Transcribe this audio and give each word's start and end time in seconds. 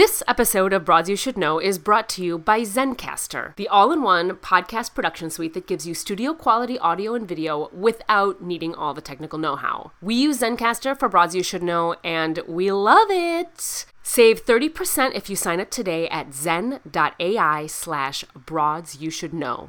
This 0.00 0.22
episode 0.26 0.72
of 0.72 0.86
Broads 0.86 1.10
You 1.10 1.16
Should 1.16 1.36
Know 1.36 1.58
is 1.58 1.78
brought 1.78 2.08
to 2.08 2.24
you 2.24 2.38
by 2.38 2.62
Zencastr, 2.62 3.54
the 3.56 3.68
all 3.68 3.92
in 3.92 4.00
one 4.00 4.30
podcast 4.30 4.94
production 4.94 5.28
suite 5.28 5.52
that 5.52 5.66
gives 5.66 5.86
you 5.86 5.92
studio 5.92 6.32
quality 6.32 6.78
audio 6.78 7.14
and 7.14 7.28
video 7.28 7.68
without 7.70 8.40
needing 8.42 8.74
all 8.74 8.94
the 8.94 9.02
technical 9.02 9.38
know 9.38 9.56
how. 9.56 9.92
We 10.00 10.14
use 10.14 10.40
Zencastr 10.40 10.98
for 10.98 11.10
Broads 11.10 11.34
You 11.34 11.42
Should 11.42 11.62
Know, 11.62 11.96
and 12.02 12.40
we 12.48 12.72
love 12.72 13.08
it. 13.10 13.84
Save 14.02 14.46
30% 14.46 15.14
if 15.14 15.28
you 15.28 15.36
sign 15.36 15.60
up 15.60 15.70
today 15.70 16.08
at 16.08 16.32
zen.ai 16.32 17.66
slash 17.66 18.24
broads 18.34 19.02
you 19.02 19.10
should 19.10 19.34
know. 19.34 19.68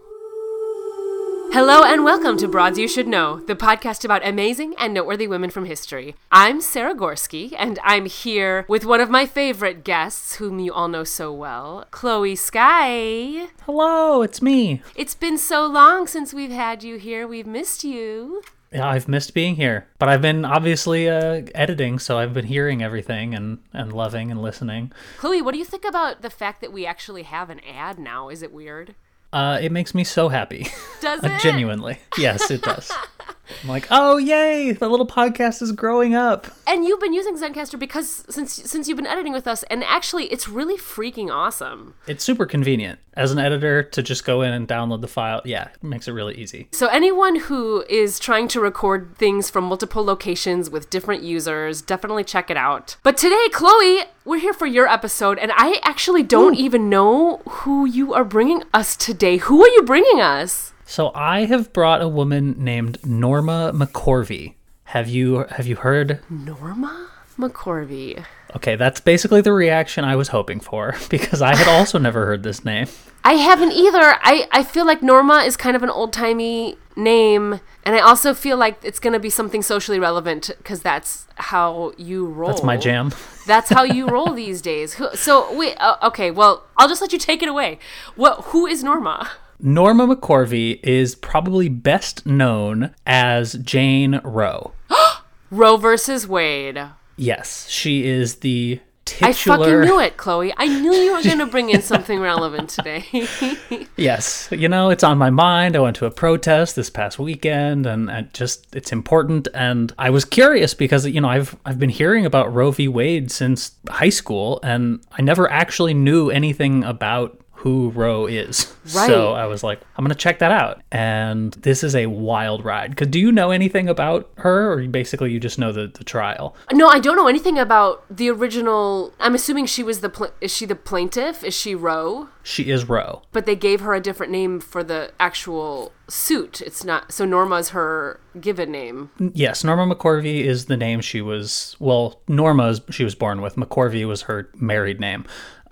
Hello 1.53 1.83
and 1.83 2.05
welcome 2.05 2.37
to 2.37 2.47
Broads 2.47 2.79
You 2.79 2.87
Should 2.87 3.09
Know, 3.09 3.41
the 3.41 3.57
podcast 3.57 4.05
about 4.05 4.25
amazing 4.25 4.73
and 4.77 4.93
noteworthy 4.93 5.27
women 5.27 5.49
from 5.49 5.65
history. 5.65 6.15
I'm 6.31 6.61
Sarah 6.61 6.95
Gorski, 6.95 7.53
and 7.57 7.77
I'm 7.83 8.05
here 8.05 8.63
with 8.69 8.85
one 8.85 9.01
of 9.01 9.09
my 9.09 9.25
favorite 9.25 9.83
guests, 9.83 10.35
whom 10.35 10.59
you 10.59 10.71
all 10.71 10.87
know 10.87 11.03
so 11.03 11.33
well, 11.33 11.87
Chloe 11.91 12.37
Sky. 12.37 13.49
Hello, 13.65 14.21
it's 14.21 14.41
me. 14.41 14.81
It's 14.95 15.13
been 15.13 15.37
so 15.37 15.65
long 15.65 16.07
since 16.07 16.33
we've 16.33 16.51
had 16.51 16.83
you 16.83 16.95
here. 16.95 17.27
We've 17.27 17.45
missed 17.45 17.83
you. 17.83 18.43
Yeah, 18.71 18.87
I've 18.87 19.09
missed 19.09 19.33
being 19.33 19.57
here, 19.57 19.89
but 19.99 20.07
I've 20.07 20.21
been 20.21 20.45
obviously 20.45 21.09
uh, 21.09 21.41
editing, 21.53 21.99
so 21.99 22.17
I've 22.17 22.33
been 22.33 22.45
hearing 22.45 22.81
everything 22.81 23.35
and, 23.35 23.59
and 23.73 23.91
loving 23.91 24.31
and 24.31 24.41
listening. 24.41 24.93
Chloe, 25.17 25.41
what 25.41 25.51
do 25.51 25.57
you 25.57 25.65
think 25.65 25.83
about 25.83 26.21
the 26.21 26.29
fact 26.29 26.61
that 26.61 26.71
we 26.71 26.85
actually 26.85 27.23
have 27.23 27.49
an 27.49 27.59
ad 27.69 27.99
now? 27.99 28.29
Is 28.29 28.41
it 28.41 28.53
weird? 28.53 28.95
Uh, 29.33 29.57
it 29.61 29.71
makes 29.71 29.95
me 29.95 30.03
so 30.03 30.29
happy. 30.29 30.67
Does 31.01 31.19
Uh, 31.23 31.27
it? 31.27 31.41
Genuinely. 31.41 31.99
Yes, 32.17 32.51
it 32.51 32.61
does. 32.61 32.91
I'm 33.63 33.69
like, 33.69 33.87
oh, 33.91 34.17
yay, 34.17 34.71
the 34.71 34.89
little 34.89 35.07
podcast 35.07 35.61
is 35.61 35.71
growing 35.71 36.15
up. 36.15 36.47
And 36.67 36.85
you've 36.85 36.99
been 36.99 37.13
using 37.13 37.35
Zencastr 37.35 37.77
because 37.77 38.23
since 38.29 38.53
since 38.53 38.87
you've 38.87 38.97
been 38.97 39.07
editing 39.07 39.33
with 39.33 39.47
us, 39.47 39.63
and 39.63 39.83
actually, 39.83 40.25
it's 40.25 40.47
really 40.47 40.77
freaking 40.77 41.29
awesome. 41.29 41.95
It's 42.07 42.23
super 42.23 42.45
convenient 42.45 42.99
as 43.13 43.31
an 43.31 43.39
editor 43.39 43.83
to 43.83 44.01
just 44.01 44.23
go 44.23 44.41
in 44.41 44.53
and 44.53 44.67
download 44.67 45.01
the 45.01 45.07
file. 45.07 45.41
Yeah, 45.43 45.69
it 45.73 45.83
makes 45.83 46.07
it 46.07 46.13
really 46.13 46.35
easy. 46.35 46.69
So 46.71 46.87
anyone 46.87 47.35
who 47.35 47.83
is 47.89 48.19
trying 48.19 48.47
to 48.49 48.61
record 48.61 49.15
things 49.17 49.49
from 49.49 49.65
multiple 49.65 50.03
locations 50.03 50.69
with 50.69 50.89
different 50.89 51.23
users, 51.23 51.81
definitely 51.81 52.23
check 52.23 52.49
it 52.49 52.57
out. 52.57 52.95
But 53.03 53.17
today, 53.17 53.47
Chloe, 53.51 54.03
we're 54.23 54.39
here 54.39 54.53
for 54.53 54.67
your 54.67 54.87
episode, 54.87 55.39
and 55.39 55.51
I 55.55 55.79
actually 55.83 56.23
don't 56.23 56.55
even 56.55 56.89
know 56.89 57.37
who 57.49 57.85
you 57.85 58.13
are 58.13 58.23
bringing 58.23 58.63
us 58.73 58.95
today. 58.95 59.37
Who 59.37 59.63
are 59.63 59.69
you 59.69 59.83
bringing 59.83 60.21
us? 60.21 60.73
So 60.91 61.13
I 61.15 61.45
have 61.45 61.71
brought 61.71 62.01
a 62.01 62.09
woman 62.09 62.53
named 62.57 62.97
Norma 63.05 63.71
McCorvey. 63.73 64.55
Have 64.83 65.07
you 65.07 65.45
have 65.49 65.65
you 65.65 65.77
heard 65.77 66.19
Norma 66.29 67.09
McCorvey. 67.37 68.25
Okay, 68.55 68.75
that's 68.75 68.99
basically 68.99 69.39
the 69.39 69.53
reaction 69.53 70.03
I 70.03 70.15
was 70.15 70.29
hoping 70.29 70.59
for 70.59 70.95
because 71.09 71.41
I 71.41 71.55
had 71.55 71.67
also 71.67 71.97
never 71.97 72.25
heard 72.25 72.43
this 72.43 72.65
name. 72.65 72.87
I 73.23 73.33
haven't 73.33 73.71
either. 73.71 74.17
I, 74.21 74.47
I 74.51 74.63
feel 74.63 74.85
like 74.85 75.01
Norma 75.01 75.43
is 75.43 75.55
kind 75.55 75.75
of 75.75 75.83
an 75.83 75.89
old 75.89 76.11
timey 76.11 76.75
name, 76.95 77.61
and 77.83 77.95
I 77.95 77.99
also 77.99 78.33
feel 78.33 78.57
like 78.57 78.83
it's 78.83 78.99
going 78.99 79.13
to 79.13 79.19
be 79.19 79.29
something 79.29 79.61
socially 79.61 79.99
relevant 79.99 80.49
because 80.57 80.81
that's 80.81 81.27
how 81.35 81.93
you 81.97 82.25
roll. 82.25 82.49
That's 82.49 82.63
my 82.63 82.77
jam. 82.77 83.13
That's 83.47 83.69
how 83.69 83.81
you 83.83 84.07
roll 84.07 84.33
these 84.33 84.61
days. 84.61 85.01
So 85.15 85.57
wait, 85.57 85.75
uh, 85.77 85.97
okay. 86.03 86.29
Well, 86.29 86.63
I'll 86.77 86.87
just 86.87 87.01
let 87.01 87.11
you 87.11 87.17
take 87.17 87.41
it 87.41 87.49
away. 87.49 87.79
What? 88.15 88.41
Who 88.45 88.67
is 88.67 88.83
Norma? 88.83 89.31
Norma 89.61 90.07
McCorvey 90.07 90.79
is 90.83 91.15
probably 91.15 91.69
best 91.69 92.25
known 92.25 92.95
as 93.05 93.53
Jane 93.53 94.19
Roe. 94.23 94.73
Roe 95.51 95.77
versus 95.77 96.27
Wade. 96.27 96.81
Yes, 97.15 97.69
she 97.69 98.07
is 98.07 98.37
the 98.37 98.79
titular. 99.05 99.29
I 99.29 99.33
fucking 99.33 99.81
knew 99.81 99.99
it, 99.99 100.17
Chloe. 100.17 100.53
I 100.57 100.67
knew 100.67 100.93
you 100.93 101.13
were 101.13 101.21
going 101.23 101.39
to 101.39 101.45
bring 101.45 101.69
in 101.69 101.81
something 101.81 102.19
relevant 102.19 102.69
today. 102.69 103.05
Yes, 103.97 104.47
you 104.51 104.67
know 104.67 104.89
it's 104.89 105.03
on 105.03 105.19
my 105.19 105.29
mind. 105.29 105.75
I 105.75 105.79
went 105.79 105.95
to 105.97 106.07
a 106.07 106.11
protest 106.11 106.75
this 106.75 106.89
past 106.89 107.19
weekend, 107.19 107.85
and 107.85 108.09
I 108.09 108.23
just 108.33 108.75
it's 108.75 108.91
important. 108.91 109.47
And 109.53 109.93
I 109.99 110.09
was 110.09 110.25
curious 110.25 110.73
because 110.73 111.05
you 111.05 111.21
know 111.21 111.29
I've 111.29 111.55
I've 111.65 111.77
been 111.77 111.89
hearing 111.89 112.25
about 112.25 112.51
Roe 112.51 112.71
v. 112.71 112.87
Wade 112.87 113.31
since 113.31 113.73
high 113.89 114.09
school, 114.09 114.59
and 114.63 115.01
I 115.11 115.21
never 115.21 115.51
actually 115.51 115.93
knew 115.93 116.31
anything 116.31 116.83
about 116.83 117.40
who 117.61 117.89
Roe 117.91 118.25
is. 118.25 118.73
Right. 118.95 119.07
So 119.07 119.33
I 119.33 119.45
was 119.45 119.63
like, 119.63 119.79
I'm 119.95 120.03
gonna 120.03 120.15
check 120.15 120.39
that 120.39 120.51
out. 120.51 120.81
And 120.91 121.53
this 121.53 121.83
is 121.83 121.93
a 121.93 122.07
wild 122.07 122.65
ride. 122.65 122.97
Cause 122.97 123.09
do 123.09 123.19
you 123.19 123.31
know 123.31 123.51
anything 123.51 123.87
about 123.87 124.31
her, 124.37 124.73
or 124.73 124.87
basically 124.87 125.31
you 125.31 125.39
just 125.39 125.59
know 125.59 125.71
the 125.71 125.85
the 125.85 126.03
trial? 126.03 126.55
no, 126.73 126.87
I 126.87 126.97
don't 126.97 127.15
know 127.15 127.27
anything 127.27 127.59
about 127.59 128.03
the 128.09 128.31
original. 128.31 129.13
I'm 129.19 129.35
assuming 129.35 129.67
she 129.67 129.83
was 129.83 129.99
the. 129.99 130.09
Pl- 130.09 130.31
is 130.41 130.51
she 130.51 130.65
the 130.65 130.75
plaintiff? 130.75 131.43
Is 131.43 131.53
she 131.53 131.75
Roe? 131.75 132.29
She 132.41 132.71
is 132.71 132.89
Roe. 132.89 133.21
But 133.31 133.45
they 133.45 133.55
gave 133.55 133.81
her 133.81 133.93
a 133.93 134.01
different 134.01 134.31
name 134.31 134.59
for 134.59 134.83
the 134.83 135.11
actual 135.19 135.91
suit. 136.07 136.59
It's 136.59 136.83
not. 136.83 137.11
So 137.11 137.23
Norma's 137.23 137.69
her 137.69 138.19
given 138.41 138.71
name. 138.71 139.11
Yes, 139.19 139.63
Norma 139.63 139.93
McCorvey 139.95 140.43
is 140.43 140.65
the 140.65 140.75
name 140.75 141.01
she 141.01 141.21
was. 141.21 141.75
Well, 141.79 142.19
Norma's 142.27 142.81
she 142.89 143.03
was 143.03 143.13
born 143.13 143.41
with. 143.41 143.57
McCorvey 143.57 144.07
was 144.07 144.23
her 144.23 144.49
married 144.55 144.99
name. 144.99 145.23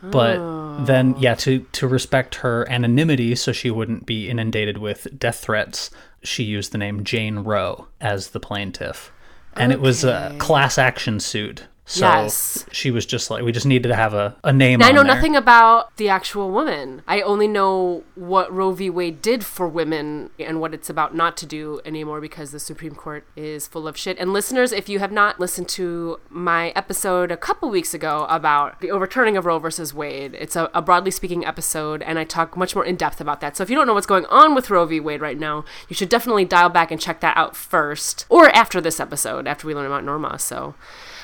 But 0.02 0.86
then, 0.86 1.16
oh. 1.16 1.20
yeah, 1.20 1.36
to 1.36 1.66
to 1.74 1.88
respect 1.88 2.36
her 2.36 2.70
anonymity, 2.70 3.36
so 3.36 3.52
she 3.52 3.70
wouldn't 3.70 4.06
be 4.06 4.30
inundated 4.30 4.78
with 4.78 5.08
death 5.18 5.40
threats, 5.40 5.92
she 6.24 6.44
used 6.44 6.72
the 6.72 6.78
name 6.78 7.04
Jane 7.04 7.40
Roe 7.40 7.88
as 8.00 8.30
the 8.30 8.40
plaintiff, 8.40 9.12
and 9.56 9.72
it 9.72 9.82
was 9.82 10.04
a 10.04 10.36
class 10.40 10.78
action 10.78 11.20
suit. 11.20 11.66
So 11.90 12.06
Yes. 12.06 12.66
she 12.72 12.92
was 12.92 13.04
just 13.04 13.32
like, 13.32 13.44
we 13.44 13.52
just 13.52 13.66
needed 13.66 13.88
to 13.88 13.96
have 13.96 14.14
a, 14.14 14.36
a 14.44 14.54
name. 14.54 14.84
I 14.84 14.92
know 14.92 15.02
there. 15.02 15.16
nothing 15.16 15.36
about 15.36 15.96
the 15.98 16.08
actual 16.08 16.52
woman. 16.52 17.02
I 17.08 17.22
only 17.22 17.48
know 17.48 18.04
what 18.14 18.54
Roe 18.54 18.72
v. 18.74 18.92
Wade 18.92 19.24
did 19.24 19.44
for 19.44 19.68
women 19.68 20.30
and 20.38 20.62
what 20.62 20.76
it's 20.76 20.88
about 20.88 21.16
not 21.16 21.36
to 21.38 21.48
do 21.48 21.82
anymore 21.84 22.22
because 22.22 22.52
the 22.52 22.60
Supreme 22.60 22.94
Court 22.94 23.26
is 23.36 23.66
full 23.66 23.88
of 23.88 23.98
shit. 23.98 24.20
And 24.20 24.32
listeners, 24.34 24.72
if 24.72 24.88
you 24.88 25.00
have 25.00 25.12
not 25.12 25.40
listened 25.40 25.68
to 25.70 26.20
my 26.30 26.70
episode 26.76 27.32
a 27.32 27.38
couple 27.38 27.72
weeks 27.72 27.96
ago 27.96 28.28
about 28.30 28.80
the 28.82 28.92
overturning 28.92 29.36
of 29.36 29.48
Roe 29.48 29.58
versus 29.58 29.92
Wade, 29.92 30.36
it's 30.36 30.56
a, 30.56 30.70
a 30.76 30.84
broadly 30.84 31.10
speaking 31.10 31.44
episode, 31.44 32.04
and 32.04 32.20
I 32.20 32.24
talk 32.24 32.56
much 32.56 32.76
more 32.76 32.86
in 32.86 32.98
depth 32.98 33.20
about 33.20 33.42
that. 33.42 33.58
So 33.58 33.64
if 33.64 33.70
you 33.72 33.76
don't 33.76 33.88
know 33.88 33.96
what's 33.96 34.06
going 34.06 34.28
on 34.28 34.54
with 34.54 34.70
Roe 34.70 34.86
v. 34.86 35.00
Wade 35.00 35.22
right 35.22 35.40
now, 35.40 35.66
you 35.88 35.96
should 35.96 36.10
definitely 36.10 36.46
dial 36.46 36.70
back 36.70 36.92
and 36.92 37.02
check 37.02 37.20
that 37.22 37.36
out 37.36 37.56
first, 37.56 38.28
or 38.30 38.50
after 38.50 38.80
this 38.80 39.00
episode, 39.00 39.48
after 39.48 39.66
we 39.66 39.74
learn 39.74 39.88
about 39.88 40.04
Norma. 40.04 40.38
So. 40.38 40.76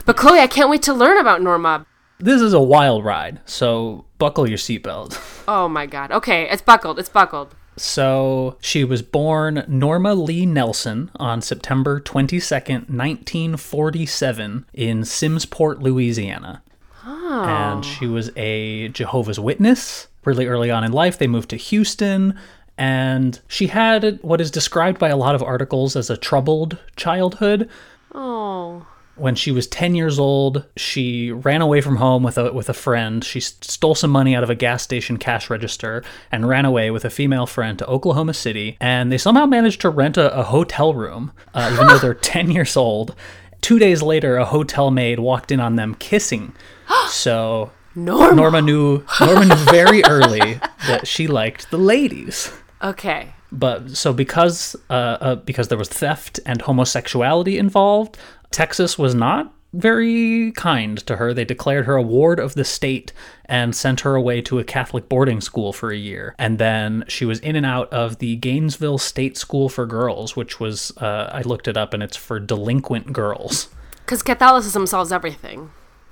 But 0.06 0.18
Chloe, 0.18 0.38
I 0.40 0.46
can't 0.56 0.70
wait 0.70 0.84
to 0.84 0.94
learn 0.94 1.18
about 1.18 1.42
Norma. 1.42 1.86
This 2.18 2.42
is 2.42 2.54
a 2.54 2.62
wild 2.62 3.04
ride, 3.04 3.42
so 3.46 4.06
buckle 4.18 4.48
your 4.48 4.58
seatbelt. 4.58 5.20
Oh 5.48 5.70
my 5.70 5.86
god. 5.86 6.12
Okay, 6.12 6.50
it's 6.50 6.64
buckled. 6.64 6.98
It's 6.98 7.08
buckled. 7.08 7.54
So 7.78 8.58
she 8.62 8.84
was 8.84 9.04
born 9.04 9.64
Norma 9.68 10.16
Lee 10.16 10.44
Nelson 10.44 11.12
on 11.18 11.44
September 11.44 12.02
22nd, 12.02 12.90
1947, 12.90 14.66
in 14.74 15.02
Simmesport, 15.02 15.84
Louisiana. 15.84 16.64
And 17.06 17.86
she 17.86 18.08
was 18.08 18.32
a 18.36 18.88
Jehovah's 18.88 19.40
Witness. 19.40 20.08
Really 20.24 20.48
early 20.48 20.72
on 20.72 20.84
in 20.84 20.92
life, 20.92 21.20
they 21.20 21.28
moved 21.28 21.52
to 21.52 21.58
Houston. 21.58 22.40
And 22.76 23.40
she 23.48 23.68
had 23.68 24.18
what 24.24 24.42
is 24.42 24.50
described 24.50 24.98
by 24.98 25.10
a 25.10 25.18
lot 25.18 25.36
of 25.36 25.44
articles 25.44 25.96
as 25.96 26.10
a 26.10 26.18
troubled 26.18 26.80
childhood. 26.96 27.70
Oh. 28.16 28.88
When 29.18 29.36
she 29.36 29.52
was 29.52 29.68
10 29.68 29.96
years 29.96 30.20
old, 30.20 30.66
she 30.76 31.32
ran 31.32 31.62
away 31.62 31.80
from 31.82 31.98
home 31.98 32.24
with 32.24 32.38
a 32.38 32.52
with 32.52 32.70
a 32.70 32.74
friend. 32.74 33.24
She 33.24 33.40
stole 33.40 33.96
some 33.96 34.12
money 34.12 34.36
out 34.36 34.44
of 34.44 34.50
a 34.50 34.56
gas 34.56 34.84
station 34.84 35.18
cash 35.18 35.50
register 35.50 36.04
and 36.32 36.48
ran 36.48 36.66
away 36.66 36.92
with 36.92 37.06
a 37.06 37.10
female 37.10 37.46
friend 37.46 37.80
to 37.80 37.88
Oklahoma 37.88 38.34
City. 38.34 38.78
And 38.82 39.12
they 39.12 39.18
somehow 39.18 39.46
managed 39.46 39.82
to 39.82 39.90
rent 39.90 40.18
a, 40.18 40.34
a 40.38 40.44
hotel 40.44 40.94
room, 40.94 41.32
uh, 41.54 41.70
even 41.74 41.88
though 41.88 41.98
they're 41.98 42.14
10 42.36 42.52
years 42.52 42.76
old. 42.76 43.16
Two 43.62 43.80
days 43.80 44.02
later, 44.02 44.38
a 44.38 44.46
hotel 44.46 44.92
maid 44.92 45.20
walked 45.20 45.52
in 45.52 45.60
on 45.60 45.76
them 45.76 45.96
kissing. 45.96 46.54
So 47.08 47.72
Norma. 47.96 48.36
Norma 48.36 48.62
knew 48.62 49.04
Norma 49.22 49.46
knew 49.46 49.56
very 49.56 50.04
early 50.06 50.60
that 50.88 51.08
she 51.08 51.28
liked 51.28 51.72
the 51.72 51.78
ladies. 51.78 52.52
Okay. 52.84 53.34
But 53.52 53.92
so 53.92 54.12
because 54.12 54.76
uh, 54.90 54.94
uh, 54.94 55.36
because 55.36 55.70
there 55.70 55.78
was 55.78 55.88
theft 55.88 56.40
and 56.46 56.62
homosexuality 56.62 57.58
involved, 57.58 58.18
Texas 58.52 58.98
was 58.98 59.16
not 59.16 59.54
very 59.76 60.52
kind 60.54 60.98
to 61.06 61.18
her. 61.18 61.34
They 61.34 61.46
declared 61.46 61.86
her 61.86 61.96
a 61.96 62.02
ward 62.02 62.40
of 62.40 62.56
the 62.56 62.64
state 62.64 63.12
and 63.46 63.76
sent 63.76 64.02
her 64.02 64.16
away 64.16 64.42
to 64.44 64.60
a 64.60 64.64
Catholic 64.64 65.10
boarding 65.10 65.42
school 65.42 65.74
for 65.74 65.92
a 65.92 65.98
year. 65.98 66.34
And 66.40 66.58
then 66.58 67.04
she 67.08 67.26
was 67.26 67.40
in 67.40 67.56
and 67.56 67.66
out 67.66 67.92
of 67.92 68.20
the 68.20 68.38
Gainesville 68.38 68.98
State 68.98 69.38
School 69.38 69.70
for 69.70 69.86
Girls, 69.86 70.36
which 70.36 70.60
was, 70.60 70.96
uh, 70.98 71.30
I 71.32 71.42
looked 71.42 71.68
it 71.68 71.78
up 71.78 71.94
and 71.94 72.02
it's 72.02 72.16
for 72.16 72.40
delinquent 72.40 73.12
girls. 73.14 73.68
Because 74.06 74.24
Catholicism 74.24 74.88
solves 74.88 75.12
everything. 75.12 75.72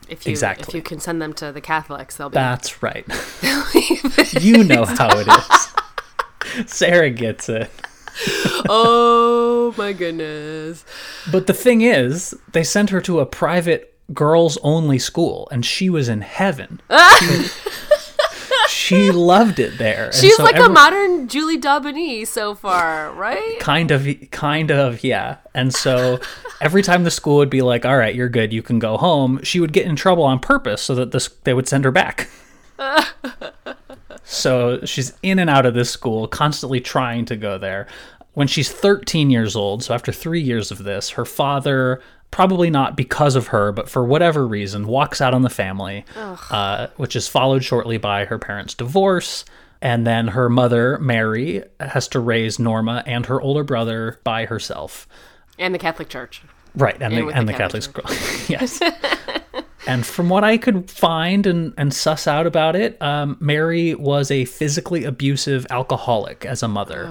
If 0.10 0.26
you 0.26 0.32
Exactly. 0.32 0.66
if 0.68 0.76
you 0.76 0.82
can 0.82 1.00
send 1.00 1.22
them 1.22 1.34
to 1.36 1.52
the 1.54 1.62
Catholics, 1.62 2.18
they'll 2.18 2.30
be 2.30 2.34
That's 2.34 2.84
right. 2.84 3.06
you 4.42 4.64
know 4.66 4.84
how 4.84 5.10
it 5.18 5.28
is. 5.28 6.70
Sarah 6.72 7.10
gets 7.10 7.48
it. 7.48 7.72
Oh 8.70 9.74
my 9.78 9.94
goodness. 9.94 10.86
But 11.32 11.48
the 11.48 11.54
thing 11.54 11.82
is, 11.82 12.36
they 12.52 12.64
sent 12.64 12.90
her 12.92 13.02
to 13.02 13.20
a 13.20 13.26
private 13.26 13.90
girls 14.14 14.58
only 14.64 15.00
school 15.00 15.48
and 15.52 15.66
she 15.66 15.90
was 15.90 16.10
in 16.10 16.22
heaven. 16.22 16.82
she, 17.20 17.46
she 18.70 19.12
loved 19.12 19.60
it 19.60 19.78
there. 19.78 20.12
She's 20.14 20.36
so 20.36 20.44
like 20.44 20.58
a 20.60 20.70
modern 20.70 21.28
Julie 21.28 21.58
d'Aubigny 21.58 22.28
so 22.28 22.54
far, 22.54 23.12
right? 23.14 23.60
kind 23.60 23.92
of 23.92 24.08
kind 24.32 24.72
of 24.72 25.04
yeah 25.04 25.38
and 25.54 25.74
so 25.74 26.20
every 26.60 26.82
time 26.82 27.04
the 27.04 27.12
school 27.12 27.38
would 27.38 27.50
be 27.50 27.62
like 27.62 27.86
all 27.86 27.96
right 27.98 28.14
you're 28.16 28.28
good 28.30 28.52
you 28.52 28.62
can 28.62 28.78
go 28.78 28.98
home 28.98 29.40
she 29.44 29.60
would 29.60 29.72
get 29.72 29.86
in 29.86 29.96
trouble 29.96 30.24
on 30.24 30.38
purpose 30.40 30.82
so 30.82 30.94
that 30.96 31.12
this 31.12 31.30
they 31.44 31.54
would 31.54 31.68
send 31.68 31.86
her 31.86 31.92
back 31.92 32.30
so 34.24 34.84
she's 34.86 35.14
in 35.22 35.40
and 35.40 35.50
out 35.50 35.66
of 35.66 35.74
this 35.74 35.90
school 35.90 36.28
constantly 36.28 36.80
trying 36.80 37.26
to 37.26 37.36
go 37.36 37.58
there. 37.58 37.88
When 38.34 38.48
she's 38.48 38.72
13 38.72 39.30
years 39.30 39.56
old 39.56 39.84
so 39.84 39.94
after 39.94 40.12
three 40.12 40.42
years 40.42 40.72
of 40.72 40.84
this 40.84 41.12
her 41.12 41.26
father 41.26 42.02
probably 42.32 42.72
not 42.72 42.98
because 42.98 43.36
of 43.36 43.48
her 43.48 43.72
but 43.72 43.88
for 43.88 44.04
whatever 44.04 44.48
reason 44.48 44.88
walks 44.88 45.22
out 45.22 45.36
on 45.36 45.44
the 45.44 45.52
family 45.52 46.04
uh, 46.50 46.88
which 46.98 47.16
is 47.16 47.28
followed 47.28 47.64
shortly 47.64 47.98
by 47.98 48.26
her 48.26 48.40
parents 48.40 48.74
divorce. 48.74 49.46
And 49.84 50.08
then 50.08 50.30
her 50.30 50.50
mother 50.50 50.98
mary 50.98 51.64
has 51.80 52.08
to 52.10 52.20
raise 52.20 52.58
norma 52.58 53.04
and 53.06 53.26
her 53.28 53.40
older 53.40 53.64
brother 53.64 54.20
by 54.24 54.46
herself. 54.46 55.08
And 55.60 55.76
the 55.76 55.80
Catholic 55.80 56.10
Church. 56.10 56.42
right 56.76 56.96
and, 57.00 57.14
And 57.14 57.30
the, 57.30 57.36
and 57.36 57.48
the 57.48 57.54
Catholic 57.54 57.84
school. 57.84 58.06
Yes 58.48 58.80
and 59.88 60.06
from 60.06 60.30
what 60.30 60.44
i 60.44 60.58
could 60.58 60.90
find 60.90 61.46
and, 61.46 61.74
and 61.78 61.94
suss 61.94 62.28
out 62.28 62.48
about 62.48 62.76
it 62.76 63.02
um, 63.02 63.38
mary 63.40 63.94
was 63.96 64.32
a 64.32 64.46
physically 64.46 65.04
abusive 65.04 65.66
alcoholic 65.70 66.46
as 66.46 66.64
a 66.64 66.68
mother 66.68 67.10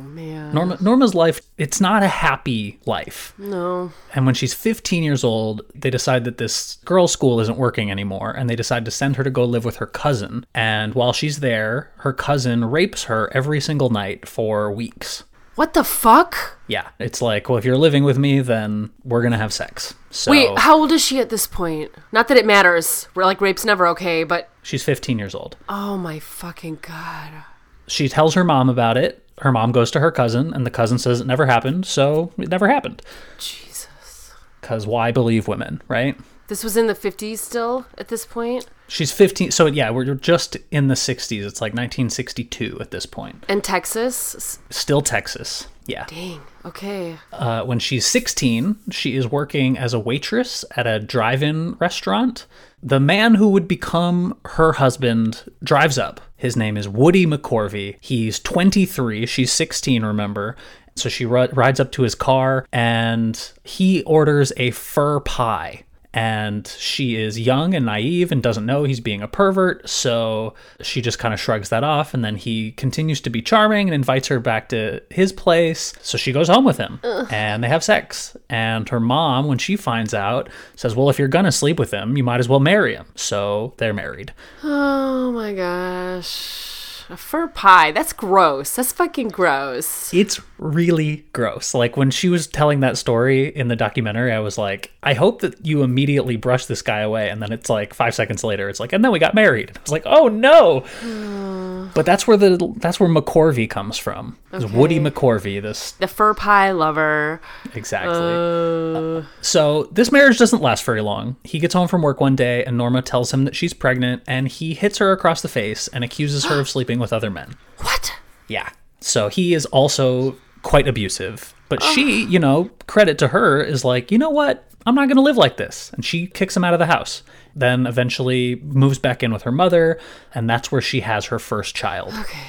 man. 0.02 0.54
Norma, 0.54 0.78
Norma's 0.80 1.14
life, 1.14 1.40
it's 1.58 1.80
not 1.80 2.02
a 2.02 2.08
happy 2.08 2.78
life. 2.86 3.34
No. 3.38 3.92
And 4.14 4.24
when 4.24 4.34
she's 4.34 4.54
15 4.54 5.02
years 5.02 5.24
old, 5.24 5.62
they 5.74 5.90
decide 5.90 6.24
that 6.24 6.38
this 6.38 6.76
girls' 6.84 7.12
school 7.12 7.40
isn't 7.40 7.58
working 7.58 7.90
anymore, 7.90 8.30
and 8.32 8.48
they 8.48 8.56
decide 8.56 8.84
to 8.86 8.90
send 8.90 9.16
her 9.16 9.24
to 9.24 9.30
go 9.30 9.44
live 9.44 9.64
with 9.64 9.76
her 9.76 9.86
cousin. 9.86 10.46
And 10.54 10.94
while 10.94 11.12
she's 11.12 11.40
there, 11.40 11.92
her 11.98 12.12
cousin 12.12 12.64
rapes 12.64 13.04
her 13.04 13.30
every 13.34 13.60
single 13.60 13.90
night 13.90 14.26
for 14.28 14.72
weeks. 14.72 15.24
What 15.56 15.74
the 15.74 15.84
fuck? 15.84 16.58
Yeah, 16.68 16.88
it's 16.98 17.20
like, 17.20 17.48
well, 17.48 17.58
if 17.58 17.64
you're 17.64 17.76
living 17.76 18.04
with 18.04 18.16
me, 18.18 18.40
then 18.40 18.90
we're 19.04 19.22
gonna 19.22 19.36
have 19.38 19.52
sex. 19.52 19.94
So 20.10 20.30
Wait, 20.30 20.58
how 20.58 20.78
old 20.78 20.92
is 20.92 21.04
she 21.04 21.18
at 21.20 21.28
this 21.30 21.46
point? 21.46 21.90
Not 22.12 22.28
that 22.28 22.36
it 22.36 22.46
matters. 22.46 23.08
We're 23.14 23.24
like 23.24 23.40
rape's 23.40 23.64
never 23.64 23.86
okay, 23.88 24.24
but 24.24 24.48
she's 24.62 24.82
15 24.84 25.18
years 25.18 25.34
old. 25.34 25.56
oh 25.68 25.96
my 25.98 26.18
fucking 26.18 26.78
god. 26.82 27.44
She 27.86 28.08
tells 28.08 28.34
her 28.34 28.44
mom 28.44 28.68
about 28.68 28.96
it. 28.96 29.24
Her 29.40 29.50
mom 29.52 29.72
goes 29.72 29.90
to 29.92 30.00
her 30.00 30.10
cousin, 30.12 30.52
and 30.54 30.64
the 30.66 30.70
cousin 30.70 30.98
says 30.98 31.20
it 31.20 31.26
never 31.26 31.46
happened, 31.46 31.86
so 31.86 32.30
it 32.38 32.48
never 32.48 32.68
happened. 32.68 33.02
Jesus. 33.38 34.32
Because 34.60 34.86
why 34.86 35.10
believe 35.10 35.48
women, 35.48 35.82
right? 35.88 36.16
This 36.50 36.64
was 36.64 36.76
in 36.76 36.88
the 36.88 36.96
50s 36.96 37.38
still 37.38 37.86
at 37.96 38.08
this 38.08 38.26
point? 38.26 38.66
She's 38.88 39.12
15. 39.12 39.52
So, 39.52 39.66
yeah, 39.66 39.90
we're 39.90 40.16
just 40.16 40.56
in 40.72 40.88
the 40.88 40.96
60s. 40.96 41.46
It's 41.46 41.60
like 41.60 41.74
1962 41.74 42.78
at 42.80 42.90
this 42.90 43.06
point. 43.06 43.44
And 43.48 43.62
Texas? 43.62 44.58
Still 44.68 45.00
Texas. 45.00 45.68
Yeah. 45.86 46.06
Dang. 46.06 46.40
Okay. 46.64 47.18
Uh, 47.32 47.62
when 47.62 47.78
she's 47.78 48.04
16, 48.04 48.74
she 48.90 49.14
is 49.14 49.28
working 49.28 49.78
as 49.78 49.94
a 49.94 50.00
waitress 50.00 50.64
at 50.74 50.88
a 50.88 50.98
drive 50.98 51.44
in 51.44 51.74
restaurant. 51.74 52.46
The 52.82 52.98
man 52.98 53.36
who 53.36 53.50
would 53.50 53.68
become 53.68 54.36
her 54.44 54.72
husband 54.72 55.44
drives 55.62 55.98
up. 55.98 56.20
His 56.34 56.56
name 56.56 56.76
is 56.76 56.88
Woody 56.88 57.26
McCorvey. 57.26 57.94
He's 58.00 58.40
23. 58.40 59.24
She's 59.24 59.52
16, 59.52 60.04
remember? 60.04 60.56
So 60.96 61.08
she 61.08 61.26
ri- 61.26 61.50
rides 61.52 61.78
up 61.78 61.92
to 61.92 62.02
his 62.02 62.16
car 62.16 62.66
and 62.72 63.52
he 63.62 64.02
orders 64.02 64.52
a 64.56 64.72
fur 64.72 65.20
pie. 65.20 65.84
And 66.12 66.66
she 66.66 67.14
is 67.16 67.38
young 67.38 67.72
and 67.72 67.86
naive 67.86 68.32
and 68.32 68.42
doesn't 68.42 68.66
know 68.66 68.82
he's 68.82 68.98
being 69.00 69.22
a 69.22 69.28
pervert. 69.28 69.88
So 69.88 70.54
she 70.80 71.00
just 71.00 71.18
kind 71.20 71.32
of 71.32 71.38
shrugs 71.38 71.68
that 71.68 71.84
off. 71.84 72.12
And 72.14 72.24
then 72.24 72.34
he 72.36 72.72
continues 72.72 73.20
to 73.20 73.30
be 73.30 73.40
charming 73.40 73.88
and 73.88 73.94
invites 73.94 74.26
her 74.28 74.40
back 74.40 74.68
to 74.70 75.02
his 75.10 75.32
place. 75.32 75.92
So 76.02 76.18
she 76.18 76.32
goes 76.32 76.48
home 76.48 76.64
with 76.64 76.78
him 76.78 76.98
and 77.30 77.62
they 77.62 77.68
have 77.68 77.84
sex. 77.84 78.36
And 78.48 78.88
her 78.88 79.00
mom, 79.00 79.46
when 79.46 79.58
she 79.58 79.76
finds 79.76 80.12
out, 80.12 80.48
says, 80.74 80.96
Well, 80.96 81.10
if 81.10 81.18
you're 81.18 81.28
going 81.28 81.44
to 81.44 81.52
sleep 81.52 81.78
with 81.78 81.92
him, 81.92 82.16
you 82.16 82.24
might 82.24 82.40
as 82.40 82.48
well 82.48 82.60
marry 82.60 82.94
him. 82.94 83.06
So 83.14 83.74
they're 83.76 83.94
married. 83.94 84.32
Oh 84.64 85.30
my 85.30 85.52
gosh. 85.54 86.79
A 87.10 87.16
fur 87.16 87.48
pie. 87.48 87.90
That's 87.90 88.12
gross. 88.12 88.76
That's 88.76 88.92
fucking 88.92 89.28
gross. 89.28 90.14
It's 90.14 90.40
really 90.58 91.24
gross. 91.32 91.74
Like 91.74 91.96
when 91.96 92.10
she 92.12 92.28
was 92.28 92.46
telling 92.46 92.80
that 92.80 92.96
story 92.96 93.48
in 93.48 93.66
the 93.68 93.74
documentary, 93.76 94.32
I 94.32 94.38
was 94.38 94.56
like, 94.56 94.92
I 95.02 95.14
hope 95.14 95.40
that 95.40 95.66
you 95.66 95.82
immediately 95.82 96.36
brush 96.36 96.66
this 96.66 96.82
guy 96.82 97.00
away. 97.00 97.28
And 97.30 97.42
then 97.42 97.50
it's 97.52 97.68
like 97.68 97.94
five 97.94 98.14
seconds 98.14 98.44
later, 98.44 98.68
it's 98.68 98.78
like, 98.78 98.92
and 98.92 99.02
then 99.04 99.10
we 99.10 99.18
got 99.18 99.34
married. 99.34 99.72
I 99.76 99.80
was 99.80 99.90
like, 99.90 100.04
oh 100.06 100.28
no. 100.28 100.84
but 101.94 102.06
that's 102.06 102.26
where 102.28 102.36
the 102.36 102.72
that's 102.76 103.00
where 103.00 103.08
McCorvey 103.08 103.68
comes 103.68 103.98
from. 103.98 104.38
It's 104.52 104.64
Woody 104.66 104.98
McCorvey. 105.00 105.60
This 105.62 105.92
The 105.92 106.06
fur 106.08 106.34
pie 106.34 106.70
lover. 106.72 107.40
exactly. 107.74 108.14
Uh, 108.14 109.22
So 109.40 109.84
this 109.92 110.12
marriage 110.12 110.38
doesn't 110.38 110.62
last 110.62 110.84
very 110.84 111.00
long. 111.00 111.36
He 111.44 111.58
gets 111.58 111.74
home 111.74 111.88
from 111.88 112.02
work 112.02 112.20
one 112.20 112.36
day, 112.36 112.64
and 112.64 112.76
Norma 112.76 113.02
tells 113.02 113.32
him 113.32 113.44
that 113.46 113.56
she's 113.56 113.72
pregnant, 113.72 114.22
and 114.26 114.46
he 114.48 114.74
hits 114.74 114.98
her 114.98 115.10
across 115.12 115.40
the 115.42 115.48
face 115.48 115.88
and 115.88 116.04
accuses 116.04 116.44
her 116.44 116.60
of 116.60 116.68
sleeping 116.74 116.98
with 117.00 117.12
other 117.12 117.30
men. 117.30 117.56
what? 117.78 118.12
Yeah. 118.48 118.68
So 119.00 119.28
he 119.28 119.54
is 119.54 119.66
also 119.66 120.36
quite 120.62 120.86
abusive. 120.86 121.54
But 121.68 121.82
she, 121.82 122.24
you 122.24 122.38
know, 122.38 122.70
credit 122.86 123.16
to 123.18 123.28
her 123.28 123.62
is 123.62 123.84
like, 123.84 124.10
you 124.10 124.18
know 124.18 124.30
what? 124.30 124.66
I'm 124.86 124.94
not 124.94 125.06
going 125.06 125.16
to 125.16 125.22
live 125.22 125.36
like 125.36 125.56
this. 125.56 125.90
And 125.92 126.04
she 126.04 126.26
kicks 126.26 126.56
him 126.56 126.64
out 126.64 126.72
of 126.72 126.80
the 126.80 126.86
house. 126.86 127.22
Then 127.54 127.86
eventually 127.86 128.56
moves 128.56 128.98
back 128.98 129.22
in 129.22 129.32
with 129.32 129.42
her 129.42 129.52
mother, 129.52 129.98
and 130.34 130.48
that's 130.48 130.70
where 130.72 130.80
she 130.80 131.00
has 131.00 131.26
her 131.26 131.38
first 131.38 131.74
child. 131.74 132.12
Okay. 132.20 132.46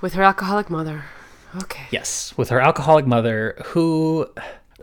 With 0.00 0.14
her 0.14 0.22
alcoholic 0.22 0.70
mother. 0.70 1.04
Okay. 1.62 1.84
Yes, 1.90 2.36
with 2.36 2.48
her 2.50 2.60
alcoholic 2.60 3.06
mother, 3.06 3.56
who, 3.66 4.28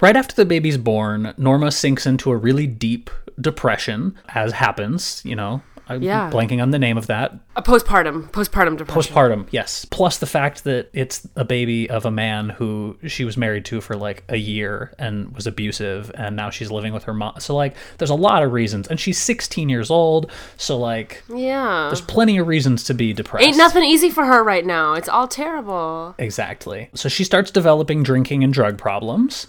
right 0.01 0.15
after 0.15 0.35
the 0.35 0.45
baby's 0.45 0.77
born, 0.77 1.33
Norma 1.37 1.71
sinks 1.71 2.05
into 2.05 2.31
a 2.31 2.37
really 2.37 2.67
deep 2.67 3.09
depression, 3.39 4.17
as 4.29 4.53
happens, 4.53 5.21
you 5.25 5.35
know. 5.35 5.61
I'm 5.89 6.01
Yeah. 6.01 6.29
blanking 6.31 6.61
on 6.61 6.71
the 6.71 6.79
name 6.79 6.97
of 6.97 7.07
that. 7.07 7.33
A 7.55 7.61
postpartum. 7.61 8.31
Postpartum 8.31 8.77
depression. 8.77 9.13
Postpartum, 9.13 9.47
yes. 9.51 9.85
Plus 9.85 10.17
the 10.17 10.25
fact 10.25 10.63
that 10.63 10.89
it's 10.93 11.27
a 11.35 11.43
baby 11.45 11.89
of 11.89 12.05
a 12.05 12.11
man 12.11 12.49
who 12.49 12.97
she 13.05 13.25
was 13.25 13.35
married 13.37 13.65
to 13.65 13.81
for 13.81 13.95
like 13.95 14.23
a 14.29 14.37
year 14.37 14.93
and 14.97 15.33
was 15.35 15.45
abusive, 15.45 16.11
and 16.15 16.35
now 16.35 16.49
she's 16.49 16.71
living 16.71 16.93
with 16.93 17.03
her 17.03 17.13
mom. 17.13 17.35
So, 17.39 17.55
like, 17.55 17.75
there's 17.97 18.09
a 18.09 18.15
lot 18.15 18.43
of 18.43 18.53
reasons. 18.53 18.87
And 18.87 18.99
she's 18.99 19.17
16 19.21 19.69
years 19.69 19.91
old, 19.91 20.31
so, 20.57 20.77
like, 20.77 21.23
yeah. 21.33 21.87
there's 21.89 22.01
plenty 22.01 22.37
of 22.37 22.47
reasons 22.47 22.83
to 22.85 22.93
be 22.93 23.13
depressed. 23.13 23.45
Ain't 23.45 23.57
nothing 23.57 23.83
easy 23.83 24.09
for 24.09 24.25
her 24.25 24.43
right 24.43 24.65
now. 24.65 24.93
It's 24.93 25.09
all 25.09 25.27
terrible. 25.27 26.15
Exactly. 26.17 26.89
So 26.93 27.09
she 27.09 27.23
starts 27.23 27.51
developing 27.51 28.03
drinking 28.03 28.43
and 28.43 28.53
drug 28.53 28.77
problems. 28.77 29.47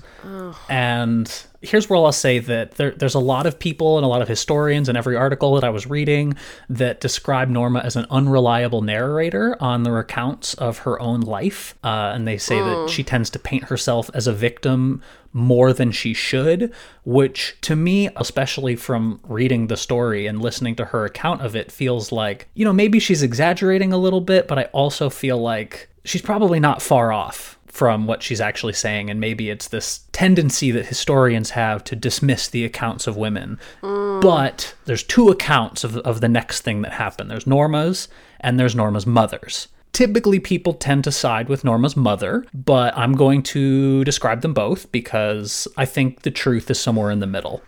And 0.69 1.31
here's 1.65 1.89
where 1.89 1.99
I'll 1.99 2.13
say 2.13 2.39
that 2.39 2.73
there, 2.73 2.91
there's 2.91 3.15
a 3.15 3.21
lot 3.21 3.47
of 3.47 3.59
people 3.59 3.97
and 3.97 4.05
a 4.05 4.09
lot 4.09 4.23
of 4.23 4.29
historians 4.29 4.89
in 4.89 4.97
every 4.97 5.17
article 5.17 5.55
that 5.55 5.65
I 5.65 5.71
was 5.71 5.87
reading 5.87 6.35
that 6.69 7.01
describe 7.01 7.49
Norma 7.49 7.81
as 7.81 7.97
an 7.97 8.07
unreliable 8.11 8.83
narrator 8.83 9.57
on 9.61 9.83
their 9.83 9.99
accounts 9.99 10.55
of 10.55 10.79
her 10.79 11.01
own 11.01 11.21
life. 11.21 11.75
Uh, 11.83 12.13
and 12.15 12.27
they 12.27 12.39
say 12.39 12.59
that 12.59 12.91
she 12.91 13.03
tends 13.03 13.31
to 13.31 13.39
paint 13.39 13.65
herself 13.65 14.11
as 14.15 14.27
a 14.27 14.33
victim 14.33 15.03
more 15.33 15.73
than 15.73 15.91
she 15.91 16.15
should, 16.15 16.73
which 17.05 17.57
to 17.61 17.75
me, 17.75 18.09
especially 18.17 18.77
from 18.77 19.19
reading 19.25 19.67
the 19.67 19.77
story 19.77 20.27
and 20.27 20.41
listening 20.41 20.77
to 20.77 20.85
her 20.87 21.05
account 21.05 21.43
of 21.43 21.57
it, 21.57 21.73
feels 21.73 22.13
like, 22.13 22.49
you 22.55 22.65
know, 22.65 22.73
maybe 22.73 23.01
she's 23.01 23.23
exaggerating 23.23 23.93
a 23.93 23.99
little 23.99 24.21
bit, 24.21 24.47
but 24.47 24.59
I 24.59 24.65
also 24.67 25.11
feel 25.11 25.39
like 25.39 25.89
she's 26.05 26.23
probably 26.23 26.61
not 26.61 26.81
far 26.81 27.13
off 27.13 27.59
from 27.75 28.07
what 28.07 28.23
she's 28.23 28.41
actually 28.41 28.73
saying. 28.73 29.11
And 29.11 29.19
maybe 29.19 29.51
it's 29.51 29.67
this 29.67 30.05
tendency 30.13 30.71
that 30.71 30.87
historians 30.87 31.51
have 31.51 31.83
to 31.85 31.97
dismiss 31.97 32.47
the 32.47 32.65
accounts 32.65 33.09
of 33.09 33.17
women. 33.17 33.59
Mm. 33.83 34.21
But 34.21 34.75
there's 34.85 35.03
two 35.03 35.29
accounts 35.29 35.83
of, 35.83 35.97
of 35.99 36.21
the 36.21 36.29
next 36.29 36.61
thing 36.61 36.83
that 36.83 36.93
happened 36.93 37.33
there's 37.33 37.49
Norma's 37.49 38.07
and 38.39 38.61
there's 38.61 38.77
Norma's 38.77 39.09
mother's. 39.09 39.67
Typically, 39.95 40.39
people 40.41 40.75
tend 40.75 41.05
to 41.05 41.13
side 41.13 41.49
with 41.49 41.65
Norma's 41.65 41.97
mother, 41.97 42.45
but 42.53 42.95
I'm 42.99 43.13
going 43.13 43.43
to 43.45 44.05
describe 44.05 44.43
them 44.43 44.53
both 44.53 44.93
because 44.93 45.67
I 45.77 45.87
think 45.87 46.23
the 46.23 46.31
truth 46.31 46.69
is 46.71 46.79
somewhere 46.79 47.11
in 47.11 47.21
the 47.21 47.27
middle. 47.27 47.63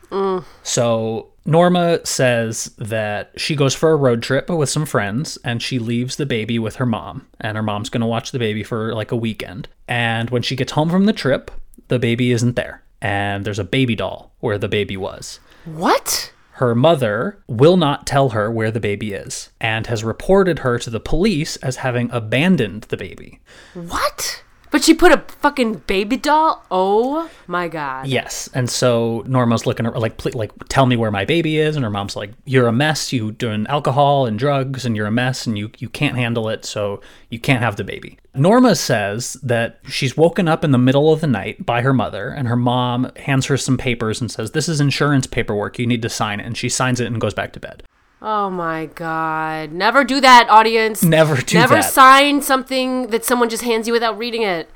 So, 0.63 1.29
Norma 1.45 2.05
says 2.05 2.75
that 2.79 3.31
she 3.37 3.55
goes 3.55 3.75
for 3.75 3.93
a 3.93 3.97
road 3.97 4.23
trip 4.23 4.51
with 4.51 4.69
some 4.69 4.85
friends 4.85 5.39
and 5.45 5.63
she 5.63 5.79
leaves 5.79 6.17
the 6.17 6.27
baby 6.27 6.59
with 6.59 6.77
her 6.77 6.87
mom. 6.87 7.27
And 7.41 7.57
her 7.57 7.63
mom's 7.63 7.89
going 7.89 8.01
to 8.01 8.07
watch 8.07 8.33
the 8.33 8.41
baby 8.41 8.65
for 8.65 8.93
like 8.93 9.13
a 9.13 9.17
weekend. 9.17 9.69
And 9.87 10.29
when 10.31 10.43
she 10.43 10.57
gets 10.57 10.73
home 10.73 10.91
from 10.91 11.05
the 11.05 11.13
trip, 11.13 11.53
the 11.87 12.01
baby 12.01 12.33
isn't 12.33 12.57
there. 12.57 12.83
And 13.01 13.45
there's 13.45 13.61
a 13.61 13.65
baby 13.65 13.95
doll 13.95 14.33
where 14.41 14.59
the 14.59 14.69
baby 14.69 14.97
was. 14.97 15.39
What? 15.65 16.33
Her 16.57 16.75
mother 16.75 17.39
will 17.47 17.77
not 17.77 18.07
tell 18.07 18.31
her 18.31 18.51
where 18.51 18.71
the 18.71 18.81
baby 18.81 19.13
is 19.13 19.51
and 19.61 19.87
has 19.89 20.03
reported 20.03 20.61
her 20.61 20.79
to 20.79 20.89
the 20.89 20.99
police 20.99 21.57
as 21.57 21.77
having 21.77 22.11
abandoned 22.11 22.85
the 22.85 22.97
baby. 22.97 23.41
What? 23.75 24.43
But 24.77 24.85
she 24.85 24.93
put 24.93 25.11
a 25.11 25.25
fucking 25.41 25.85
baby 25.87 26.19
doll? 26.19 26.63
Oh 26.71 27.31
my 27.47 27.67
god. 27.67 28.09
Yes, 28.09 28.51
and 28.53 28.69
so 28.69 29.25
Norma's 29.27 29.65
looking 29.65 29.87
at 29.87 29.99
like, 29.99 30.23
like, 30.35 30.53
tell 30.69 30.85
me 30.85 30.97
where 30.97 31.11
my 31.11 31.25
baby 31.25 31.57
is, 31.57 31.77
and 31.77 31.83
her 31.83 31.91
mom's 31.91 32.15
like, 32.15 32.33
"You're 32.45 32.69
a 32.69 32.73
mess. 32.75 33.11
You 33.11 33.33
doing 33.33 33.67
alcohol 33.69 34.27
and 34.27 34.39
drugs, 34.39 34.85
and 34.85 34.95
you're 34.95 35.07
a 35.07 35.11
mess, 35.11 35.47
and 35.47 35.57
you 35.57 35.71
you 35.79 35.89
can't 35.89 36.17
handle 36.17 36.51
it, 36.51 36.67
so 36.67 37.01
you 37.31 37.39
can't 37.39 37.63
have 37.63 37.77
the 37.77 37.85
baby." 37.85 38.19
Norma 38.35 38.75
says 38.75 39.39
that 39.43 39.79
she's 39.89 40.15
woken 40.15 40.47
up 40.47 40.63
in 40.63 40.73
the 40.73 40.77
middle 40.77 41.11
of 41.11 41.23
the 41.23 41.27
night 41.27 41.65
by 41.65 41.81
her 41.81 41.95
mother, 41.95 42.29
and 42.29 42.47
her 42.47 42.55
mom 42.55 43.11
hands 43.17 43.47
her 43.47 43.57
some 43.57 43.79
papers 43.79 44.21
and 44.21 44.31
says, 44.31 44.51
"This 44.51 44.69
is 44.69 44.79
insurance 44.79 45.27
paperwork. 45.27 45.79
You 45.79 45.87
need 45.87 46.03
to 46.03 46.11
sign 46.11 46.39
it," 46.39 46.45
and 46.45 46.55
she 46.55 46.69
signs 46.69 47.01
it 47.01 47.07
and 47.07 47.19
goes 47.19 47.33
back 47.33 47.55
to 47.55 47.61
bed. 47.61 47.83
Oh 48.23 48.51
my 48.51 48.87
god. 48.87 49.73
Never 49.73 50.05
do 50.05 50.21
that, 50.21 50.49
audience. 50.49 51.03
Never 51.03 51.37
do 51.37 51.59
Never 51.59 51.77
that. 51.77 51.93
sign 51.93 52.41
something 52.41 53.09
that 53.09 53.25
someone 53.25 53.49
just 53.49 53.63
hands 53.63 53.87
you 53.87 53.93
without 53.93 54.17
reading 54.17 54.43
it. 54.43 54.71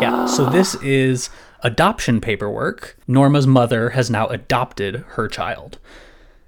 Yeah. 0.00 0.26
So 0.26 0.46
ah. 0.46 0.50
this 0.50 0.74
is 0.76 1.30
adoption 1.60 2.20
paperwork. 2.20 2.96
Norma's 3.06 3.46
mother 3.46 3.90
has 3.90 4.10
now 4.10 4.26
adopted 4.28 5.04
her 5.10 5.28
child. 5.28 5.78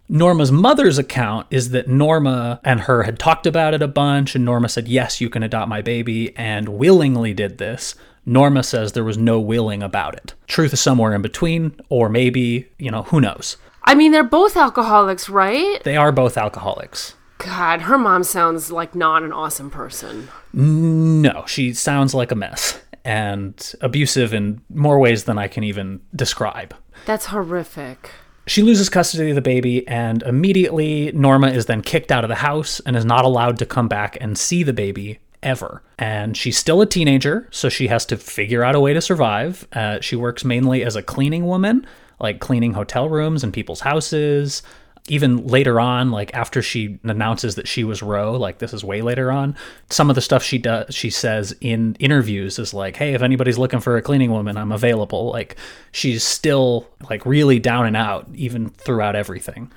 Norma's 0.09 0.53
mother's 0.53 0.99
account 0.99 1.47
is 1.51 1.71
that 1.71 1.89
Norma 1.89 2.61
and 2.63 2.81
her 2.81 3.05
had 3.05 3.19
talked 3.19 3.47
about 3.47 3.73
it 3.73 3.81
a 3.81 3.89
bunch, 3.89 4.35
and 4.35 4.45
Norma 4.45 4.69
said, 4.69 4.87
Yes, 4.87 5.21
you 5.21 5.31
can 5.31 5.43
adopt 5.43 5.69
my 5.69 5.81
baby, 5.81 6.37
and 6.37 6.69
willingly 6.69 7.33
did 7.33 7.57
this. 7.59 7.95
Norma 8.27 8.63
says 8.63 8.93
there 8.93 9.05
was 9.05 9.19
no 9.19 9.41
willing 9.41 9.83
about 9.83 10.15
it. 10.15 10.35
Truth 10.47 10.73
is 10.75 10.81
somewhere 10.81 11.15
in 11.15 11.23
between, 11.23 11.79
or 11.89 12.09
maybe, 12.09 12.69
you 12.79 12.91
know, 12.91 13.05
who 13.05 13.21
knows. 13.21 13.57
I 13.85 13.95
mean, 13.95 14.13
they're 14.13 14.25
both 14.25 14.57
alcoholics, 14.57 15.29
right? 15.29 15.83
They 15.85 15.97
are 15.97 16.13
both 16.13 16.37
alcoholics. 16.37 17.15
God, 17.39 17.83
her 17.83 17.99
mom 17.99 18.25
sounds 18.25 18.71
like 18.71 18.95
not 18.95 19.23
an 19.23 19.33
awesome 19.33 19.71
person. 19.71 20.29
No, 20.53 21.45
she 21.47 21.75
sounds 21.75 22.15
like 22.15 22.33
a 22.33 22.35
mess 22.35 22.81
and 23.05 23.75
abusive 23.83 24.33
in 24.33 24.63
more 24.71 24.99
ways 24.99 25.25
than 25.25 25.37
I 25.37 25.49
can 25.49 25.63
even 25.63 26.01
describe. 26.17 26.75
That's 27.05 27.27
horrific. 27.27 28.11
She 28.47 28.63
loses 28.63 28.89
custody 28.89 29.31
of 29.31 29.35
the 29.35 29.43
baby, 29.43 29.87
and 29.89 30.23
immediately 30.23 31.13
Norma 31.13 31.49
is 31.49 31.67
then 31.67 31.83
kicked 31.83 32.13
out 32.13 32.25
of 32.25 32.29
the 32.29 32.35
house 32.37 32.81
and 32.81 32.97
is 32.97 33.05
not 33.05 33.25
allowed 33.25 33.59
to 33.59 33.67
come 33.67 33.89
back 33.89 34.17
and 34.21 34.39
see 34.39 34.63
the 34.63 34.73
baby 34.73 35.19
ever. 35.43 35.83
And 35.99 36.37
she's 36.37 36.59
still 36.59 36.81
a 36.81 36.87
teenager, 36.87 37.49
so 37.51 37.69
she 37.69 37.89
has 37.89 38.05
to 38.07 38.17
figure 38.17 38.63
out 38.63 38.75
a 38.75 38.81
way 38.81 38.93
to 38.95 39.01
survive. 39.01 39.67
Uh, 39.73 40.01
she 40.01 40.17
works 40.17 40.45
mainly 40.45 40.83
as 40.83 40.97
a 40.97 41.03
cleaning 41.03 41.47
woman, 41.47 41.87
like 42.25 42.41
cleaning 42.41 42.73
hotel 42.73 43.09
rooms 43.09 43.45
and 43.45 43.53
people's 43.53 43.81
houses. 43.81 44.63
Even 45.07 45.47
later 45.47 45.79
on, 45.79 46.11
like 46.11 46.33
after 46.33 46.63
she 46.63 46.99
announces 47.05 47.57
that 47.57 47.69
she 47.69 47.85
was 47.85 48.03
Roe, 48.03 48.33
like 48.33 48.57
this 48.57 48.73
is 48.73 48.83
way 48.83 49.03
later 49.03 49.31
on, 49.31 49.55
some 49.91 50.09
of 50.09 50.15
the 50.17 50.23
stuff 50.23 50.43
she 50.43 50.57
does, 50.57 50.95
she 50.95 51.11
says 51.11 51.55
in 51.61 51.95
interviews 52.01 52.59
is 52.59 52.73
like, 52.73 52.97
"Hey, 52.97 53.13
if 53.13 53.21
anybody's 53.21 53.59
looking 53.59 53.81
for 53.81 53.99
a 53.99 54.03
cleaning 54.03 54.31
woman, 54.31 54.57
I'm 54.57 54.73
available." 54.73 55.29
Like 55.29 55.57
she's 55.93 56.25
still 56.25 56.89
like 57.11 57.27
really 57.27 57.59
down 57.59 57.85
and 57.85 57.99
out 57.99 58.27
even 58.33 58.71
throughout 58.71 59.15
everything. 59.15 59.71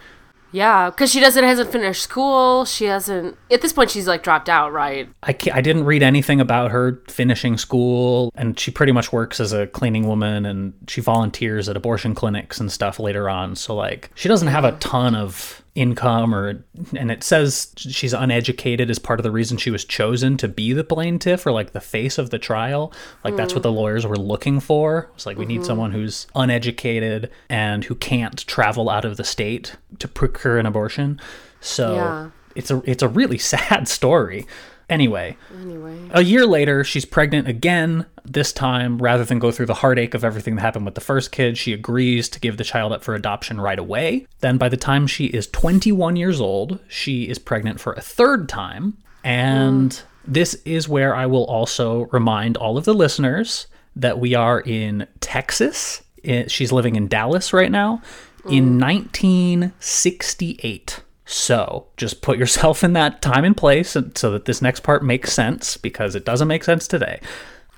Yeah, 0.52 0.90
because 0.90 1.12
she 1.12 1.20
doesn't 1.20 1.44
hasn't 1.44 1.72
finished 1.72 2.02
school. 2.02 2.66
She 2.66 2.86
hasn't. 2.86 3.38
At 3.52 3.62
this 3.62 3.74
point, 3.74 3.92
she's 3.92 4.08
like 4.08 4.24
dropped 4.24 4.50
out, 4.50 4.72
right? 4.72 5.10
I, 5.24 5.36
I 5.52 5.62
didn't 5.62 5.86
read 5.86 6.04
anything 6.04 6.40
about 6.40 6.72
her 6.72 7.02
finishing 7.10 7.58
school, 7.58 8.32
and 8.36 8.60
she 8.60 8.72
pretty 8.72 8.92
much 8.92 9.12
works 9.12 9.40
as 9.40 9.54
a 9.54 9.68
cleaning 9.68 10.08
woman 10.08 10.46
and 10.46 10.74
she 10.88 11.02
volunteers 11.02 11.68
at 11.70 11.76
abortion 11.76 12.16
clinics 12.16 12.60
and 12.60 12.72
stuff 12.72 13.00
later 13.00 13.30
on. 13.30 13.56
So, 13.56 13.76
like, 13.76 14.12
she 14.16 14.28
doesn't 14.30 14.48
have 14.48 14.64
a 14.64 14.74
ton 14.74 15.16
of 15.16 15.64
income 15.78 16.34
or 16.34 16.66
and 16.98 17.12
it 17.12 17.24
says 17.24 17.72
she's 17.78 18.12
uneducated 18.12 18.90
as 18.90 18.98
part 18.98 19.20
of 19.20 19.24
the 19.24 19.32
reason 19.32 19.58
she 19.58 19.70
was 19.70 19.86
chosen 19.86 20.36
to 20.38 20.48
be 20.48 20.74
the 20.74 20.84
plaintiff 20.84 21.46
or 21.46 21.52
like 21.52 21.72
the 21.72 21.80
face 21.80 22.18
of 22.18 22.32
the 22.32 22.40
trial. 22.40 22.92
Like 23.24 23.36
that's 23.36 23.54
what 23.54 23.62
the 23.62 23.72
hmm. 23.72 23.78
lawyers 23.78 24.06
were 24.06 24.18
looking 24.18 24.60
for. 24.60 25.12
It's 25.14 25.28
like 25.28 25.38
we 25.38 25.46
need 25.46 25.58
hmm. 25.58 25.66
someone 25.66 25.92
who's 25.92 26.26
uneducated 26.34 27.30
and 27.48 27.84
who 27.84 27.94
can't 27.94 28.46
travel 28.48 28.90
out 28.90 29.06
of 29.06 29.18
the 29.18 29.24
state 29.24 29.76
to 30.00 30.08
procure 30.08 30.58
an 30.58 30.66
abortion. 30.66 31.22
So 31.62 31.94
Yeah. 31.94 32.30
it's 32.56 32.72
a 32.72 32.82
it's 32.90 33.04
a 33.04 33.08
really 33.08 33.38
sad 33.54 33.88
story 33.88 34.48
anyway 34.90 35.38
Anyway. 35.54 36.10
a 36.12 36.24
year 36.24 36.46
later, 36.46 36.84
she's 36.84 37.06
pregnant 37.06 37.48
again. 37.48 38.06
This 38.24 38.52
time, 38.52 38.98
rather 38.98 39.24
than 39.24 39.40
go 39.40 39.52
through 39.52 39.68
the 39.68 39.76
heartache 39.76 40.14
of 40.14 40.24
everything 40.24 40.56
that 40.56 40.62
happened 40.62 40.86
with 40.86 40.96
the 40.96 41.02
first 41.02 41.32
kid, 41.32 41.58
she 41.58 41.74
agrees 41.74 42.28
to 42.30 42.40
give 42.40 42.58
the 42.58 42.64
child 42.64 42.92
up 42.92 43.04
for 43.04 43.16
adoption 43.16 43.62
right 43.62 43.80
away. 43.80 44.28
Then, 44.42 44.58
by 44.58 44.70
the 44.70 44.78
time 44.78 45.08
she 45.08 45.26
is 45.28 45.48
21 45.48 46.16
years 46.18 46.42
old, 46.42 46.80
she 46.88 47.24
is 47.24 47.40
pregnant 47.40 47.80
for 47.80 47.94
a 47.94 48.02
third 48.02 48.50
time. 48.50 48.98
And 49.24 50.00
this 50.26 50.56
is 50.66 50.90
where 50.90 51.16
I 51.16 51.26
will 51.26 51.46
also 51.46 52.08
remind 52.12 52.58
all 52.58 52.78
of 52.78 52.86
the 52.86 52.94
listeners 52.94 53.68
that 53.96 54.20
we 54.20 54.36
are 54.36 54.62
in 54.62 55.08
Texas. 55.22 56.04
She's 56.48 56.72
living 56.72 56.96
in 56.96 57.08
Dallas 57.08 57.54
right 57.54 57.72
now 57.72 58.02
in 58.50 58.78
mm. 58.78 58.82
1968. 58.82 61.02
So 61.28 61.88
just 61.98 62.22
put 62.22 62.38
yourself 62.40 62.84
in 62.84 62.94
that 62.94 63.22
time 63.22 63.44
and 63.44 63.56
place 63.56 63.96
and- 63.96 64.18
so 64.18 64.32
that 64.32 64.46
this 64.46 64.62
next 64.62 64.80
part 64.80 65.04
makes 65.04 65.34
sense 65.34 65.78
because 65.78 66.16
it 66.16 66.26
doesn't 66.26 66.48
make 66.48 66.64
sense 66.64 66.88
today. 66.88 67.20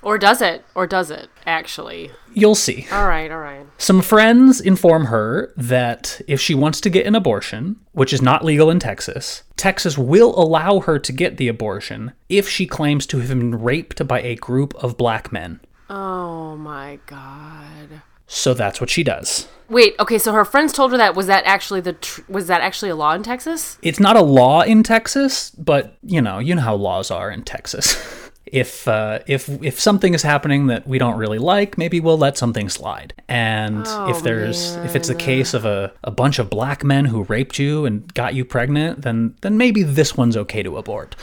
Or 0.02 0.16
does 0.16 0.40
it? 0.40 0.64
Or 0.74 0.86
does 0.86 1.10
it, 1.10 1.28
actually? 1.44 2.10
You'll 2.32 2.54
see. 2.54 2.86
All 2.90 3.06
right, 3.06 3.30
all 3.30 3.38
right. 3.40 3.66
Some 3.76 4.00
friends 4.00 4.58
inform 4.58 5.06
her 5.06 5.52
that 5.58 6.22
if 6.26 6.40
she 6.40 6.54
wants 6.54 6.80
to 6.80 6.88
get 6.90 7.04
an 7.04 7.14
abortion, 7.14 7.76
which 7.92 8.14
is 8.14 8.22
not 8.22 8.42
legal 8.42 8.70
in 8.70 8.78
Texas, 8.78 9.42
Texas 9.56 9.98
will 9.98 10.32
allow 10.40 10.80
her 10.80 10.98
to 10.98 11.12
get 11.12 11.36
the 11.36 11.48
abortion 11.48 12.12
if 12.30 12.48
she 12.48 12.66
claims 12.66 13.04
to 13.08 13.18
have 13.18 13.28
been 13.28 13.60
raped 13.60 14.06
by 14.08 14.22
a 14.22 14.36
group 14.36 14.72
of 14.82 14.96
black 14.96 15.32
men. 15.32 15.60
Oh 15.90 16.56
my 16.56 16.98
god. 17.06 18.00
So 18.32 18.54
that's 18.54 18.80
what 18.80 18.88
she 18.88 19.02
does. 19.02 19.48
Wait, 19.68 19.96
okay, 19.98 20.16
so 20.16 20.32
her 20.32 20.44
friends 20.44 20.72
told 20.72 20.92
her 20.92 20.96
that 20.98 21.16
was 21.16 21.26
that 21.26 21.42
actually 21.46 21.80
the 21.80 21.94
tr- 21.94 22.20
was 22.28 22.46
that 22.46 22.60
actually 22.60 22.88
a 22.88 22.94
law 22.94 23.12
in 23.12 23.24
Texas? 23.24 23.76
It's 23.82 23.98
not 23.98 24.14
a 24.14 24.22
law 24.22 24.62
in 24.62 24.84
Texas, 24.84 25.50
but 25.50 25.96
you 26.04 26.22
know, 26.22 26.38
you 26.38 26.54
know 26.54 26.62
how 26.62 26.76
laws 26.76 27.10
are 27.10 27.28
in 27.28 27.42
Texas. 27.42 27.96
if 28.46 28.86
uh, 28.86 29.18
if 29.26 29.48
if 29.64 29.80
something 29.80 30.14
is 30.14 30.22
happening 30.22 30.68
that 30.68 30.86
we 30.86 30.96
don't 30.96 31.18
really 31.18 31.38
like, 31.38 31.76
maybe 31.76 31.98
we'll 31.98 32.18
let 32.18 32.38
something 32.38 32.68
slide. 32.68 33.14
And 33.28 33.84
if 34.08 34.22
there's 34.22 34.76
if 34.76 34.94
it's 34.94 35.08
the 35.08 35.14
case 35.16 35.52
of 35.52 35.64
a, 35.64 35.92
a 36.04 36.12
bunch 36.12 36.38
of 36.38 36.50
black 36.50 36.84
men 36.84 37.06
who 37.06 37.24
raped 37.24 37.58
you 37.58 37.84
and 37.84 38.12
got 38.14 38.34
you 38.34 38.44
pregnant, 38.44 39.02
then 39.02 39.34
then 39.40 39.56
maybe 39.56 39.82
this 39.82 40.16
one's 40.16 40.36
okay 40.36 40.62
to 40.62 40.76
abort. 40.78 41.16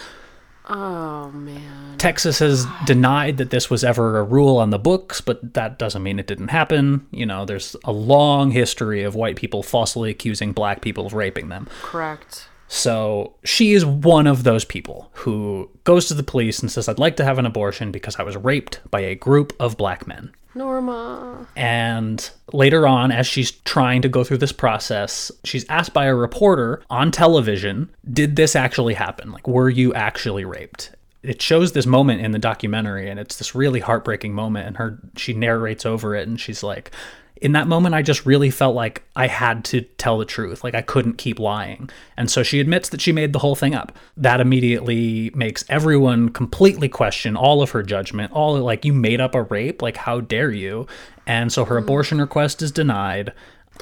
Oh 0.69 1.31
man. 1.31 1.97
Texas 1.97 2.39
has 2.39 2.65
denied 2.85 3.37
that 3.37 3.49
this 3.49 3.69
was 3.69 3.83
ever 3.83 4.19
a 4.19 4.23
rule 4.23 4.57
on 4.57 4.69
the 4.69 4.79
books, 4.79 5.21
but 5.21 5.53
that 5.53 5.79
doesn't 5.79 6.03
mean 6.03 6.19
it 6.19 6.27
didn't 6.27 6.49
happen. 6.49 7.07
You 7.11 7.25
know, 7.25 7.45
there's 7.45 7.75
a 7.85 7.91
long 7.91 8.51
history 8.51 9.03
of 9.03 9.15
white 9.15 9.37
people 9.37 9.63
falsely 9.63 10.09
accusing 10.09 10.51
black 10.51 10.81
people 10.81 11.05
of 11.05 11.13
raping 11.13 11.49
them. 11.49 11.67
Correct. 11.81 12.49
So 12.67 13.33
she 13.45 13.73
is 13.73 13.85
one 13.85 14.27
of 14.27 14.43
those 14.43 14.65
people 14.65 15.09
who 15.13 15.69
goes 15.85 16.07
to 16.07 16.13
the 16.13 16.23
police 16.23 16.59
and 16.59 16.69
says, 16.69 16.89
I'd 16.89 16.99
like 16.99 17.15
to 17.15 17.23
have 17.23 17.39
an 17.39 17.45
abortion 17.45 17.91
because 17.91 18.17
I 18.17 18.23
was 18.23 18.35
raped 18.35 18.81
by 18.91 18.99
a 18.99 19.15
group 19.15 19.53
of 19.59 19.77
black 19.77 20.05
men. 20.05 20.33
Norma. 20.57 21.47
And 21.55 22.29
later 22.53 22.87
on, 22.87 23.11
as 23.11 23.27
she's 23.27 23.51
trying 23.51 24.01
to 24.01 24.09
go 24.09 24.23
through 24.23 24.37
this 24.37 24.51
process, 24.51 25.31
she's 25.43 25.67
asked 25.69 25.93
by 25.93 26.05
a 26.05 26.15
reporter 26.15 26.83
on 26.89 27.11
television, 27.11 27.89
Did 28.11 28.35
this 28.35 28.55
actually 28.55 28.95
happen? 28.95 29.31
Like, 29.31 29.47
were 29.47 29.69
you 29.69 29.93
actually 29.93 30.45
raped? 30.45 30.91
It 31.23 31.41
shows 31.41 31.71
this 31.71 31.85
moment 31.85 32.21
in 32.21 32.31
the 32.31 32.39
documentary, 32.39 33.09
and 33.09 33.19
it's 33.19 33.37
this 33.37 33.55
really 33.55 33.79
heartbreaking 33.79 34.33
moment. 34.33 34.67
And 34.67 34.77
her, 34.77 34.99
she 35.15 35.33
narrates 35.33 35.85
over 35.85 36.15
it, 36.15 36.27
and 36.27 36.39
she's 36.39 36.63
like, 36.63 36.91
in 37.41 37.51
that 37.53 37.67
moment, 37.67 37.95
I 37.95 38.01
just 38.01 38.25
really 38.25 38.49
felt 38.49 38.75
like 38.75 39.03
I 39.15 39.27
had 39.27 39.63
to 39.65 39.81
tell 39.81 40.17
the 40.17 40.25
truth. 40.25 40.63
Like 40.63 40.75
I 40.75 40.81
couldn't 40.81 41.17
keep 41.17 41.39
lying. 41.39 41.89
And 42.15 42.29
so 42.29 42.43
she 42.43 42.59
admits 42.59 42.89
that 42.89 43.01
she 43.01 43.11
made 43.11 43.33
the 43.33 43.39
whole 43.39 43.55
thing 43.55 43.75
up. 43.75 43.91
That 44.15 44.39
immediately 44.39 45.31
makes 45.33 45.63
everyone 45.69 46.29
completely 46.29 46.89
question 46.89 47.35
all 47.35 47.61
of 47.61 47.71
her 47.71 47.83
judgment. 47.83 48.31
All 48.31 48.57
like, 48.59 48.85
you 48.85 48.93
made 48.93 49.21
up 49.21 49.35
a 49.35 49.43
rape? 49.43 49.81
Like, 49.81 49.97
how 49.97 50.21
dare 50.21 50.51
you? 50.51 50.87
And 51.25 51.51
so 51.51 51.65
her 51.65 51.75
mm-hmm. 51.75 51.83
abortion 51.83 52.19
request 52.19 52.61
is 52.61 52.71
denied. 52.71 53.33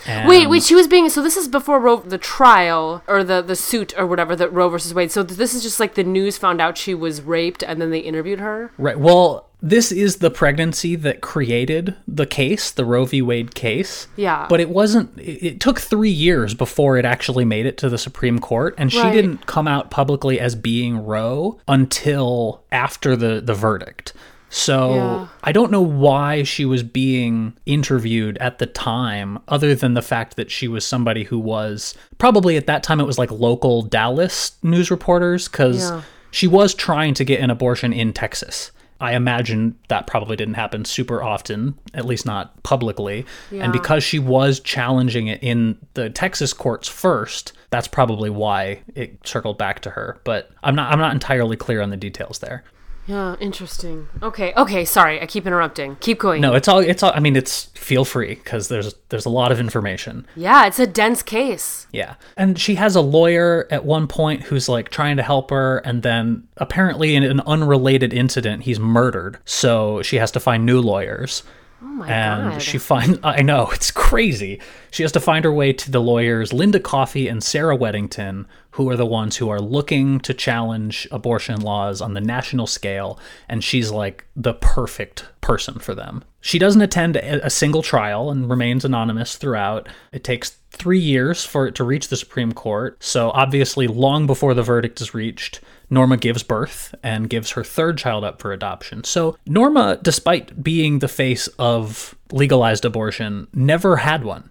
And 0.06 0.28
Wait, 0.28 0.48
wait, 0.48 0.64
she 0.64 0.76
was 0.76 0.88
being 0.88 1.10
so 1.10 1.22
this 1.22 1.38
is 1.38 1.48
before 1.48 1.80
Roe 1.80 1.98
the 1.98 2.18
trial 2.18 3.02
or 3.08 3.24
the 3.24 3.42
the 3.42 3.56
suit 3.56 3.98
or 3.98 4.06
whatever 4.06 4.36
that 4.36 4.52
Roe 4.52 4.70
versus 4.70 4.94
Wade. 4.94 5.12
So 5.12 5.24
this 5.24 5.54
is 5.54 5.64
just 5.64 5.80
like 5.80 5.96
the 5.96 6.04
news 6.04 6.38
found 6.38 6.60
out 6.60 6.78
she 6.78 6.94
was 6.94 7.22
raped 7.22 7.64
and 7.64 7.82
then 7.82 7.92
they 7.92 8.00
interviewed 8.00 8.40
her. 8.40 8.72
Right. 8.78 9.00
Well, 9.00 9.45
this 9.62 9.92
is 9.92 10.18
the 10.18 10.30
pregnancy 10.30 10.96
that 10.98 11.22
created 11.22 11.96
the 12.08 12.26
case, 12.26 12.72
the 12.72 12.86
Roe 12.86 13.06
v. 13.06 13.22
Wade 13.22 13.56
case. 13.56 14.08
Yeah. 14.16 14.46
But 14.50 14.60
it 14.60 14.70
wasn't, 14.70 15.18
it, 15.18 15.60
took 15.60 15.80
three 15.80 16.10
years 16.10 16.54
before 16.54 16.98
it 16.98 17.06
actually 17.06 17.46
made 17.46 17.66
it 17.66 17.78
to 17.80 17.90
the 17.90 17.98
Supreme 17.98 18.40
Court. 18.40 18.76
And 18.78 18.92
she 18.92 19.00
Right. 19.00 19.14
didn't 19.14 19.46
come 19.48 19.68
out 19.68 19.90
publicly 19.92 20.40
as 20.40 20.56
being 20.56 20.98
Roe 21.06 21.60
until 21.68 22.64
after 22.72 23.16
the, 23.16 23.42
the 23.42 23.54
verdict. 23.54 24.14
So 24.50 24.94
Yeah. 24.96 25.28
I 25.44 25.52
don't 25.52 25.72
know 25.72 25.82
why 25.82 26.44
she 26.44 26.64
was 26.66 26.84
being 26.84 27.54
interviewed 27.66 28.38
at 28.38 28.60
the 28.60 28.66
time, 28.68 29.40
other 29.48 29.74
than 29.76 29.96
the 29.96 30.02
fact 30.02 30.36
that 30.38 30.52
she 30.52 30.68
was 30.68 30.86
somebody 30.86 31.24
who 31.24 31.40
was 31.40 31.96
probably 32.20 32.56
at 32.56 32.68
that 32.68 32.84
time 32.84 33.00
it 33.00 33.06
was 33.06 33.18
like 33.18 33.32
local 33.32 33.82
Dallas 33.82 34.54
news 34.64 34.92
reporters 34.92 35.48
because 35.48 35.90
Yeah. 35.90 36.02
she 36.32 36.48
was 36.48 36.74
trying 36.74 37.14
to 37.16 37.24
get 37.26 37.40
an 37.42 37.50
abortion 37.50 37.92
in 37.92 38.14
Texas. 38.14 38.72
I 39.06 39.14
imagine 39.14 39.78
that 39.90 40.08
probably 40.08 40.36
didn't 40.36 40.56
happen 40.56 40.84
super 40.84 41.22
often, 41.22 41.78
at 41.94 42.06
least 42.06 42.26
not 42.26 42.64
publicly. 42.64 43.26
Yeah. 43.52 43.64
And 43.64 43.74
because 43.74 44.04
she 44.04 44.18
was 44.18 44.60
challenging 44.60 45.28
it 45.28 45.44
in 45.44 45.78
the 45.94 46.10
Texas 46.10 46.54
courts 46.54 46.88
first, 46.88 47.54
that's 47.70 47.88
probably 47.88 48.32
why 48.32 48.82
it 48.96 49.20
circled 49.26 49.60
back 49.60 49.82
to 49.82 49.92
her. 49.92 50.20
But 50.24 50.50
I'm 50.64 50.76
not 50.76 50.92
I'm 50.92 51.00
not 51.00 51.14
entirely 51.14 51.56
clear 51.56 51.82
on 51.82 51.92
the 51.92 51.98
details 51.98 52.40
there. 52.40 52.64
Yeah, 53.06 53.36
interesting. 53.40 54.08
Okay, 54.24 54.54
okay, 54.56 54.84
sorry, 54.84 55.22
I 55.22 55.28
keep 55.28 55.46
interrupting. 55.46 55.98
Keep 55.98 56.20
going. 56.20 56.42
No, 56.42 56.56
it's 56.56 56.68
all 56.68 56.80
it's 56.80 57.04
all 57.04 57.12
I 57.14 57.20
mean 57.20 57.36
it's 57.36 57.66
feel 57.66 58.04
free 58.04 58.36
because 58.36 58.68
there's 58.68 58.96
there's 59.10 59.26
a 59.26 59.30
lot 59.30 59.52
of 59.52 59.60
information. 59.60 60.26
Yeah, 60.36 60.66
it's 60.66 60.80
a 60.80 60.88
dense 60.88 61.22
case. 61.22 61.88
Yeah. 61.92 62.16
And 62.36 62.60
she 62.60 62.76
has 62.76 62.96
a 62.96 63.02
lawyer 63.02 63.68
at 63.70 63.86
one 63.86 64.08
point 64.08 64.44
who's 64.44 64.68
like 64.68 64.90
trying 64.90 65.18
to 65.18 65.24
help 65.24 65.52
her 65.52 65.78
and 65.80 66.02
then 66.02 66.48
apparently 66.58 67.16
in 67.16 67.24
an 67.24 67.42
unrelated 67.42 68.12
incident 68.12 68.64
he's 68.64 68.80
murdered. 68.80 69.38
So 69.46 70.02
she 70.02 70.18
has 70.18 70.32
to 70.32 70.40
find 70.40 70.66
new 70.66 70.82
lawyers. 70.82 71.44
Oh 71.82 71.86
my 71.86 72.08
and 72.08 72.52
god. 72.52 72.62
she 72.62 72.78
finds 72.78 73.20
I 73.24 73.42
know, 73.42 73.70
it's 73.72 73.92
crazy. 73.92 74.62
She 74.92 75.04
has 75.04 75.12
to 75.14 75.20
find 75.20 75.44
her 75.46 75.52
way 75.52 75.74
to 75.74 75.92
the 75.92 76.02
lawyers 76.02 76.54
Linda 76.54 76.80
Coffey 76.80 77.28
and 77.28 77.44
Sarah 77.44 77.78
Weddington, 77.78 78.46
who 78.72 78.90
are 78.90 78.96
the 78.96 79.06
ones 79.06 79.38
who 79.38 79.50
are 79.50 79.60
looking 79.60 80.20
to 80.22 80.34
challenge 80.34 81.08
abortion 81.12 81.62
laws 81.62 82.02
on 82.02 82.14
the 82.14 82.22
national 82.22 82.68
scale, 82.68 83.20
and 83.50 83.64
she's 83.64 83.92
like 83.92 84.26
the 84.36 84.54
perfect 84.54 85.26
person 85.42 85.80
for 85.80 85.94
them. 85.94 86.24
She 86.42 86.60
doesn't 86.60 86.82
attend 86.82 87.18
a 87.18 87.46
a 87.46 87.50
single 87.50 87.82
trial 87.82 88.32
and 88.32 88.50
remains 88.50 88.86
anonymous 88.86 89.36
throughout. 89.36 89.88
It 90.12 90.24
takes 90.24 90.58
three 90.72 91.00
years 91.00 91.44
for 91.46 91.68
it 91.68 91.76
to 91.76 91.84
reach 91.84 92.08
the 92.08 92.18
Supreme 92.18 92.52
Court, 92.52 93.02
so 93.04 93.32
obviously, 93.32 93.88
long 93.88 94.28
before 94.28 94.54
the 94.54 94.64
verdict 94.64 95.02
is 95.02 95.14
reached, 95.14 95.62
Norma 95.90 96.18
gives 96.18 96.44
birth 96.44 96.96
and 97.04 97.30
gives 97.30 97.52
her 97.52 97.64
third 97.64 97.98
child 97.98 98.24
up 98.24 98.42
for 98.42 98.52
adoption. 98.52 99.04
So, 99.04 99.38
Norma, 99.46 100.00
despite 100.02 100.64
being 100.64 101.00
the 101.00 101.08
face 101.08 101.48
of 101.60 102.16
legalized 102.32 102.86
abortion, 102.86 103.48
never 103.54 103.98
had 103.98 104.24
one. 104.24 104.50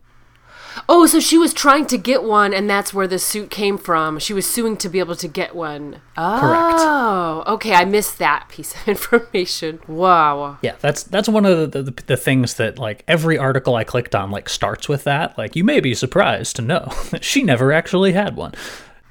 Oh, 0.88 1.06
so 1.06 1.20
she 1.20 1.38
was 1.38 1.54
trying 1.54 1.86
to 1.86 1.96
get 1.96 2.24
one, 2.24 2.52
and 2.52 2.68
that's 2.68 2.92
where 2.92 3.06
the 3.06 3.18
suit 3.18 3.50
came 3.50 3.78
from. 3.78 4.18
She 4.18 4.32
was 4.32 4.48
suing 4.48 4.76
to 4.78 4.88
be 4.88 4.98
able 4.98 5.16
to 5.16 5.28
get 5.28 5.54
one. 5.54 6.00
Correct. 6.16 6.78
Oh, 6.80 7.44
okay. 7.46 7.74
I 7.74 7.84
missed 7.84 8.18
that 8.18 8.48
piece 8.48 8.74
of 8.74 8.88
information. 8.88 9.80
Wow. 9.86 10.58
Yeah, 10.62 10.74
that's 10.80 11.04
that's 11.04 11.28
one 11.28 11.46
of 11.46 11.70
the, 11.70 11.82
the 11.82 12.02
the 12.06 12.16
things 12.16 12.54
that 12.54 12.78
like 12.78 13.04
every 13.06 13.38
article 13.38 13.76
I 13.76 13.84
clicked 13.84 14.14
on 14.14 14.30
like 14.30 14.48
starts 14.48 14.88
with 14.88 15.04
that. 15.04 15.36
Like 15.38 15.56
you 15.56 15.64
may 15.64 15.80
be 15.80 15.94
surprised 15.94 16.56
to 16.56 16.62
know 16.62 16.92
that 17.10 17.24
she 17.24 17.42
never 17.42 17.72
actually 17.72 18.12
had 18.12 18.36
one. 18.36 18.54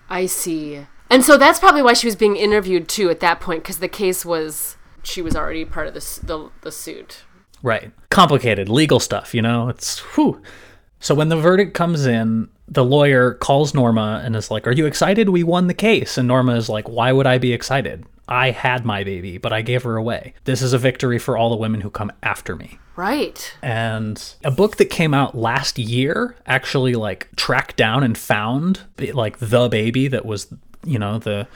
I 0.10 0.26
see. 0.26 0.86
And 1.14 1.24
so 1.24 1.38
that's 1.38 1.60
probably 1.60 1.84
why 1.84 1.94
she 1.94 2.08
was 2.08 2.16
being 2.16 2.36
interviewed 2.36 2.90
too 2.90 3.12
at 3.12 3.20
that 3.20 3.40
point, 3.40 3.62
because 3.62 3.78
the 3.78 3.88
case 3.88 4.26
was 4.26 4.78
she 5.04 5.22
was 5.22 5.36
already 5.36 5.64
part 5.64 5.86
of 5.86 5.94
this 5.94 6.18
the 6.18 6.50
the 6.62 6.72
suit. 6.72 7.24
Right. 7.62 7.92
Complicated 8.10 8.68
legal 8.68 9.00
stuff, 9.00 9.36
you 9.36 9.42
know? 9.44 9.70
It's 9.70 10.00
whew. 10.16 10.42
So 11.00 11.14
when 11.14 11.30
the 11.30 11.38
verdict 11.38 11.76
comes 11.76 12.08
in, 12.08 12.50
the 12.68 12.84
lawyer 12.84 13.36
calls 13.36 13.76
Norma 13.76 14.24
and 14.26 14.36
is 14.36 14.50
like, 14.50 14.66
Are 14.66 14.72
you 14.72 14.88
excited? 14.88 15.30
We 15.30 15.44
won 15.44 15.68
the 15.68 15.76
case. 15.76 16.18
And 16.18 16.28
Norma 16.28 16.56
is 16.56 16.68
like, 16.68 16.90
Why 16.90 17.12
would 17.12 17.28
I 17.28 17.38
be 17.38 17.54
excited? 17.54 18.06
I 18.28 18.50
had 18.50 18.84
my 18.84 19.04
baby, 19.04 19.38
but 19.38 19.54
I 19.54 19.62
gave 19.62 19.84
her 19.84 19.98
away. 19.98 20.34
This 20.46 20.64
is 20.64 20.74
a 20.74 20.80
victory 20.80 21.20
for 21.20 21.38
all 21.38 21.52
the 21.52 21.58
women 21.58 21.82
who 21.82 21.92
come 21.92 22.12
after 22.24 22.56
me. 22.56 22.80
Right. 22.96 23.56
And 23.62 24.34
a 24.44 24.50
book 24.50 24.78
that 24.78 24.90
came 24.90 25.14
out 25.14 25.38
last 25.38 25.78
year 25.78 26.36
actually 26.48 26.94
like 26.96 27.28
tracked 27.36 27.76
down 27.76 28.02
and 28.02 28.18
found 28.18 28.82
like 29.14 29.38
the 29.38 29.70
baby 29.70 30.08
that 30.08 30.26
was, 30.26 30.48
you 30.84 31.00
know, 31.00 31.18
the 31.20 31.48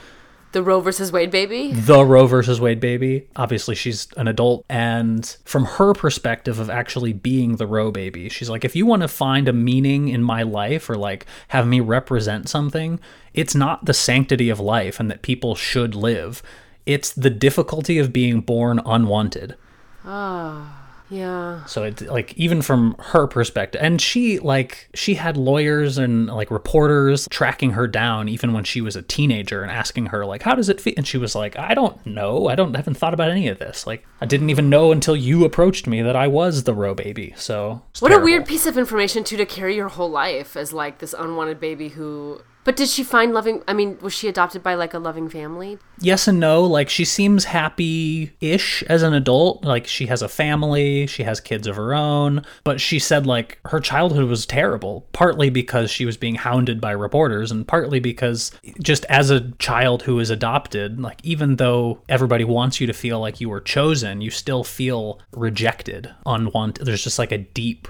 The 0.52 0.62
Roe 0.62 0.80
versus 0.80 1.12
Wade 1.12 1.30
baby. 1.30 1.72
the 1.72 2.04
Roe 2.04 2.26
versus 2.26 2.60
Wade 2.60 2.80
baby. 2.80 3.28
Obviously, 3.36 3.74
she's 3.74 4.08
an 4.16 4.26
adult. 4.28 4.64
And 4.68 5.26
from 5.44 5.64
her 5.64 5.92
perspective 5.92 6.58
of 6.58 6.70
actually 6.70 7.12
being 7.12 7.56
the 7.56 7.66
Roe 7.66 7.90
baby, 7.90 8.28
she's 8.28 8.48
like, 8.48 8.64
if 8.64 8.74
you 8.74 8.86
want 8.86 9.02
to 9.02 9.08
find 9.08 9.48
a 9.48 9.52
meaning 9.52 10.08
in 10.08 10.22
my 10.22 10.42
life 10.42 10.88
or 10.88 10.96
like 10.96 11.26
have 11.48 11.66
me 11.66 11.80
represent 11.80 12.48
something, 12.48 12.98
it's 13.34 13.54
not 13.54 13.84
the 13.84 13.94
sanctity 13.94 14.48
of 14.48 14.58
life 14.58 14.98
and 14.98 15.10
that 15.10 15.22
people 15.22 15.54
should 15.54 15.94
live. 15.94 16.42
It's 16.86 17.12
the 17.12 17.30
difficulty 17.30 17.98
of 17.98 18.12
being 18.12 18.40
born 18.40 18.80
unwanted. 18.86 19.56
Ah. 20.04 20.77
Yeah. 21.10 21.64
So 21.64 21.84
it's 21.84 22.02
like 22.02 22.34
even 22.36 22.62
from 22.62 22.94
her 22.98 23.26
perspective, 23.26 23.80
and 23.82 24.00
she 24.00 24.38
like 24.38 24.88
she 24.94 25.14
had 25.14 25.36
lawyers 25.36 25.98
and 25.98 26.26
like 26.26 26.50
reporters 26.50 27.26
tracking 27.30 27.70
her 27.70 27.86
down 27.86 28.28
even 28.28 28.52
when 28.52 28.64
she 28.64 28.80
was 28.80 28.96
a 28.96 29.02
teenager 29.02 29.62
and 29.62 29.70
asking 29.70 30.06
her 30.06 30.26
like, 30.26 30.42
"How 30.42 30.54
does 30.54 30.68
it 30.68 30.80
feel?" 30.80 30.94
And 30.96 31.06
she 31.06 31.18
was 31.18 31.34
like, 31.34 31.58
"I 31.58 31.74
don't 31.74 32.04
know. 32.06 32.48
I 32.48 32.54
don't 32.54 32.74
I 32.74 32.78
haven't 32.78 32.96
thought 32.98 33.14
about 33.14 33.30
any 33.30 33.48
of 33.48 33.58
this. 33.58 33.86
Like 33.86 34.06
I 34.20 34.26
didn't 34.26 34.50
even 34.50 34.68
know 34.68 34.92
until 34.92 35.16
you 35.16 35.44
approached 35.44 35.86
me 35.86 36.02
that 36.02 36.16
I 36.16 36.26
was 36.26 36.64
the 36.64 36.74
Roe 36.74 36.94
baby." 36.94 37.34
So 37.36 37.82
What 38.00 38.12
a 38.12 38.18
weird 38.18 38.46
piece 38.46 38.66
of 38.66 38.76
information 38.76 39.24
too 39.24 39.36
to 39.36 39.46
carry 39.46 39.76
your 39.76 39.88
whole 39.88 40.10
life 40.10 40.56
as 40.56 40.72
like 40.72 40.98
this 40.98 41.14
unwanted 41.18 41.60
baby 41.60 41.88
who. 41.90 42.42
But 42.68 42.76
did 42.76 42.90
she 42.90 43.02
find 43.02 43.32
loving? 43.32 43.62
I 43.66 43.72
mean, 43.72 43.96
was 44.02 44.12
she 44.12 44.28
adopted 44.28 44.62
by 44.62 44.74
like 44.74 44.92
a 44.92 44.98
loving 44.98 45.30
family? 45.30 45.78
yes 46.00 46.28
and 46.28 46.38
no. 46.38 46.62
Like 46.62 46.90
she 46.90 47.04
seems 47.06 47.44
happy 47.44 48.32
ish 48.42 48.82
as 48.84 49.02
an 49.02 49.14
adult. 49.14 49.64
Like 49.64 49.86
she 49.86 50.04
has 50.06 50.20
a 50.20 50.28
family, 50.28 51.06
she 51.06 51.22
has 51.22 51.40
kids 51.40 51.66
of 51.66 51.76
her 51.76 51.94
own. 51.94 52.44
But 52.64 52.78
she 52.78 52.98
said 52.98 53.26
like 53.26 53.58
her 53.64 53.80
childhood 53.80 54.28
was 54.28 54.44
terrible, 54.44 55.06
partly 55.12 55.48
because 55.48 55.90
she 55.90 56.04
was 56.04 56.18
being 56.18 56.34
hounded 56.34 56.78
by 56.78 56.90
reporters, 56.90 57.50
and 57.50 57.66
partly 57.66 58.00
because 58.00 58.52
just 58.82 59.06
as 59.06 59.30
a 59.30 59.50
child 59.52 60.02
who 60.02 60.20
is 60.20 60.28
adopted, 60.28 61.00
like 61.00 61.20
even 61.24 61.56
though 61.56 62.02
everybody 62.06 62.44
wants 62.44 62.82
you 62.82 62.86
to 62.86 62.92
feel 62.92 63.18
like 63.18 63.40
you 63.40 63.48
were 63.48 63.62
chosen, 63.62 64.20
you 64.20 64.30
still 64.30 64.62
feel 64.62 65.20
rejected, 65.32 66.14
unwanted. 66.26 66.84
There's 66.84 67.04
just 67.04 67.18
like 67.18 67.32
a 67.32 67.38
deep 67.38 67.88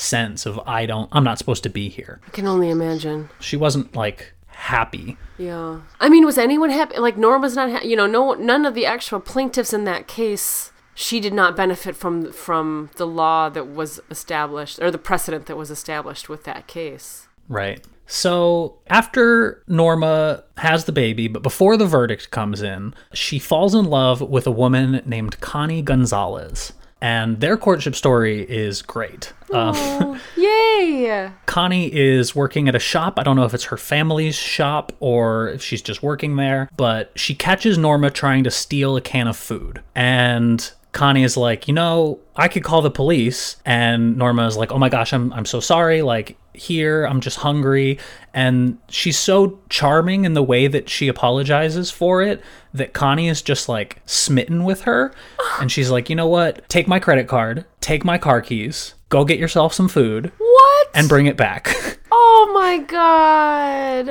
sense 0.00 0.46
of 0.46 0.58
I 0.66 0.86
don't 0.86 1.08
I'm 1.12 1.24
not 1.24 1.38
supposed 1.38 1.62
to 1.64 1.70
be 1.70 1.88
here. 1.88 2.20
I 2.26 2.30
can 2.30 2.46
only 2.46 2.70
imagine. 2.70 3.28
She 3.38 3.56
wasn't 3.56 3.94
like 3.94 4.32
happy. 4.48 5.16
Yeah. 5.38 5.80
I 5.98 6.08
mean, 6.08 6.26
was 6.26 6.38
anyone 6.38 6.70
happy? 6.70 6.98
Like 6.98 7.16
Norma's 7.16 7.56
not. 7.56 7.70
Ha- 7.70 7.80
you 7.82 7.96
know, 7.96 8.06
no. 8.06 8.34
None 8.34 8.66
of 8.66 8.74
the 8.74 8.86
actual 8.86 9.20
plaintiffs 9.20 9.72
in 9.72 9.84
that 9.84 10.06
case. 10.06 10.72
She 10.94 11.18
did 11.18 11.32
not 11.32 11.56
benefit 11.56 11.96
from 11.96 12.32
from 12.32 12.90
the 12.96 13.06
law 13.06 13.48
that 13.48 13.68
was 13.68 14.00
established 14.10 14.78
or 14.80 14.90
the 14.90 14.98
precedent 14.98 15.46
that 15.46 15.56
was 15.56 15.70
established 15.70 16.28
with 16.28 16.44
that 16.44 16.66
case. 16.66 17.28
Right. 17.48 17.84
So 18.06 18.78
after 18.88 19.62
Norma 19.68 20.42
has 20.56 20.84
the 20.84 20.92
baby, 20.92 21.28
but 21.28 21.42
before 21.42 21.76
the 21.76 21.86
verdict 21.86 22.30
comes 22.30 22.60
in, 22.60 22.92
she 23.14 23.38
falls 23.38 23.74
in 23.74 23.84
love 23.84 24.20
with 24.20 24.46
a 24.46 24.50
woman 24.50 25.00
named 25.06 25.40
Connie 25.40 25.80
Gonzalez. 25.80 26.72
And 27.00 27.40
their 27.40 27.56
courtship 27.56 27.94
story 27.94 28.42
is 28.42 28.82
great. 28.82 29.32
Um, 29.52 30.20
Yay! 30.36 31.30
Connie 31.46 31.92
is 31.92 32.34
working 32.34 32.68
at 32.68 32.74
a 32.74 32.78
shop. 32.78 33.18
I 33.18 33.22
don't 33.22 33.36
know 33.36 33.44
if 33.44 33.54
it's 33.54 33.64
her 33.64 33.76
family's 33.76 34.34
shop 34.34 34.92
or 35.00 35.48
if 35.48 35.62
she's 35.62 35.82
just 35.82 36.02
working 36.02 36.36
there, 36.36 36.68
but 36.76 37.12
she 37.16 37.34
catches 37.34 37.78
Norma 37.78 38.10
trying 38.10 38.44
to 38.44 38.50
steal 38.50 38.96
a 38.96 39.00
can 39.00 39.28
of 39.28 39.36
food. 39.36 39.82
And 39.94 40.70
Connie 40.92 41.24
is 41.24 41.36
like, 41.36 41.68
you 41.68 41.74
know, 41.74 42.18
I 42.36 42.48
could 42.48 42.64
call 42.64 42.82
the 42.82 42.90
police. 42.90 43.56
And 43.64 44.16
Norma 44.16 44.46
is 44.46 44.56
like, 44.56 44.72
oh 44.72 44.78
my 44.78 44.88
gosh, 44.88 45.12
I'm, 45.12 45.32
I'm 45.32 45.46
so 45.46 45.60
sorry. 45.60 46.02
Like, 46.02 46.36
here, 46.52 47.04
I'm 47.04 47.20
just 47.20 47.38
hungry. 47.38 47.98
And 48.34 48.78
she's 48.88 49.18
so 49.18 49.58
charming 49.68 50.24
in 50.24 50.34
the 50.34 50.42
way 50.42 50.66
that 50.66 50.88
she 50.88 51.08
apologizes 51.08 51.90
for 51.90 52.22
it 52.22 52.42
that 52.72 52.92
Connie 52.92 53.28
is 53.28 53.42
just 53.42 53.68
like 53.68 54.00
smitten 54.06 54.64
with 54.64 54.82
her. 54.82 55.12
And 55.60 55.70
she's 55.70 55.90
like, 55.90 56.08
you 56.10 56.16
know 56.16 56.28
what? 56.28 56.68
Take 56.68 56.86
my 56.88 56.98
credit 57.00 57.28
card, 57.28 57.64
take 57.80 58.04
my 58.04 58.18
car 58.18 58.40
keys, 58.40 58.94
go 59.08 59.24
get 59.24 59.38
yourself 59.38 59.72
some 59.74 59.88
food 59.88 60.32
What? 60.38 60.88
and 60.94 61.08
bring 61.08 61.26
it 61.26 61.36
back. 61.36 61.68
oh 62.12 62.50
my 62.54 62.78
god! 62.78 64.06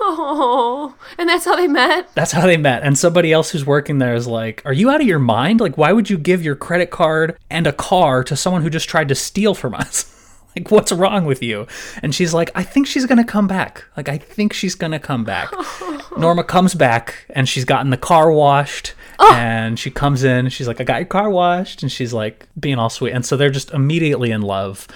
Oh, 0.00 0.94
and 1.18 1.28
that's 1.28 1.44
how 1.44 1.56
they 1.56 1.66
met. 1.68 2.12
That's 2.14 2.32
how 2.32 2.46
they 2.46 2.56
met. 2.56 2.82
And 2.82 2.96
somebody 2.98 3.32
else 3.32 3.50
who's 3.50 3.64
working 3.64 3.98
there 3.98 4.14
is 4.14 4.26
like, 4.26 4.62
Are 4.64 4.72
you 4.72 4.90
out 4.90 5.00
of 5.00 5.06
your 5.06 5.18
mind? 5.18 5.60
Like, 5.60 5.78
why 5.78 5.92
would 5.92 6.10
you 6.10 6.18
give 6.18 6.42
your 6.44 6.56
credit 6.56 6.90
card 6.90 7.36
and 7.50 7.66
a 7.66 7.72
car 7.72 8.22
to 8.24 8.36
someone 8.36 8.62
who 8.62 8.70
just 8.70 8.88
tried 8.88 9.08
to 9.08 9.14
steal 9.14 9.54
from 9.54 9.74
us? 9.74 10.14
Like, 10.56 10.70
what's 10.72 10.90
wrong 10.90 11.24
with 11.24 11.40
you? 11.42 11.66
And 12.02 12.12
she's 12.14 12.34
like, 12.34 12.50
I 12.54 12.64
think 12.64 12.86
she's 12.88 13.06
gonna 13.06 13.24
come 13.24 13.46
back. 13.46 13.84
Like, 13.96 14.08
I 14.08 14.18
think 14.18 14.52
she's 14.52 14.74
gonna 14.74 14.98
come 14.98 15.22
back. 15.22 15.52
Norma 16.18 16.42
comes 16.42 16.74
back 16.74 17.26
and 17.30 17.48
she's 17.48 17.64
gotten 17.64 17.90
the 17.90 17.96
car 17.96 18.32
washed. 18.32 18.94
And 19.20 19.78
she 19.78 19.90
comes 19.90 20.24
in 20.24 20.48
she's 20.48 20.66
like, 20.66 20.80
I 20.80 20.84
got 20.84 20.96
your 20.98 21.06
car 21.06 21.30
washed. 21.30 21.82
And 21.82 21.92
she's 21.92 22.12
like, 22.12 22.48
being 22.58 22.78
all 22.78 22.88
sweet. 22.90 23.12
And 23.12 23.24
so 23.24 23.36
they're 23.36 23.50
just 23.50 23.70
immediately 23.72 24.30
in 24.32 24.42
love. 24.42 24.88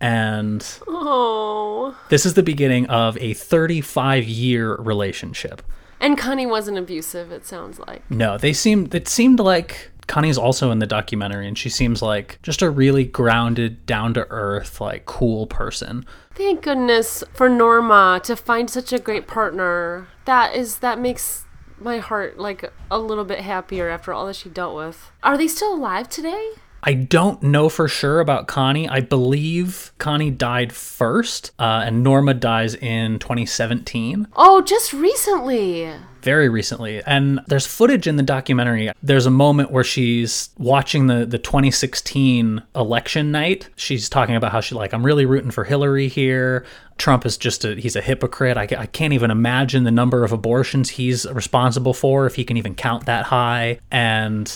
And 0.00 0.64
Oh. 0.86 1.96
this 2.08 2.24
is 2.24 2.34
the 2.34 2.42
beginning 2.42 2.86
of 2.86 3.16
a 3.18 3.34
35 3.34 4.24
year 4.24 4.76
relationship. 4.76 5.62
And 5.98 6.16
Connie 6.16 6.46
wasn't 6.46 6.78
abusive, 6.78 7.30
it 7.32 7.44
sounds 7.46 7.78
like. 7.80 8.08
No, 8.10 8.38
they 8.38 8.52
seemed 8.52 8.94
it 8.94 9.08
seemed 9.08 9.40
like 9.40 9.90
Connie's 10.10 10.36
also 10.36 10.72
in 10.72 10.80
the 10.80 10.88
documentary 10.88 11.46
and 11.46 11.56
she 11.56 11.68
seems 11.68 12.02
like 12.02 12.40
just 12.42 12.62
a 12.62 12.68
really 12.68 13.04
grounded, 13.04 13.86
down 13.86 14.12
to 14.14 14.26
earth, 14.28 14.80
like 14.80 15.06
cool 15.06 15.46
person. 15.46 16.04
Thank 16.34 16.62
goodness 16.62 17.22
for 17.32 17.48
Norma 17.48 18.20
to 18.24 18.34
find 18.34 18.68
such 18.68 18.92
a 18.92 18.98
great 18.98 19.28
partner. 19.28 20.08
That 20.24 20.56
is 20.56 20.78
that 20.78 20.98
makes 20.98 21.44
my 21.78 21.98
heart 21.98 22.40
like 22.40 22.72
a 22.90 22.98
little 22.98 23.24
bit 23.24 23.38
happier 23.38 23.88
after 23.88 24.12
all 24.12 24.26
that 24.26 24.34
she 24.34 24.48
dealt 24.48 24.74
with. 24.74 25.12
Are 25.22 25.38
they 25.38 25.46
still 25.46 25.74
alive 25.74 26.08
today? 26.08 26.54
I 26.82 26.94
don't 26.94 27.40
know 27.44 27.68
for 27.68 27.86
sure 27.86 28.18
about 28.18 28.48
Connie. 28.48 28.88
I 28.88 29.00
believe 29.00 29.92
Connie 29.98 30.32
died 30.32 30.72
first, 30.72 31.52
uh, 31.58 31.82
and 31.84 32.02
Norma 32.02 32.34
dies 32.34 32.74
in 32.74 33.20
2017. 33.20 34.26
Oh, 34.34 34.60
just 34.60 34.92
recently. 34.92 35.92
Very 36.22 36.48
recently. 36.48 37.02
And 37.04 37.40
there's 37.46 37.66
footage 37.66 38.06
in 38.06 38.16
the 38.16 38.22
documentary. 38.22 38.90
There's 39.02 39.26
a 39.26 39.30
moment 39.30 39.70
where 39.70 39.84
she's 39.84 40.50
watching 40.58 41.06
the, 41.06 41.26
the 41.26 41.38
2016 41.38 42.62
election 42.74 43.32
night. 43.32 43.68
She's 43.76 44.08
talking 44.08 44.36
about 44.36 44.52
how 44.52 44.60
she 44.60 44.74
like, 44.74 44.92
I'm 44.92 45.04
really 45.04 45.26
rooting 45.26 45.50
for 45.50 45.64
Hillary 45.64 46.08
here. 46.08 46.64
Trump 46.98 47.24
is 47.24 47.38
just 47.38 47.64
a, 47.64 47.74
he's 47.76 47.96
a 47.96 48.00
hypocrite. 48.00 48.56
I, 48.56 48.68
I 48.78 48.86
can't 48.86 49.12
even 49.12 49.30
imagine 49.30 49.84
the 49.84 49.90
number 49.90 50.22
of 50.22 50.32
abortions 50.32 50.90
he's 50.90 51.26
responsible 51.26 51.94
for, 51.94 52.26
if 52.26 52.34
he 52.34 52.44
can 52.44 52.56
even 52.56 52.74
count 52.74 53.06
that 53.06 53.24
high. 53.24 53.78
And 53.90 54.46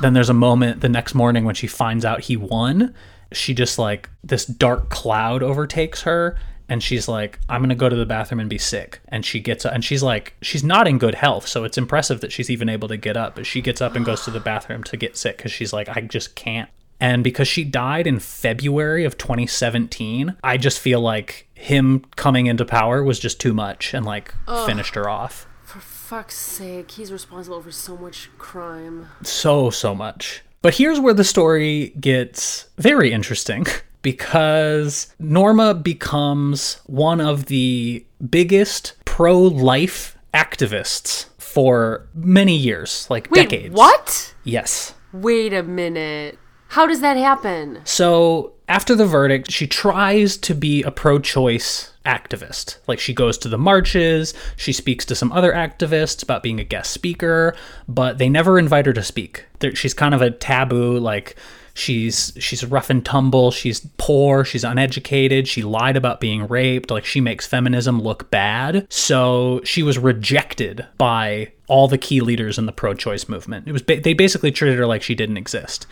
then 0.00 0.14
there's 0.14 0.30
a 0.30 0.34
moment 0.34 0.80
the 0.80 0.88
next 0.88 1.14
morning 1.14 1.44
when 1.44 1.54
she 1.54 1.66
finds 1.66 2.04
out 2.04 2.20
he 2.20 2.36
won. 2.36 2.94
She 3.32 3.54
just 3.54 3.78
like, 3.78 4.08
this 4.24 4.46
dark 4.46 4.88
cloud 4.88 5.42
overtakes 5.42 6.02
her 6.02 6.38
and 6.72 6.82
she's 6.82 7.06
like 7.06 7.38
i'm 7.50 7.60
gonna 7.60 7.74
go 7.74 7.88
to 7.90 7.96
the 7.96 8.06
bathroom 8.06 8.40
and 8.40 8.48
be 8.48 8.56
sick. 8.58 9.00
And 9.08 9.26
she 9.26 9.40
gets 9.40 9.66
up 9.66 9.74
and 9.74 9.84
she's 9.84 10.02
like 10.02 10.34
she's 10.40 10.64
not 10.64 10.88
in 10.88 10.96
good 10.96 11.14
health 11.14 11.46
so 11.46 11.64
it's 11.64 11.76
impressive 11.76 12.22
that 12.22 12.32
she's 12.32 12.48
even 12.48 12.70
able 12.70 12.88
to 12.88 12.96
get 12.96 13.16
up 13.16 13.34
but 13.36 13.44
she 13.44 13.60
gets 13.60 13.82
up 13.82 13.94
and 13.94 14.06
goes 14.06 14.24
to 14.24 14.30
the 14.30 14.40
bathroom 14.50 14.82
to 14.84 14.96
get 14.96 15.16
sick 15.16 15.36
because 15.36 15.52
she's 15.52 15.72
like 15.72 15.88
i 15.90 16.00
just 16.00 16.34
can't. 16.34 16.70
And 16.98 17.24
because 17.24 17.48
she 17.48 17.64
died 17.64 18.06
in 18.06 18.18
february 18.20 19.04
of 19.04 19.18
2017 19.18 20.36
i 20.42 20.56
just 20.56 20.80
feel 20.80 21.00
like 21.00 21.46
him 21.54 22.04
coming 22.16 22.46
into 22.46 22.64
power 22.64 23.04
was 23.04 23.18
just 23.18 23.38
too 23.38 23.52
much 23.52 23.94
and 23.94 24.04
like 24.04 24.34
finished 24.66 24.94
her 24.96 25.08
off. 25.08 25.46
For 25.62 25.78
fuck's 25.78 26.36
sake, 26.36 26.90
he's 26.90 27.12
responsible 27.12 27.62
for 27.62 27.70
so 27.70 27.96
much 27.96 28.30
crime. 28.36 29.08
so 29.22 29.70
so 29.70 29.94
much. 29.94 30.42
But 30.60 30.74
here's 30.74 30.98
where 31.00 31.14
the 31.14 31.24
story 31.24 31.90
gets 32.00 32.66
very 32.78 33.12
interesting 33.12 33.66
because 34.02 35.14
Norma 35.18 35.74
becomes 35.74 36.80
one 36.86 37.20
of 37.20 37.46
the 37.46 38.04
biggest 38.30 38.94
pro 39.04 39.40
life 39.40 40.16
activists 40.34 41.26
for 41.38 42.06
many 42.14 42.56
years, 42.56 43.06
like 43.10 43.30
Wait, 43.30 43.48
decades. 43.48 43.74
what? 43.74 44.34
Yes. 44.44 44.94
Wait 45.12 45.52
a 45.52 45.62
minute. 45.62 46.38
How 46.68 46.86
does 46.86 47.00
that 47.02 47.18
happen? 47.18 47.80
So 47.84 48.54
after 48.68 48.94
the 48.94 49.04
verdict, 49.04 49.50
she 49.50 49.66
tries 49.66 50.38
to 50.38 50.54
be 50.54 50.82
a 50.82 50.90
pro 50.90 51.18
choice 51.18 51.92
activist. 52.06 52.78
Like 52.88 52.98
she 52.98 53.12
goes 53.12 53.36
to 53.38 53.48
the 53.48 53.58
marches, 53.58 54.32
she 54.56 54.72
speaks 54.72 55.04
to 55.04 55.14
some 55.14 55.30
other 55.32 55.52
activists 55.52 56.22
about 56.22 56.42
being 56.42 56.58
a 56.58 56.64
guest 56.64 56.90
speaker, 56.90 57.54
but 57.86 58.16
they 58.16 58.30
never 58.30 58.58
invite 58.58 58.86
her 58.86 58.94
to 58.94 59.02
speak. 59.02 59.44
She's 59.74 59.92
kind 59.94 60.14
of 60.14 60.22
a 60.22 60.30
taboo, 60.30 60.98
like 60.98 61.36
she's 61.74 62.32
she's 62.38 62.64
rough 62.64 62.90
and 62.90 63.04
tumble. 63.04 63.50
She's 63.50 63.86
poor. 63.96 64.44
She's 64.44 64.64
uneducated. 64.64 65.48
She 65.48 65.62
lied 65.62 65.96
about 65.96 66.20
being 66.20 66.46
raped. 66.46 66.90
Like 66.90 67.04
she 67.04 67.20
makes 67.20 67.46
feminism 67.46 68.00
look 68.00 68.30
bad. 68.30 68.86
So 68.90 69.60
she 69.64 69.82
was 69.82 69.98
rejected 69.98 70.86
by 70.98 71.52
all 71.68 71.88
the 71.88 71.98
key 71.98 72.20
leaders 72.20 72.58
in 72.58 72.66
the 72.66 72.72
pro-choice 72.72 73.28
movement 73.28 73.66
it 73.68 73.72
was 73.72 73.82
ba- 73.82 74.00
they 74.00 74.12
basically 74.14 74.50
treated 74.50 74.78
her 74.78 74.86
like 74.86 75.02
she 75.02 75.14
didn't 75.14 75.36
exist 75.36 75.86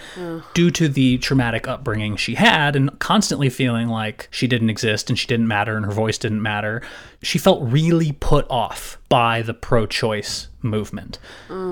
due 0.55 0.71
to 0.71 0.89
the 0.89 1.19
traumatic 1.19 1.69
upbringing 1.69 2.17
she 2.17 2.35
had 2.35 2.77
and 2.77 2.99
constantly 2.99 3.49
feeling 3.49 3.89
like 3.89 4.29
she 4.31 4.47
didn't 4.47 4.71
exist 4.71 5.09
and 5.09 5.19
she 5.19 5.27
didn't 5.27 5.49
matter 5.49 5.77
and 5.77 5.87
her 5.87 5.93
voice 5.93 6.19
didn't 6.19 6.43
matter 6.43 6.83
she 7.23 7.39
felt 7.39 7.63
really 7.63 8.13
put 8.13 8.47
off 8.51 8.99
by 9.09 9.43
the 9.43 9.55
pro-choice 9.55 10.49
movement 10.63 11.19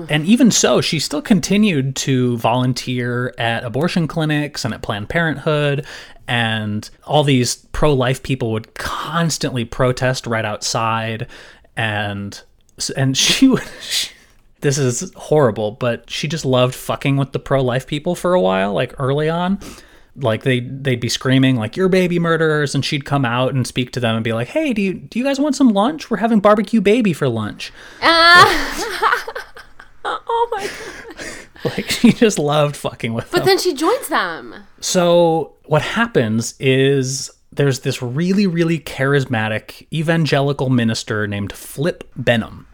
and 0.09 0.25
even 0.25 0.51
so, 0.51 0.81
she 0.81 0.99
still 0.99 1.21
continued 1.21 1.95
to 1.97 2.37
volunteer 2.37 3.33
at 3.37 3.63
abortion 3.63 4.07
clinics 4.07 4.65
and 4.65 4.73
at 4.73 4.81
Planned 4.81 5.09
Parenthood. 5.09 5.85
And 6.27 6.89
all 7.05 7.23
these 7.23 7.55
pro 7.71 7.93
life 7.93 8.21
people 8.23 8.51
would 8.51 8.73
constantly 8.75 9.65
protest 9.65 10.25
right 10.27 10.45
outside. 10.45 11.27
And, 11.75 12.41
and 12.89 13.17
she 13.17 13.47
would. 13.47 13.67
She, 13.81 14.11
this 14.61 14.77
is 14.77 15.11
horrible, 15.15 15.71
but 15.71 16.09
she 16.09 16.27
just 16.27 16.45
loved 16.45 16.75
fucking 16.75 17.17
with 17.17 17.31
the 17.31 17.39
pro 17.39 17.61
life 17.61 17.87
people 17.87 18.13
for 18.15 18.33
a 18.33 18.41
while, 18.41 18.73
like 18.73 18.93
early 18.99 19.29
on. 19.29 19.57
Like 20.15 20.43
they 20.43 20.59
they'd 20.59 20.99
be 20.99 21.07
screaming 21.09 21.55
like 21.55 21.77
you're 21.77 21.87
baby 21.89 22.19
murderers, 22.19 22.75
and 22.75 22.83
she'd 22.83 23.05
come 23.05 23.23
out 23.23 23.53
and 23.53 23.65
speak 23.65 23.91
to 23.93 23.99
them 24.01 24.15
and 24.15 24.23
be 24.23 24.33
like, 24.33 24.49
"Hey, 24.49 24.73
do 24.73 24.81
you 24.81 24.93
do 24.93 25.17
you 25.17 25.23
guys 25.23 25.39
want 25.39 25.55
some 25.55 25.69
lunch? 25.69 26.09
We're 26.11 26.17
having 26.17 26.39
barbecue 26.41 26.81
baby 26.81 27.13
for 27.13 27.27
lunch." 27.29 27.71
Ah. 28.01 29.25
Oh 30.05 30.47
my 30.51 30.61
god. 30.65 31.25
Like 31.65 31.89
she 31.89 32.13
just 32.13 32.39
loved 32.39 32.77
fucking 32.77 33.13
with 33.13 33.31
them. 33.31 33.41
But 33.41 33.45
then 33.45 33.57
she 33.59 33.73
joins 33.73 34.07
them. 34.07 34.55
So 34.79 35.55
what 35.65 35.81
happens 35.81 36.55
is 36.57 37.29
there's 37.51 37.79
this 37.79 38.01
really, 38.01 38.47
really 38.47 38.79
charismatic 38.79 39.87
evangelical 39.91 40.69
minister 40.69 41.27
named 41.27 41.51
Flip 41.51 42.09
Benham. 42.15 42.67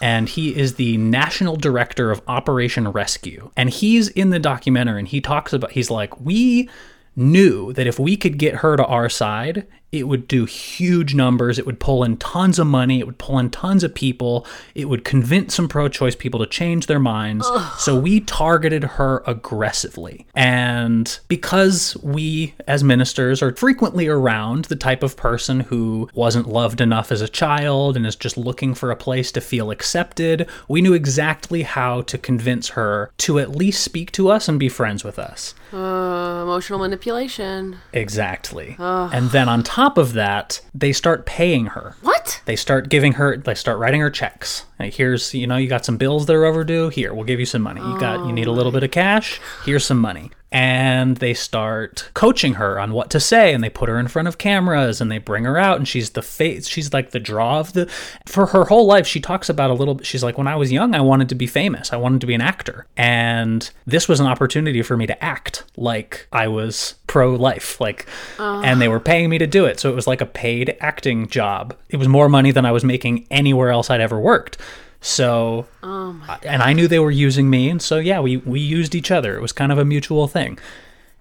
And 0.00 0.28
he 0.28 0.56
is 0.56 0.74
the 0.74 0.96
national 0.96 1.56
director 1.56 2.10
of 2.12 2.22
Operation 2.28 2.88
Rescue. 2.88 3.50
And 3.56 3.68
he's 3.68 4.08
in 4.08 4.30
the 4.30 4.38
documentary 4.38 5.00
and 5.00 5.08
he 5.08 5.20
talks 5.20 5.52
about, 5.52 5.72
he's 5.72 5.90
like, 5.90 6.20
we 6.20 6.68
knew 7.16 7.72
that 7.72 7.88
if 7.88 7.98
we 7.98 8.16
could 8.16 8.38
get 8.38 8.56
her 8.56 8.76
to 8.76 8.84
our 8.84 9.08
side, 9.08 9.66
it 9.90 10.04
would 10.04 10.28
do 10.28 10.44
huge 10.44 11.14
numbers. 11.14 11.58
It 11.58 11.64
would 11.64 11.80
pull 11.80 12.04
in 12.04 12.18
tons 12.18 12.58
of 12.58 12.66
money. 12.66 13.00
It 13.00 13.06
would 13.06 13.16
pull 13.16 13.38
in 13.38 13.48
tons 13.48 13.82
of 13.82 13.94
people. 13.94 14.46
It 14.74 14.84
would 14.86 15.02
convince 15.02 15.54
some 15.54 15.66
pro 15.66 15.88
choice 15.88 16.14
people 16.14 16.40
to 16.40 16.46
change 16.46 16.86
their 16.86 16.98
minds. 16.98 17.48
So 17.78 17.98
we 17.98 18.20
targeted 18.20 18.84
her 18.84 19.22
aggressively. 19.26 20.26
And 20.34 21.18
because 21.28 21.96
we, 22.02 22.54
as 22.66 22.84
ministers, 22.84 23.42
are 23.42 23.54
frequently 23.54 24.08
around 24.08 24.66
the 24.66 24.76
type 24.76 25.02
of 25.02 25.16
person 25.16 25.60
who 25.60 26.10
wasn't 26.12 26.48
loved 26.48 26.82
enough 26.82 27.10
as 27.10 27.22
a 27.22 27.28
child 27.28 27.96
and 27.96 28.06
is 28.06 28.16
just 28.16 28.36
looking 28.36 28.74
for 28.74 28.90
a 28.90 28.96
place 28.96 29.32
to 29.32 29.40
feel 29.40 29.70
accepted, 29.70 30.46
we 30.68 30.82
knew 30.82 30.92
exactly 30.92 31.62
how 31.62 32.02
to 32.02 32.18
convince 32.18 32.70
her 32.70 33.10
to 33.18 33.38
at 33.38 33.56
least 33.56 33.82
speak 33.82 34.12
to 34.12 34.28
us 34.28 34.48
and 34.48 34.60
be 34.60 34.68
friends 34.68 35.02
with 35.02 35.18
us. 35.18 35.54
Uh, 35.72 36.42
emotional 36.42 36.78
manipulation. 36.78 37.78
Exactly. 37.94 38.76
And 38.78 39.30
then 39.30 39.48
on 39.48 39.62
top 39.62 39.77
of 39.78 40.14
that, 40.14 40.60
they 40.74 40.92
start 40.92 41.24
paying 41.24 41.66
her. 41.66 41.94
What? 42.02 42.42
They 42.46 42.56
start 42.56 42.88
giving 42.88 43.12
her, 43.12 43.36
they 43.36 43.54
start 43.54 43.78
writing 43.78 44.00
her 44.00 44.10
checks. 44.10 44.66
Like, 44.80 44.94
here's, 44.94 45.32
you 45.34 45.46
know, 45.46 45.56
you 45.56 45.68
got 45.68 45.84
some 45.84 45.96
bills 45.96 46.26
that 46.26 46.34
are 46.34 46.44
overdue. 46.44 46.88
Here, 46.88 47.14
we'll 47.14 47.24
give 47.24 47.40
you 47.40 47.46
some 47.46 47.62
money. 47.62 47.80
You 47.80 47.98
got, 48.00 48.26
you 48.26 48.32
need 48.32 48.48
a 48.48 48.52
little 48.52 48.72
bit 48.72 48.82
of 48.82 48.90
cash. 48.90 49.40
Here's 49.64 49.84
some 49.84 49.98
money. 49.98 50.30
And 50.50 51.18
they 51.18 51.34
start 51.34 52.10
coaching 52.14 52.54
her 52.54 52.80
on 52.80 52.92
what 52.92 53.10
to 53.10 53.20
say, 53.20 53.52
and 53.52 53.62
they 53.62 53.68
put 53.68 53.88
her 53.88 53.98
in 53.98 54.08
front 54.08 54.28
of 54.28 54.38
cameras, 54.38 55.00
and 55.00 55.12
they 55.12 55.18
bring 55.18 55.44
her 55.44 55.58
out, 55.58 55.76
and 55.76 55.86
she's 55.86 56.10
the 56.10 56.22
face. 56.22 56.66
She's 56.66 56.92
like 56.92 57.10
the 57.10 57.20
draw 57.20 57.60
of 57.60 57.74
the. 57.74 57.86
For 58.26 58.46
her 58.46 58.64
whole 58.64 58.86
life, 58.86 59.06
she 59.06 59.20
talks 59.20 59.50
about 59.50 59.70
a 59.70 59.74
little. 59.74 59.96
Bit, 59.96 60.06
she's 60.06 60.24
like, 60.24 60.38
when 60.38 60.46
I 60.46 60.56
was 60.56 60.72
young, 60.72 60.94
I 60.94 61.02
wanted 61.02 61.28
to 61.28 61.34
be 61.34 61.46
famous. 61.46 61.92
I 61.92 61.96
wanted 61.96 62.22
to 62.22 62.26
be 62.26 62.34
an 62.34 62.40
actor, 62.40 62.86
and 62.96 63.68
this 63.86 64.08
was 64.08 64.20
an 64.20 64.26
opportunity 64.26 64.80
for 64.80 64.96
me 64.96 65.06
to 65.06 65.22
act 65.22 65.64
like 65.76 66.26
I 66.32 66.48
was 66.48 66.94
pro 67.06 67.34
life, 67.34 67.78
like, 67.80 68.06
and 68.38 68.80
they 68.80 68.88
were 68.88 69.00
paying 69.00 69.28
me 69.28 69.36
to 69.38 69.46
do 69.46 69.66
it. 69.66 69.78
So 69.78 69.90
it 69.90 69.94
was 69.94 70.06
like 70.06 70.22
a 70.22 70.26
paid 70.26 70.76
acting 70.80 71.28
job. 71.28 71.76
It 71.90 71.98
was 71.98 72.08
more 72.08 72.28
money 72.28 72.52
than 72.52 72.64
I 72.64 72.72
was 72.72 72.84
making 72.84 73.26
anywhere 73.30 73.70
else 73.70 73.90
I'd 73.90 74.00
ever 74.00 74.18
worked. 74.18 74.56
So, 75.00 75.66
oh 75.82 76.20
and 76.42 76.62
I 76.62 76.72
knew 76.72 76.88
they 76.88 76.98
were 76.98 77.10
using 77.10 77.48
me, 77.48 77.68
and 77.70 77.80
so 77.80 77.98
yeah, 77.98 78.20
we 78.20 78.38
we 78.38 78.60
used 78.60 78.94
each 78.94 79.10
other. 79.10 79.36
It 79.36 79.40
was 79.40 79.52
kind 79.52 79.70
of 79.70 79.78
a 79.78 79.84
mutual 79.84 80.26
thing. 80.26 80.58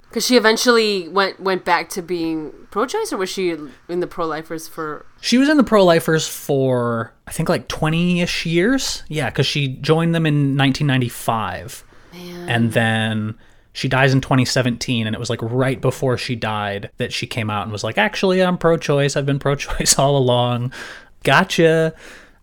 Because 0.10 0.26
she 0.26 0.36
eventually 0.38 1.08
went 1.10 1.40
went 1.40 1.64
back 1.66 1.90
to 1.90 2.02
being 2.02 2.52
pro-choice, 2.72 3.14
or 3.14 3.18
was 3.18 3.30
she 3.30 3.56
in 3.88 4.00
the 4.00 4.08
pro-lifers 4.08 4.68
for? 4.68 5.06
She 5.22 5.38
was 5.38 5.48
in 5.50 5.58
the 5.58 5.64
pro 5.64 5.84
lifers 5.84 6.28
for 6.28 7.14
I 7.28 7.32
think 7.32 7.50
like 7.50 7.68
twenty 7.68 8.22
ish 8.22 8.46
years. 8.46 9.04
Yeah, 9.10 9.30
because 9.30 9.46
she 9.46 9.68
joined 9.68 10.16
them 10.16 10.26
in 10.26 10.58
1995, 10.58 11.84
Man. 12.14 12.50
and 12.50 12.72
then 12.72 13.36
She 13.74 13.88
dies 13.88 14.12
in 14.12 14.22
2017, 14.22 15.06
and 15.06 15.16
it 15.16 15.20
was 15.20 15.30
like 15.30 15.42
right 15.44 15.80
before 15.80 16.18
she 16.18 16.36
died 16.36 16.90
that 16.98 17.14
she 17.14 17.28
came 17.28 17.52
out 17.52 17.62
and 17.64 17.72
was 17.72 17.84
like, 17.84 18.00
actually, 18.00 18.42
I'm 18.42 18.58
pro 18.58 18.76
choice. 18.78 19.16
I've 19.16 19.28
been 19.28 19.38
pro 19.38 19.54
choice 19.56 20.00
all 20.00 20.18
along. 20.18 20.74
Gotcha. 21.24 21.94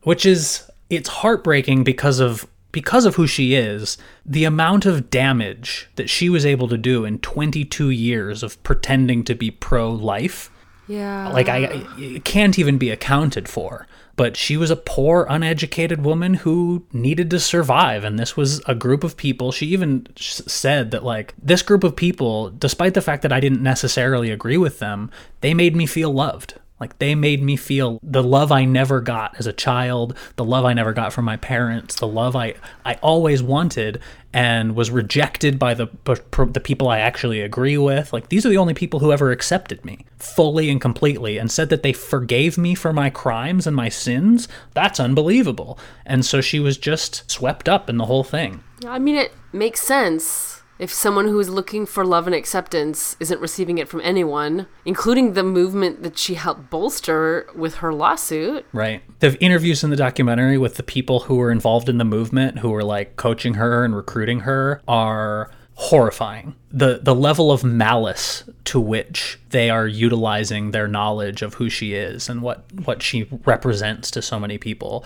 Which 0.03 0.27
is, 0.27 0.71
it's 0.91 1.09
heartbreaking 1.09 1.85
because 1.85 2.21
of 2.21 2.47
because 2.73 3.05
of 3.05 3.15
who 3.15 3.27
she 3.27 3.55
is, 3.55 3.97
the 4.27 4.45
amount 4.45 4.85
of 4.85 5.09
damage 5.09 5.89
that 5.95 6.11
she 6.11 6.29
was 6.29 6.45
able 6.45 6.67
to 6.67 6.77
do 6.77 7.05
in 7.05 7.21
22 7.21 7.91
years 7.91 8.43
of 8.43 8.61
pretending 8.65 9.23
to 9.23 9.33
be 9.37 9.49
pro 9.49 9.93
life, 9.93 10.51
Yeah. 10.89 11.29
like 11.29 11.49
I 11.49 11.85
it 11.97 12.25
can't 12.25 12.59
even 12.59 12.77
be 12.79 12.91
accounted 12.91 13.49
for. 13.49 13.87
But 14.17 14.37
she 14.37 14.57
was 14.57 14.71
a 14.71 14.77
poor, 14.77 15.25
uneducated 15.29 16.05
woman 16.05 16.35
who 16.35 16.85
needed 16.93 17.31
to 17.31 17.39
survive, 17.41 18.03
and 18.05 18.19
this 18.19 18.37
was 18.37 18.61
a 18.67 18.75
group 18.75 19.03
of 19.05 19.17
people. 19.17 19.51
She 19.53 19.67
even 19.67 20.07
said 20.17 20.91
that 20.93 21.05
like 21.05 21.35
this 21.41 21.63
group 21.63 21.83
of 21.85 21.95
people, 21.97 22.51
despite 22.51 22.95
the 22.95 23.03
fact 23.03 23.23
that 23.23 23.33
I 23.33 23.39
didn't 23.41 23.63
necessarily 23.63 24.31
agree 24.31 24.57
with 24.57 24.79
them, 24.81 25.11
they 25.41 25.55
made 25.55 25.75
me 25.77 25.87
feel 25.87 26.13
loved. 26.13 26.55
Like 26.85 26.99
they 26.99 27.15
made 27.15 27.43
me 27.43 27.57
feel 27.57 27.99
the 28.03 28.23
love 28.23 28.53
I 28.53 28.67
never 28.67 29.01
got 29.01 29.37
as 29.39 29.47
a 29.47 29.55
child, 29.55 30.15
the 30.37 30.45
love 30.45 30.67
I 30.67 30.75
never 30.75 30.93
got 30.93 31.15
from 31.15 31.25
my 31.25 31.39
parents, 31.39 31.95
the 31.95 32.07
love 32.07 32.37
I 32.37 32.57
I 32.85 32.97
always 32.97 33.43
wanted 33.43 34.03
and 34.35 34.77
was 34.77 34.91
rejected 34.91 35.59
by 35.59 35.73
the 35.73 35.87
the 36.05 36.61
people 36.61 36.89
I 36.89 36.99
actually 36.99 37.41
agree 37.41 37.79
with. 37.79 38.13
Like 38.13 38.29
these 38.29 38.45
are 38.45 38.51
the 38.51 38.59
only 38.59 38.75
people 38.75 39.01
who 39.01 39.13
ever 39.13 39.31
accepted 39.31 39.83
me 39.83 40.05
fully 40.19 40.69
and 40.69 40.79
completely 40.79 41.39
and 41.39 41.51
said 41.51 41.71
that 41.71 41.83
they 41.83 41.95
forgave 41.95 42.59
me 42.59 42.75
for 42.75 42.93
my 42.93 43.09
crimes 43.09 43.67
and 43.67 43.75
my 43.75 43.89
sins. 43.89 44.47
That's 44.75 45.01
unbelievable. 45.01 45.79
And 46.05 46.23
so 46.23 46.43
she 46.43 46.61
was 46.61 46.77
just 46.77 47.31
swept 47.31 47.67
up 47.67 47.89
in 47.89 47.97
the 47.97 48.05
whole 48.05 48.25
thing. 48.25 48.63
I 48.87 48.99
mean, 48.99 49.17
it 49.17 49.33
makes 49.55 49.81
sense. 49.81 50.61
If 50.79 50.93
someone 50.93 51.27
who 51.27 51.39
is 51.39 51.49
looking 51.49 51.87
for 51.87 52.05
love 52.05 52.27
and 52.27 52.35
acceptance 52.35 53.17
isn't 53.21 53.41
receiving 53.41 53.79
it 53.79 53.89
from 53.89 54.01
anyone, 54.03 54.67
including 54.85 55.35
the 55.35 55.45
movement 55.45 56.03
that 56.03 56.19
she 56.19 56.35
helped 56.35 56.69
bolster 56.69 57.49
with 57.55 57.77
her 57.77 57.95
lawsuit. 57.95 58.67
Right. 58.73 59.03
The 59.21 59.41
interviews 59.43 59.85
in 59.85 59.91
the 59.91 59.97
documentary 59.97 60.59
with 60.59 60.77
the 60.77 60.83
people 60.83 61.21
who 61.21 61.37
were 61.37 61.53
involved 61.53 61.89
in 61.89 61.99
the 61.99 62.05
movement, 62.05 62.59
who 62.59 62.71
were 62.71 62.83
like 62.83 63.17
coaching 63.17 63.55
her 63.55 63.85
and 63.85 63.95
recruiting 63.95 64.41
her, 64.41 64.83
are 64.89 65.51
horrifying. 65.75 66.55
The 66.71 67.01
the 67.03 67.15
level 67.15 67.51
of 67.53 67.65
malice 67.65 68.45
to 68.65 68.81
which 68.81 69.39
they 69.51 69.71
are 69.71 69.87
utilizing 69.87 70.71
their 70.71 70.89
knowledge 70.89 71.43
of 71.43 71.55
who 71.55 71.69
she 71.69 71.95
is 71.95 72.29
and 72.29 72.43
what 72.43 72.65
what 72.85 73.03
she 73.03 73.29
represents 73.45 74.11
to 74.13 74.23
so 74.23 74.39
many 74.39 74.59
people. 74.59 75.05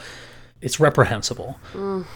It's 0.61 0.81
reprehensible. 0.81 1.59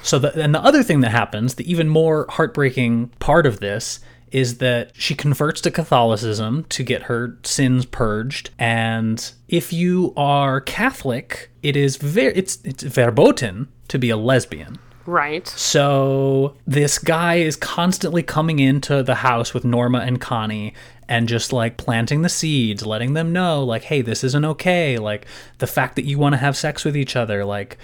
So 0.02 0.18
the 0.18 0.42
and 0.42 0.54
the 0.54 0.60
other 0.60 0.82
thing 0.82 1.00
that 1.00 1.10
happens, 1.10 1.54
the 1.54 1.70
even 1.70 1.88
more 1.88 2.26
heartbreaking 2.28 3.08
part 3.18 3.46
of 3.46 3.60
this 3.60 4.00
is 4.32 4.58
that 4.58 4.90
she 4.94 5.14
converts 5.14 5.60
to 5.60 5.70
Catholicism 5.70 6.64
to 6.70 6.82
get 6.82 7.02
her 7.02 7.38
sins 7.44 7.84
purged 7.84 8.50
and 8.58 9.32
if 9.48 9.72
you 9.72 10.14
are 10.16 10.60
Catholic, 10.60 11.50
it 11.62 11.76
is 11.76 11.96
very 11.96 12.34
it's 12.34 12.58
it's 12.64 12.82
verboten 12.82 13.68
to 13.88 13.98
be 13.98 14.10
a 14.10 14.16
lesbian. 14.16 14.78
Right. 15.04 15.46
So 15.48 16.56
this 16.66 16.98
guy 16.98 17.36
is 17.36 17.56
constantly 17.56 18.22
coming 18.22 18.58
into 18.58 19.02
the 19.02 19.16
house 19.16 19.52
with 19.52 19.64
Norma 19.64 19.98
and 19.98 20.20
Connie 20.20 20.74
and 21.08 21.28
just 21.28 21.52
like 21.52 21.76
planting 21.76 22.22
the 22.22 22.28
seeds, 22.28 22.86
letting 22.86 23.12
them 23.12 23.32
know 23.32 23.62
like 23.62 23.82
hey, 23.84 24.00
this 24.00 24.24
isn't 24.24 24.44
okay, 24.44 24.98
like 24.98 25.26
the 25.58 25.66
fact 25.66 25.96
that 25.96 26.04
you 26.04 26.18
want 26.18 26.32
to 26.32 26.38
have 26.38 26.56
sex 26.56 26.84
with 26.84 26.96
each 26.96 27.16
other, 27.16 27.44
like 27.44 27.76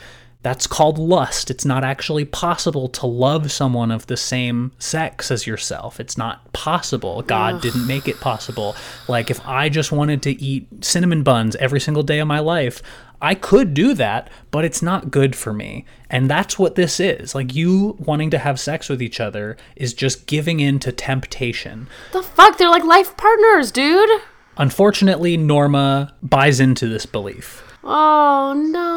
that's 0.43 0.67
called 0.67 0.99
lust. 0.99 1.51
It's 1.51 1.65
not 1.65 1.85
actually 1.85 2.25
possible 2.25 2.89
to 2.91 3.07
love 3.07 3.51
someone 3.51 3.91
of 3.91 4.07
the 4.07 4.17
same 4.17 4.73
sex 4.79 5.31
as 5.31 5.47
yourself. 5.47 5.99
It's 5.99 6.17
not 6.17 6.53
possible. 6.53 7.23
God 7.23 7.61
didn't 7.61 7.87
make 7.87 8.07
it 8.07 8.21
possible. 8.21 8.77
Like, 9.09 9.31
if 9.31 9.45
I 9.47 9.69
just 9.69 9.91
wanted 9.91 10.23
to 10.23 10.41
eat 10.41 10.85
cinnamon 10.85 11.23
buns 11.23 11.57
every 11.57 11.81
single 11.81 12.03
day 12.05 12.21
of 12.21 12.29
my 12.29 12.39
life, 12.39 12.83
I 13.21 13.35
could 13.35 13.75
do 13.75 13.95
that, 13.95 14.31
but 14.53 14.65
it's 14.65 14.81
not 14.81 15.11
good 15.11 15.35
for 15.35 15.53
me. 15.53 15.85
And 16.09 16.31
that's 16.31 16.57
what 16.57 16.77
this 16.77 17.01
is. 17.01 17.35
Like, 17.35 17.55
you 17.55 17.97
wanting 17.99 18.31
to 18.31 18.39
have 18.39 18.61
sex 18.61 18.89
with 18.89 19.03
each 19.03 19.19
other 19.19 19.57
is 19.75 19.93
just 19.93 20.27
giving 20.27 20.61
in 20.61 20.79
to 20.81 20.93
temptation. 20.93 21.89
The 22.13 22.23
fuck? 22.23 22.59
They're 22.59 22.71
like 22.71 22.85
life 22.85 23.17
partners, 23.17 23.73
dude. 23.73 24.09
Unfortunately, 24.57 25.37
Norma 25.37 26.15
buys 26.23 26.61
into 26.61 26.89
this 26.89 27.07
belief. 27.07 27.65
Oh 27.85 28.53
no. 28.55 28.88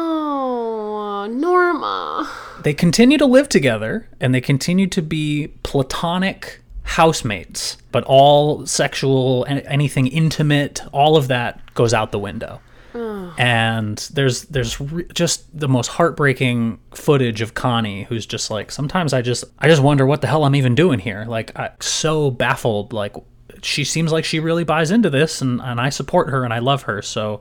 They 2.62 2.74
continue 2.74 3.18
to 3.18 3.26
live 3.26 3.48
together 3.48 4.08
and 4.20 4.34
they 4.34 4.40
continue 4.40 4.86
to 4.88 5.02
be 5.02 5.48
platonic 5.62 6.60
housemates, 6.84 7.76
but 7.90 8.04
all 8.04 8.66
sexual, 8.66 9.44
an- 9.44 9.60
anything 9.60 10.06
intimate, 10.06 10.82
all 10.92 11.16
of 11.16 11.28
that 11.28 11.74
goes 11.74 11.94
out 11.94 12.12
the 12.12 12.18
window. 12.18 12.60
And 13.38 13.96
there's 14.12 14.42
there's 14.44 14.78
re- 14.78 15.06
just 15.14 15.44
the 15.58 15.68
most 15.68 15.88
heartbreaking 15.88 16.78
footage 16.94 17.40
of 17.40 17.54
Connie, 17.54 18.02
who's 18.04 18.26
just 18.26 18.50
like 18.50 18.70
sometimes 18.70 19.14
I 19.14 19.22
just 19.22 19.44
I 19.58 19.68
just 19.68 19.82
wonder 19.82 20.04
what 20.04 20.20
the 20.20 20.26
hell 20.26 20.44
I'm 20.44 20.54
even 20.54 20.74
doing 20.74 20.98
here. 20.98 21.24
Like 21.26 21.58
I 21.58 21.70
so 21.80 22.30
baffled. 22.30 22.92
Like 22.92 23.16
she 23.62 23.84
seems 23.84 24.12
like 24.12 24.26
she 24.26 24.40
really 24.40 24.64
buys 24.64 24.90
into 24.90 25.08
this, 25.08 25.40
and 25.40 25.62
and 25.62 25.80
I 25.80 25.88
support 25.88 26.28
her 26.28 26.44
and 26.44 26.52
I 26.52 26.58
love 26.58 26.82
her. 26.82 27.00
So 27.00 27.40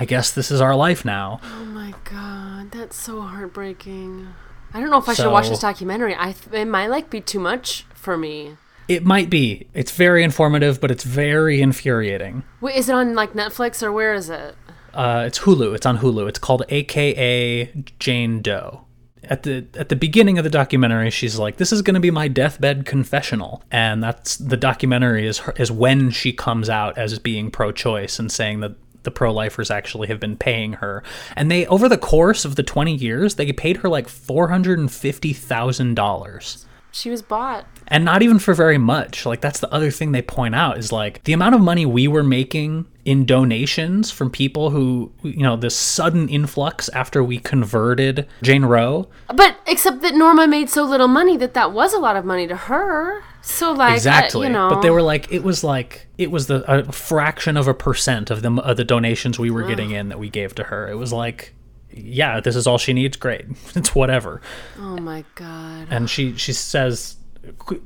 I 0.00 0.06
guess 0.06 0.32
this 0.32 0.50
is 0.50 0.62
our 0.62 0.74
life 0.74 1.04
now. 1.04 1.40
Oh 1.44 1.64
my 1.66 1.92
god, 2.04 2.72
that's 2.72 2.96
so 2.96 3.20
heartbreaking. 3.20 4.28
I 4.72 4.80
don't 4.80 4.88
know 4.88 4.96
if 4.96 5.08
I 5.08 5.12
should 5.12 5.30
watch 5.30 5.50
this 5.50 5.60
documentary. 5.60 6.16
I 6.18 6.32
th- 6.32 6.52
it 6.52 6.64
might 6.64 6.86
like 6.86 7.10
be 7.10 7.20
too 7.20 7.38
much 7.38 7.84
for 7.94 8.16
me. 8.16 8.56
It 8.88 9.04
might 9.04 9.28
be. 9.28 9.68
It's 9.74 9.92
very 9.92 10.24
informative, 10.24 10.80
but 10.80 10.90
it's 10.90 11.04
very 11.04 11.60
infuriating. 11.60 12.44
Wait, 12.62 12.76
is 12.76 12.88
it 12.88 12.94
on 12.94 13.14
like 13.14 13.34
Netflix 13.34 13.82
or 13.82 13.92
where 13.92 14.14
is 14.14 14.30
it? 14.30 14.56
Uh, 14.94 15.24
it's 15.26 15.40
Hulu. 15.40 15.74
It's 15.74 15.84
on 15.86 15.98
Hulu. 15.98 16.28
It's 16.28 16.38
called 16.38 16.64
AKA 16.70 17.84
Jane 17.98 18.40
Doe. 18.40 18.86
At 19.24 19.42
the 19.42 19.66
at 19.74 19.90
the 19.90 19.96
beginning 19.96 20.38
of 20.38 20.44
the 20.44 20.50
documentary, 20.50 21.10
she's 21.10 21.38
like, 21.38 21.58
"This 21.58 21.72
is 21.72 21.82
going 21.82 21.94
to 21.94 22.00
be 22.00 22.10
my 22.10 22.26
deathbed 22.26 22.86
confessional," 22.86 23.62
and 23.70 24.02
that's 24.02 24.38
the 24.38 24.56
documentary 24.56 25.26
is 25.26 25.38
her, 25.40 25.52
is 25.58 25.70
when 25.70 26.10
she 26.10 26.32
comes 26.32 26.70
out 26.70 26.96
as 26.96 27.18
being 27.18 27.50
pro-choice 27.50 28.18
and 28.18 28.32
saying 28.32 28.60
that 28.60 28.76
the 29.02 29.10
pro-lifers 29.10 29.70
actually 29.70 30.08
have 30.08 30.20
been 30.20 30.36
paying 30.36 30.74
her. 30.74 31.02
And 31.36 31.50
they 31.50 31.66
over 31.66 31.88
the 31.88 31.98
course 31.98 32.44
of 32.44 32.56
the 32.56 32.62
twenty 32.62 32.94
years, 32.94 33.36
they 33.36 33.52
paid 33.52 33.78
her 33.78 33.88
like 33.88 34.08
four 34.08 34.48
hundred 34.48 34.78
and 34.78 34.90
fifty 34.90 35.32
thousand 35.32 35.94
dollars 35.94 36.66
She 36.92 37.10
was 37.10 37.22
bought. 37.22 37.66
And 37.90 38.04
not 38.04 38.22
even 38.22 38.38
for 38.38 38.54
very 38.54 38.78
much. 38.78 39.26
Like 39.26 39.40
that's 39.40 39.60
the 39.60 39.72
other 39.72 39.90
thing 39.90 40.12
they 40.12 40.22
point 40.22 40.54
out 40.54 40.78
is 40.78 40.92
like 40.92 41.24
the 41.24 41.32
amount 41.32 41.54
of 41.56 41.60
money 41.60 41.84
we 41.84 42.06
were 42.08 42.22
making 42.22 42.86
in 43.04 43.24
donations 43.26 44.10
from 44.10 44.30
people 44.30 44.70
who 44.70 45.10
you 45.22 45.42
know 45.42 45.56
this 45.56 45.74
sudden 45.74 46.28
influx 46.28 46.88
after 46.90 47.24
we 47.24 47.38
converted 47.38 48.26
jane 48.42 48.64
roe. 48.64 49.08
But 49.34 49.56
except 49.66 50.02
that 50.02 50.14
Norma 50.14 50.46
made 50.46 50.70
so 50.70 50.84
little 50.84 51.08
money 51.08 51.36
that 51.38 51.54
that 51.54 51.72
was 51.72 51.92
a 51.92 51.98
lot 51.98 52.16
of 52.16 52.24
money 52.24 52.46
to 52.46 52.56
her. 52.56 53.22
So 53.42 53.72
like, 53.72 53.92
I- 53.92 53.94
exactly. 53.94 54.46
you 54.46 54.52
know, 54.52 54.68
but 54.68 54.82
they 54.82 54.90
were 54.90 55.02
like 55.02 55.32
it 55.32 55.42
was 55.42 55.64
like 55.64 56.06
it 56.18 56.30
was 56.30 56.46
the 56.46 56.62
a 56.70 56.92
fraction 56.92 57.56
of 57.56 57.66
a 57.68 57.74
percent 57.74 58.30
of 58.30 58.42
the 58.42 58.52
of 58.62 58.76
the 58.76 58.84
donations 58.84 59.38
we 59.38 59.50
were 59.50 59.62
getting 59.64 59.90
in 59.92 60.10
that 60.10 60.18
we 60.18 60.28
gave 60.28 60.54
to 60.56 60.64
her. 60.64 60.88
It 60.88 60.96
was 60.96 61.12
like 61.12 61.54
yeah 61.92 62.38
this 62.38 62.54
is 62.54 62.66
all 62.66 62.78
she 62.78 62.92
needs. 62.92 63.16
Great. 63.16 63.46
It's 63.74 63.94
whatever. 63.94 64.42
Oh 64.78 64.98
my 64.98 65.24
god. 65.34 65.88
and 65.90 66.08
she 66.10 66.36
she 66.36 66.52
says 66.52 67.16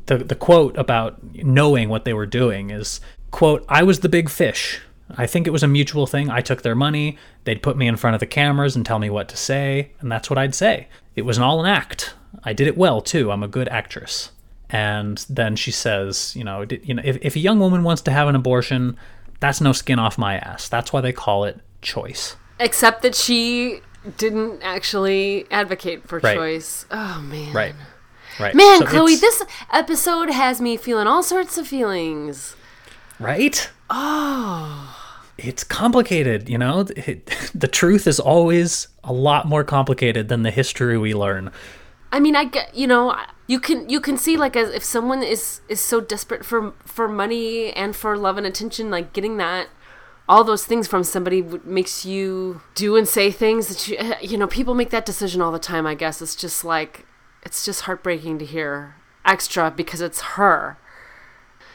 the 0.07 0.19
the 0.19 0.35
quote 0.35 0.77
about 0.77 1.19
knowing 1.35 1.89
what 1.89 2.05
they 2.05 2.13
were 2.13 2.27
doing 2.27 2.71
is 2.71 3.01
quote 3.31 3.65
I 3.69 3.83
was 3.83 4.01
the 4.01 4.09
big 4.09 4.29
fish. 4.29 4.81
I 5.17 5.27
think 5.27 5.47
it 5.47 5.51
was 5.51 5.63
a 5.63 5.69
mutual 5.69 6.07
thing. 6.07 6.31
I 6.31 6.41
took 6.41 6.63
their 6.63 6.75
money. 6.75 7.19
They'd 7.45 7.63
put 7.63 7.77
me 7.77 7.87
in 7.87 7.97
front 7.97 8.15
of 8.15 8.21
the 8.21 8.27
cameras 8.27 8.75
and 8.75 8.87
tell 8.87 8.99
me 8.99 9.11
what 9.11 9.29
to 9.29 9.37
say, 9.37 9.91
and 10.01 10.11
that's 10.11 10.31
what 10.31 10.39
I'd 10.39 10.55
say. 10.55 10.89
It 11.15 11.23
was 11.23 11.39
all 11.39 11.61
an 11.61 11.67
act. 11.67 12.15
I 12.43 12.53
did 12.53 12.67
it 12.67 12.77
well 12.77 13.01
too. 13.01 13.31
I'm 13.31 13.43
a 13.43 13.49
good 13.49 13.69
actress. 13.69 14.31
And 14.71 15.19
then 15.29 15.57
she 15.57 15.71
says, 15.71 16.35
you 16.35 16.43
know, 16.43 16.67
you 16.83 16.95
know, 16.95 17.03
if, 17.05 17.19
if 17.21 17.37
a 17.37 17.39
young 17.39 17.61
woman 17.61 17.85
wants 17.85 18.03
to 18.03 18.11
have 18.11 18.29
an 18.29 18.35
abortion, 18.35 18.97
that's 19.41 19.61
no 19.61 19.73
skin 19.73 19.99
off 19.99 20.17
my 20.19 20.37
ass. 20.37 20.69
That's 20.69 20.93
why 20.93 21.01
they 21.01 21.13
call 21.13 21.45
it 21.45 21.61
choice. 21.83 22.35
Except 22.59 23.03
that 23.03 23.15
she 23.15 23.81
didn't 24.17 24.63
actually 24.63 25.47
advocate 25.51 26.09
for 26.09 26.19
Right. 26.19 26.35
choice. 26.35 26.87
Oh 26.91 27.21
man. 27.21 27.53
Right. 27.53 27.75
Right. 28.41 28.55
Man, 28.55 28.81
So 28.81 28.87
Chloe, 28.87 29.13
it's- 29.15 29.21
this 29.21 29.43
episode 29.73 30.31
has 30.31 30.61
me 30.61 30.77
feeling 30.77 31.07
all 31.07 31.23
sorts 31.23 31.57
of 31.59 31.67
feelings. 31.69 32.57
Right? 33.21 33.71
Oh. 33.91 34.97
It's 35.39 35.65
complicated, 35.65 36.49
you 36.49 36.59
know? 36.59 36.87
It, 36.97 37.27
the 37.55 37.69
truth 37.69 38.07
is 38.07 38.19
always 38.21 38.89
a 39.03 39.13
lot 39.13 39.47
more 39.47 39.65
complicated 39.65 40.29
than 40.29 40.43
the 40.43 40.51
history 40.51 40.97
we 40.99 41.15
learn. 41.15 41.51
I 42.13 42.21
mean, 42.21 42.37
I 42.37 42.45
get 42.45 42.73
you 42.77 42.87
know 42.87 43.17
you 43.49 43.59
can 43.59 43.89
you 43.89 44.01
can 44.01 44.17
see 44.17 44.37
like 44.37 44.55
as 44.55 44.71
if 44.71 44.85
someone 44.85 45.25
is 45.25 45.61
is 45.69 45.81
so 45.81 46.01
desperate 46.01 46.45
for 46.45 46.73
for 46.85 47.09
money 47.09 47.73
and 47.73 47.97
for 47.97 48.17
love 48.17 48.39
and 48.39 48.47
attention, 48.47 48.89
like 48.89 49.13
getting 49.13 49.37
that 49.39 49.67
all 50.29 50.45
those 50.45 50.65
things 50.65 50.87
from 50.87 51.03
somebody 51.05 51.43
w- 51.43 51.61
makes 51.65 52.07
you 52.07 52.63
do 52.77 52.95
and 52.97 53.07
say 53.09 53.31
things 53.33 53.67
that 53.67 53.89
you 53.89 53.99
you 54.31 54.39
know 54.39 54.47
people 54.47 54.75
make 54.77 54.91
that 54.91 55.05
decision 55.05 55.43
all 55.43 55.51
the 55.51 55.59
time. 55.59 55.87
I 55.89 55.95
guess 55.97 56.23
it's 56.23 56.37
just 56.37 56.65
like 56.65 57.05
it's 57.45 57.65
just 57.65 57.83
heartbreaking 57.83 58.39
to 58.39 58.45
hear 58.45 58.97
extra 59.25 59.71
because 59.71 60.01
it's 60.01 60.21
her. 60.23 60.79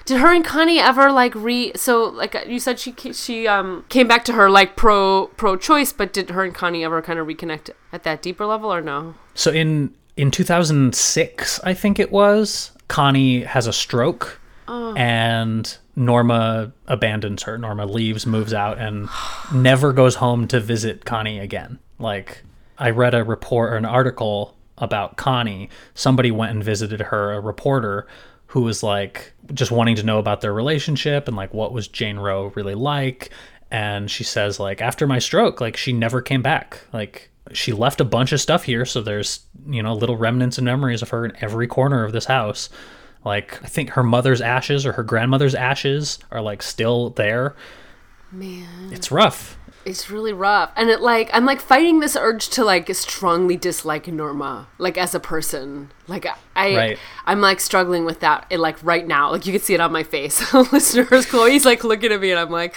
Did 0.05 0.21
her 0.21 0.33
and 0.33 0.43
Connie 0.43 0.79
ever 0.79 1.11
like 1.11 1.35
re? 1.35 1.71
So 1.75 2.03
like 2.05 2.33
uh, 2.33 2.41
you 2.47 2.59
said, 2.59 2.79
she 2.79 2.93
she 3.13 3.47
um 3.47 3.85
came 3.89 4.07
back 4.07 4.25
to 4.25 4.33
her 4.33 4.49
like 4.49 4.75
pro 4.75 5.27
pro 5.37 5.55
choice, 5.55 5.93
but 5.93 6.13
did 6.13 6.31
her 6.31 6.43
and 6.43 6.53
Connie 6.53 6.83
ever 6.83 7.01
kind 7.01 7.19
of 7.19 7.27
reconnect 7.27 7.69
at 7.93 8.03
that 8.03 8.21
deeper 8.21 8.45
level 8.45 8.73
or 8.73 8.81
no? 8.81 9.15
So 9.35 9.51
in 9.51 9.93
in 10.17 10.31
2006, 10.31 11.59
I 11.63 11.73
think 11.73 11.97
it 11.97 12.11
was, 12.11 12.71
Connie 12.89 13.43
has 13.43 13.67
a 13.67 13.73
stroke 13.73 14.41
and 14.67 15.77
Norma 15.95 16.73
abandons 16.87 17.43
her. 17.43 17.57
Norma 17.57 17.85
leaves, 17.85 18.25
moves 18.25 18.53
out 18.53 18.77
and 18.77 19.09
never 19.53 19.93
goes 19.93 20.15
home 20.15 20.47
to 20.49 20.59
visit 20.59 21.05
Connie 21.05 21.39
again. 21.39 21.79
Like 21.97 22.43
I 22.77 22.89
read 22.89 23.13
a 23.13 23.23
report 23.23 23.73
or 23.73 23.77
an 23.77 23.85
article 23.85 24.55
about 24.79 25.17
Connie. 25.17 25.69
Somebody 25.93 26.31
went 26.31 26.51
and 26.51 26.63
visited 26.63 27.01
her, 27.01 27.33
a 27.33 27.39
reporter 27.39 28.07
who 28.49 28.61
was 28.61 28.81
like 28.81 29.31
just 29.53 29.71
wanting 29.71 29.95
to 29.95 30.03
know 30.03 30.17
about 30.17 30.41
their 30.41 30.53
relationship 30.53 31.27
and 31.27 31.37
like 31.37 31.53
what 31.53 31.71
was 31.71 31.87
Jane 31.87 32.17
Roe 32.17 32.51
really 32.55 32.75
like. 32.75 33.29
And 33.69 34.09
she 34.09 34.23
says 34.23 34.59
like 34.59 34.81
after 34.81 35.05
my 35.05 35.19
stroke 35.19 35.61
like 35.61 35.77
she 35.77 35.93
never 35.93 36.21
came 36.21 36.41
back. 36.41 36.81
Like 36.91 37.29
she 37.51 37.71
left 37.73 38.01
a 38.01 38.05
bunch 38.05 38.31
of 38.31 38.41
stuff 38.41 38.63
here 38.63 38.85
so 38.85 39.01
there's 39.01 39.41
you 39.67 39.83
know 39.83 39.93
little 39.93 40.17
remnants 40.17 40.57
and 40.57 40.65
memories 40.65 41.01
of 41.01 41.09
her 41.09 41.25
in 41.25 41.33
every 41.41 41.67
corner 41.67 42.03
of 42.03 42.11
this 42.11 42.25
house. 42.25 42.69
Like 43.23 43.63
i 43.63 43.67
think 43.67 43.91
her 43.91 44.03
mother's 44.03 44.41
ashes 44.41 44.83
or 44.83 44.93
her 44.93 45.03
grandmother's 45.03 45.55
ashes 45.55 46.17
are 46.31 46.41
like 46.41 46.63
still 46.63 47.11
there. 47.11 47.55
Man, 48.31 48.91
it's 48.91 49.11
rough 49.11 49.58
it's 49.85 50.09
really 50.09 50.33
rough, 50.33 50.71
and 50.75 50.89
it 50.89 51.01
like 51.01 51.29
I'm 51.33 51.45
like 51.45 51.61
fighting 51.61 51.99
this 51.99 52.15
urge 52.15 52.49
to 52.49 52.63
like 52.63 52.93
strongly 52.95 53.57
dislike 53.57 54.07
Norma, 54.07 54.67
like 54.77 54.97
as 54.97 55.15
a 55.15 55.19
person. 55.19 55.91
Like 56.07 56.25
I, 56.55 56.75
Right. 56.75 56.99
I'm 57.25 57.41
like 57.41 57.59
struggling 57.59 58.05
with 58.05 58.19
that. 58.19 58.45
It 58.49 58.59
like 58.59 58.77
right 58.83 59.07
now, 59.07 59.31
like 59.31 59.45
you 59.45 59.53
can 59.53 59.61
see 59.61 59.73
it 59.73 59.79
on 59.79 59.91
my 59.91 60.03
face. 60.03 60.53
Listeners, 60.73 61.25
Chloe's 61.25 61.65
like 61.65 61.83
looking 61.83 62.11
at 62.11 62.19
me, 62.21 62.31
and 62.31 62.39
I'm 62.39 62.49
like, 62.49 62.75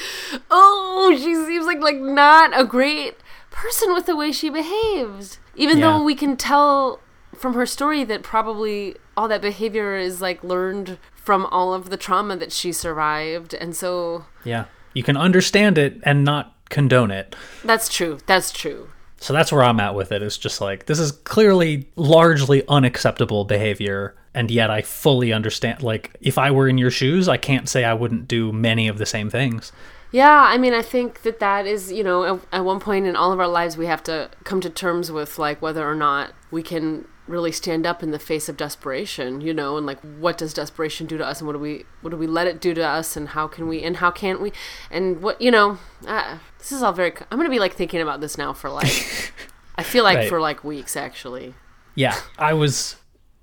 oh, 0.51 1.13
she 1.17 1.35
seems 1.35 1.67
like 1.67 1.81
like 1.81 1.97
not 1.99 2.59
a 2.59 2.65
great 2.65 3.17
person 3.51 3.93
with 3.95 4.07
the 4.07 4.17
way 4.17 4.33
she 4.33 4.49
behaves. 4.49 5.39
Even 5.55 5.79
Yeah. 5.79 5.93
though 5.99 6.03
we 6.03 6.15
can 6.15 6.37
tell 6.37 7.01
from 7.35 7.55
her 7.55 7.67
story 7.67 8.05
that 8.05 8.23
probably 8.23 8.97
all 9.17 9.29
that 9.29 9.43
behavior 9.43 9.97
is 9.97 10.21
like 10.21 10.43
learned 10.45 10.99
from 11.15 11.47
all 11.47 11.73
of 11.75 11.91
the 11.91 11.97
trauma 11.97 12.37
that 12.37 12.53
she 12.53 12.73
survived, 12.73 13.55
and 13.55 13.75
so 13.77 14.25
yeah 14.45 14.65
you 14.95 15.03
can 15.03 15.17
understand 15.17 15.79
it 15.79 15.99
and 16.03 16.23
not 16.25 16.52
condone 16.73 17.11
it 17.11 17.37
that's 17.65 17.89
true. 17.89 18.19
That's 18.27 18.53
true. 18.53 18.91
So 19.19 19.33
that's 19.33 19.53
where 19.53 19.63
I'm 19.63 19.79
at 19.79 19.95
with 19.95 20.11
it. 20.11 20.23
It's 20.23 20.37
just 20.37 20.61
like 20.61 20.87
this 20.87 20.99
is 20.99 21.13
clearly 21.13 21.89
largely 21.95 22.67
unacceptable 22.67 23.45
behavior, 23.45 24.17
and 24.35 24.51
yet 24.51 24.69
I 24.71 24.83
fully 24.83 25.33
understand. 25.33 25.83
Like, 25.83 26.17
if 26.21 26.39
I 26.39 26.51
were 26.51 26.69
in 26.69 26.77
your 26.77 26.91
shoes, 26.91 27.29
I 27.29 27.37
can't 27.37 27.69
say 27.69 27.85
I 27.85 27.95
wouldn't 27.95 28.27
do 28.27 28.53
many 28.53 28.89
of 28.89 28.99
the 28.99 29.07
same 29.07 29.31
things. 29.31 29.71
Yeah, 30.11 30.43
I 30.49 30.59
mean, 30.59 30.75
I 30.75 30.83
think 30.83 31.23
that 31.23 31.39
that 31.39 31.67
is, 31.67 31.91
you 31.93 32.05
know, 32.05 32.25
at, 32.25 32.41
at 32.53 32.65
one 32.65 32.81
point 32.81 33.07
in 33.07 33.17
all 33.17 33.33
of 33.33 33.39
our 33.39 33.49
lives, 33.49 33.77
we 33.77 33.87
have 33.87 34.03
to 34.05 34.29
come 34.45 34.61
to 34.61 34.69
terms 34.69 35.13
with 35.13 35.39
like 35.39 35.63
whether 35.63 35.89
or 35.89 35.95
not 35.95 36.33
we 36.51 36.63
can 36.63 37.07
really 37.33 37.51
stand 37.51 37.87
up 37.87 38.03
in 38.03 38.11
the 38.13 38.19
face 38.19 38.49
of 38.49 38.57
desperation, 38.57 39.41
you 39.41 39.53
know, 39.53 39.77
and 39.77 39.87
like 39.87 39.99
what 40.19 40.39
does 40.39 40.53
desperation 40.55 41.07
do 41.07 41.19
to 41.19 41.27
us, 41.27 41.41
and 41.41 41.47
what 41.49 41.55
do 41.55 41.59
we, 41.59 41.85
what 42.03 42.11
do 42.11 42.17
we 42.17 42.27
let 42.27 42.47
it 42.47 42.61
do 42.61 42.75
to 42.75 42.87
us, 42.87 43.17
and 43.17 43.31
how 43.31 43.49
can 43.49 43.67
we, 43.67 43.83
and 43.83 43.97
how 43.97 44.11
can't 44.11 44.41
we, 44.41 44.53
and 44.91 45.23
what, 45.23 45.41
you 45.41 45.51
know, 45.51 45.79
uh, 46.07 46.39
this 46.59 46.71
is 46.71 46.83
all 46.83 46.93
very. 46.93 47.13
I'm 47.31 47.39
gonna 47.39 47.49
be 47.51 47.59
like 47.59 47.75
thinking 47.75 48.01
about 48.01 48.21
this 48.21 48.39
now 48.39 48.53
for 48.53 48.71
like, 48.71 49.33
I 49.77 49.83
feel 49.83 50.05
like 50.05 50.19
Right. 50.19 50.29
for 50.29 50.41
like 50.41 50.63
weeks 50.63 50.97
actually. 50.97 51.55
Yeah, 51.95 52.17
I 52.39 52.53
was 52.55 52.97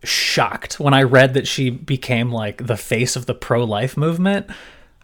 shocked 0.04 0.80
when 0.80 0.94
I 0.94 1.04
read 1.04 1.34
that 1.34 1.48
she 1.48 1.70
became 1.70 2.32
like 2.32 2.66
the 2.68 2.78
face 2.78 3.16
of 3.16 3.26
the 3.26 3.36
pro 3.36 3.64
life 3.64 3.98
movement. 3.98 4.48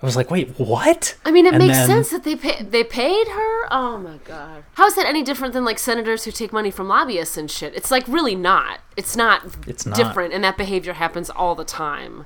I 0.02 0.06
was 0.06 0.16
like, 0.16 0.30
wait, 0.30 0.60
what? 0.60 1.16
I 1.26 1.32
mean, 1.32 1.46
it 1.46 1.54
And 1.54 1.64
makes 1.66 1.78
then- 1.78 1.88
sense 1.88 2.10
that 2.10 2.24
they 2.24 2.36
pay, 2.36 2.62
they 2.62 2.84
paid 2.84 3.28
her. 3.30 3.74
Oh 3.74 3.98
my 3.98 4.18
god, 4.26 4.64
how 4.74 4.86
is 4.88 4.96
that 4.96 5.06
any 5.08 5.24
different 5.24 5.54
than 5.54 5.64
like 5.66 5.80
senators 5.80 6.26
who 6.26 6.32
take 6.32 6.52
money 6.54 6.70
from 6.70 6.88
lobbyists 6.88 7.38
and 7.38 7.50
shit? 7.50 7.74
It's 7.76 7.90
like 7.92 8.08
really 8.08 8.36
not. 8.36 8.80
It's 8.98 9.16
not. 9.16 9.42
It's 9.68 9.86
not. 9.86 9.96
different, 9.96 10.34
and 10.34 10.44
that 10.44 10.58
behavior 10.58 10.94
happens 10.94 11.30
all 11.30 11.56
the 11.56 11.64
time. 11.66 12.26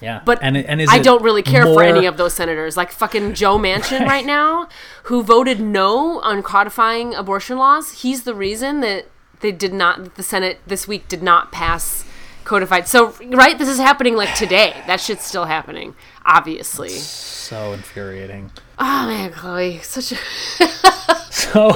Yeah, 0.00 0.20
But 0.24 0.38
and 0.42 0.56
and 0.56 0.80
is 0.80 0.88
I 0.90 0.98
don't 0.98 1.22
really 1.22 1.42
care 1.42 1.62
for 1.64 1.82
any 1.82 2.06
of 2.06 2.16
those 2.16 2.34
senators, 2.34 2.76
like 2.76 2.90
fucking 2.90 3.34
Joe 3.34 3.56
Manchin 3.66 4.06
right. 4.06 4.26
now, 4.26 4.68
who 5.04 5.22
voted 5.22 5.60
no 5.60 6.20
on 6.22 6.42
codifying 6.42 7.14
abortion 7.14 7.56
laws. 7.58 8.02
He's 8.02 8.22
the 8.24 8.34
reason 8.34 8.80
that 8.80 9.06
they 9.40 9.52
did 9.52 9.72
not. 9.72 10.14
The 10.16 10.22
Senate 10.24 10.58
this 10.66 10.88
week 10.88 11.06
did 11.08 11.22
not 11.22 11.52
pass 11.52 12.04
codified. 12.44 12.88
So 12.88 13.14
right, 13.28 13.56
this 13.56 13.68
is 13.68 13.78
happening 13.78 14.16
like 14.16 14.34
today. 14.34 14.82
That 14.88 15.00
shit's 15.00 15.24
still 15.24 15.44
happening. 15.44 15.94
Obviously. 16.24 16.90
So 16.90 17.72
infuriating. 17.72 18.50
Oh 18.78 19.06
man, 19.06 19.32
Chloe, 19.32 19.78
such 19.80 20.12
a 20.12 20.16
So 21.30 21.72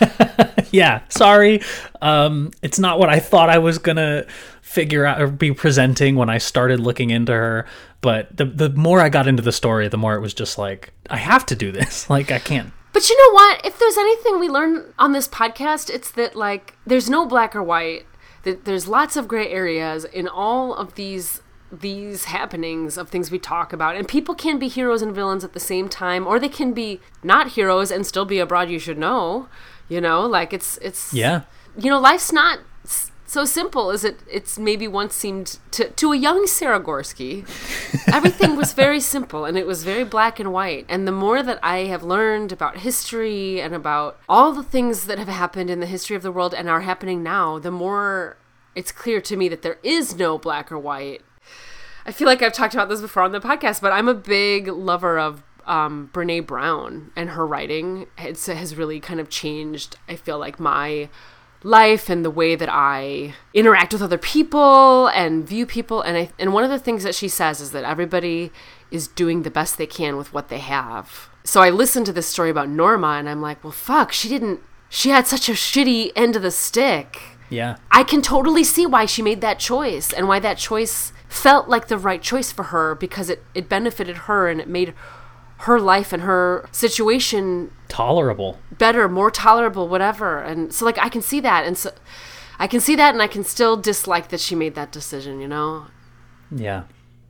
yeah, 0.70 1.02
sorry. 1.08 1.60
Um, 2.02 2.50
it's 2.62 2.78
not 2.78 2.98
what 2.98 3.08
I 3.08 3.20
thought 3.20 3.50
I 3.50 3.58
was 3.58 3.78
gonna 3.78 4.26
figure 4.62 5.04
out 5.04 5.20
or 5.20 5.26
be 5.26 5.52
presenting 5.52 6.16
when 6.16 6.30
I 6.30 6.38
started 6.38 6.80
looking 6.80 7.10
into 7.10 7.32
her. 7.32 7.66
But 8.00 8.36
the 8.36 8.44
the 8.44 8.70
more 8.70 9.00
I 9.00 9.08
got 9.08 9.26
into 9.26 9.42
the 9.42 9.52
story, 9.52 9.88
the 9.88 9.96
more 9.98 10.14
it 10.14 10.20
was 10.20 10.34
just 10.34 10.58
like 10.58 10.92
I 11.08 11.16
have 11.16 11.46
to 11.46 11.56
do 11.56 11.72
this. 11.72 12.08
Like 12.10 12.30
I 12.30 12.38
can't. 12.38 12.72
But 12.92 13.08
you 13.08 13.16
know 13.16 13.34
what? 13.34 13.64
If 13.64 13.78
there's 13.78 13.96
anything 13.96 14.40
we 14.40 14.48
learn 14.48 14.92
on 14.98 15.12
this 15.12 15.28
podcast, 15.28 15.90
it's 15.90 16.10
that 16.12 16.34
like 16.34 16.74
there's 16.86 17.08
no 17.08 17.26
black 17.26 17.54
or 17.54 17.62
white. 17.62 18.06
That 18.42 18.64
there's 18.64 18.88
lots 18.88 19.16
of 19.16 19.28
gray 19.28 19.48
areas 19.48 20.04
in 20.04 20.26
all 20.26 20.74
of 20.74 20.94
these 20.94 21.42
these 21.72 22.24
happenings 22.24 22.96
of 22.96 23.08
things 23.08 23.30
we 23.30 23.38
talk 23.38 23.72
about. 23.72 23.96
And 23.96 24.08
people 24.08 24.34
can 24.34 24.58
be 24.58 24.68
heroes 24.68 25.02
and 25.02 25.14
villains 25.14 25.44
at 25.44 25.52
the 25.52 25.60
same 25.60 25.88
time, 25.88 26.26
or 26.26 26.38
they 26.38 26.48
can 26.48 26.72
be 26.72 27.00
not 27.22 27.52
heroes 27.52 27.90
and 27.90 28.06
still 28.06 28.24
be 28.24 28.38
abroad 28.38 28.70
you 28.70 28.78
should 28.78 28.98
know. 28.98 29.48
You 29.88 30.00
know, 30.00 30.26
like 30.26 30.52
it's 30.52 30.78
it's 30.78 31.12
Yeah. 31.12 31.42
you 31.76 31.90
know, 31.90 31.98
life's 32.00 32.32
not 32.32 32.60
so 33.26 33.44
simple 33.44 33.90
as 33.92 34.02
it 34.02 34.18
it's 34.28 34.58
maybe 34.58 34.88
once 34.88 35.14
seemed 35.14 35.58
to 35.70 35.88
to 35.90 36.12
a 36.12 36.16
young 36.16 36.46
Sarah 36.48 36.80
Gorski. 36.80 37.44
Everything 38.12 38.56
was 38.56 38.72
very 38.72 38.98
simple 38.98 39.44
and 39.44 39.56
it 39.56 39.66
was 39.66 39.84
very 39.84 40.02
black 40.02 40.40
and 40.40 40.52
white. 40.52 40.84
And 40.88 41.06
the 41.06 41.12
more 41.12 41.40
that 41.42 41.60
I 41.62 41.86
have 41.86 42.02
learned 42.02 42.50
about 42.50 42.78
history 42.78 43.60
and 43.60 43.72
about 43.74 44.18
all 44.28 44.52
the 44.52 44.64
things 44.64 45.06
that 45.06 45.18
have 45.18 45.28
happened 45.28 45.70
in 45.70 45.78
the 45.78 45.86
history 45.86 46.16
of 46.16 46.22
the 46.22 46.32
world 46.32 46.54
and 46.54 46.68
are 46.68 46.80
happening 46.80 47.22
now, 47.22 47.60
the 47.60 47.70
more 47.70 48.36
it's 48.74 48.90
clear 48.92 49.20
to 49.20 49.36
me 49.36 49.48
that 49.48 49.62
there 49.62 49.78
is 49.84 50.16
no 50.16 50.36
black 50.38 50.70
or 50.72 50.78
white. 50.78 51.22
I 52.10 52.12
feel 52.12 52.26
like 52.26 52.42
I've 52.42 52.52
talked 52.52 52.74
about 52.74 52.88
this 52.88 53.00
before 53.00 53.22
on 53.22 53.30
the 53.30 53.38
podcast, 53.38 53.80
but 53.80 53.92
I'm 53.92 54.08
a 54.08 54.14
big 54.14 54.66
lover 54.66 55.16
of 55.16 55.44
um, 55.64 56.10
Brene 56.12 56.44
Brown 56.44 57.12
and 57.14 57.30
her 57.30 57.46
writing. 57.46 58.08
It's, 58.18 58.48
it 58.48 58.56
has 58.56 58.74
really 58.74 58.98
kind 58.98 59.20
of 59.20 59.28
changed, 59.28 59.94
I 60.08 60.16
feel 60.16 60.36
like, 60.36 60.58
my 60.58 61.08
life 61.62 62.10
and 62.10 62.24
the 62.24 62.30
way 62.30 62.56
that 62.56 62.68
I 62.68 63.34
interact 63.54 63.92
with 63.92 64.02
other 64.02 64.18
people 64.18 65.06
and 65.06 65.46
view 65.46 65.66
people. 65.66 66.02
And, 66.02 66.16
I, 66.16 66.30
and 66.36 66.52
one 66.52 66.64
of 66.64 66.70
the 66.70 66.80
things 66.80 67.04
that 67.04 67.14
she 67.14 67.28
says 67.28 67.60
is 67.60 67.70
that 67.70 67.84
everybody 67.84 68.50
is 68.90 69.06
doing 69.06 69.44
the 69.44 69.48
best 69.48 69.78
they 69.78 69.86
can 69.86 70.16
with 70.16 70.34
what 70.34 70.48
they 70.48 70.58
have. 70.58 71.28
So 71.44 71.62
I 71.62 71.70
listened 71.70 72.06
to 72.06 72.12
this 72.12 72.26
story 72.26 72.50
about 72.50 72.68
Norma 72.68 73.18
and 73.20 73.28
I'm 73.28 73.40
like, 73.40 73.62
well, 73.62 73.72
fuck, 73.72 74.10
she 74.10 74.28
didn't, 74.28 74.58
she 74.88 75.10
had 75.10 75.28
such 75.28 75.48
a 75.48 75.52
shitty 75.52 76.10
end 76.16 76.34
of 76.34 76.42
the 76.42 76.50
stick. 76.50 77.20
Yeah. 77.50 77.76
I 77.92 78.02
can 78.02 78.20
totally 78.20 78.64
see 78.64 78.84
why 78.84 79.06
she 79.06 79.22
made 79.22 79.42
that 79.42 79.60
choice 79.60 80.12
and 80.12 80.26
why 80.26 80.40
that 80.40 80.58
choice 80.58 81.12
felt 81.30 81.68
like 81.68 81.86
the 81.86 81.96
right 81.96 82.20
choice 82.20 82.50
for 82.50 82.64
her 82.64 82.94
because 82.94 83.30
it, 83.30 83.42
it 83.54 83.68
benefited 83.68 84.16
her 84.18 84.48
and 84.48 84.60
it 84.60 84.68
made 84.68 84.92
her 85.58 85.78
life 85.78 86.12
and 86.12 86.24
her 86.24 86.68
situation 86.72 87.70
Tolerable. 87.88 88.58
better, 88.72 89.08
more 89.08 89.30
tolerable, 89.30 89.88
whatever. 89.88 90.40
And 90.40 90.74
so, 90.74 90.84
like, 90.84 90.98
I 90.98 91.08
can 91.08 91.22
see 91.22 91.38
that. 91.40 91.64
And 91.64 91.78
so 91.78 91.92
I 92.58 92.66
can 92.66 92.80
see 92.80 92.96
that 92.96 93.14
and 93.14 93.22
I 93.22 93.28
can 93.28 93.44
still 93.44 93.76
dislike 93.76 94.28
that 94.28 94.40
she 94.40 94.54
made 94.54 94.74
that 94.74 94.90
decision, 94.90 95.40
you 95.40 95.46
know? 95.46 95.86
Yeah. 96.50 96.84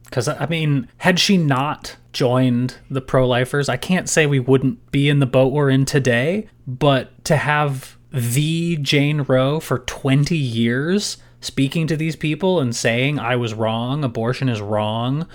Because, 0.05 0.29
I 0.29 0.47
mean, 0.47 0.89
had 0.99 1.21
she 1.21 1.37
not 1.37 1.97
joined 2.13 2.79
the 2.89 3.01
pro 3.01 3.29
lifers, 3.29 3.69
I 3.69 3.77
can't 3.77 4.09
say 4.09 4.27
we 4.27 4.41
wouldn't 4.41 4.91
be 4.91 5.09
in 5.09 5.19
the 5.21 5.27
boat 5.27 5.53
we're 5.53 5.71
in 5.71 5.85
today, 5.85 6.49
but 6.67 7.23
to 7.27 7.37
have 7.37 7.99
the 8.13 8.77
Jane 8.79 9.23
Roe 9.23 9.61
for 9.61 9.81
20 9.81 10.37
years 10.37 11.19
speaking 11.41 11.87
to 11.87 11.97
these 11.97 12.17
people 12.17 12.61
and 12.61 12.75
saying, 12.75 13.19
I 13.19 13.37
was 13.37 13.55
wrong, 13.55 14.05
abortion 14.05 14.49
is 14.49 14.61
wrong, 14.61 15.27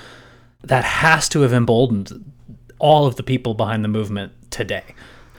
that 0.64 0.84
has 0.84 1.30
to 1.30 1.42
have 1.42 1.54
emboldened 1.54 2.32
all 2.80 3.06
of 3.06 3.16
the 3.16 3.24
people 3.24 3.54
behind 3.54 3.84
the 3.84 3.90
movement 3.90 4.34
today. 4.52 4.84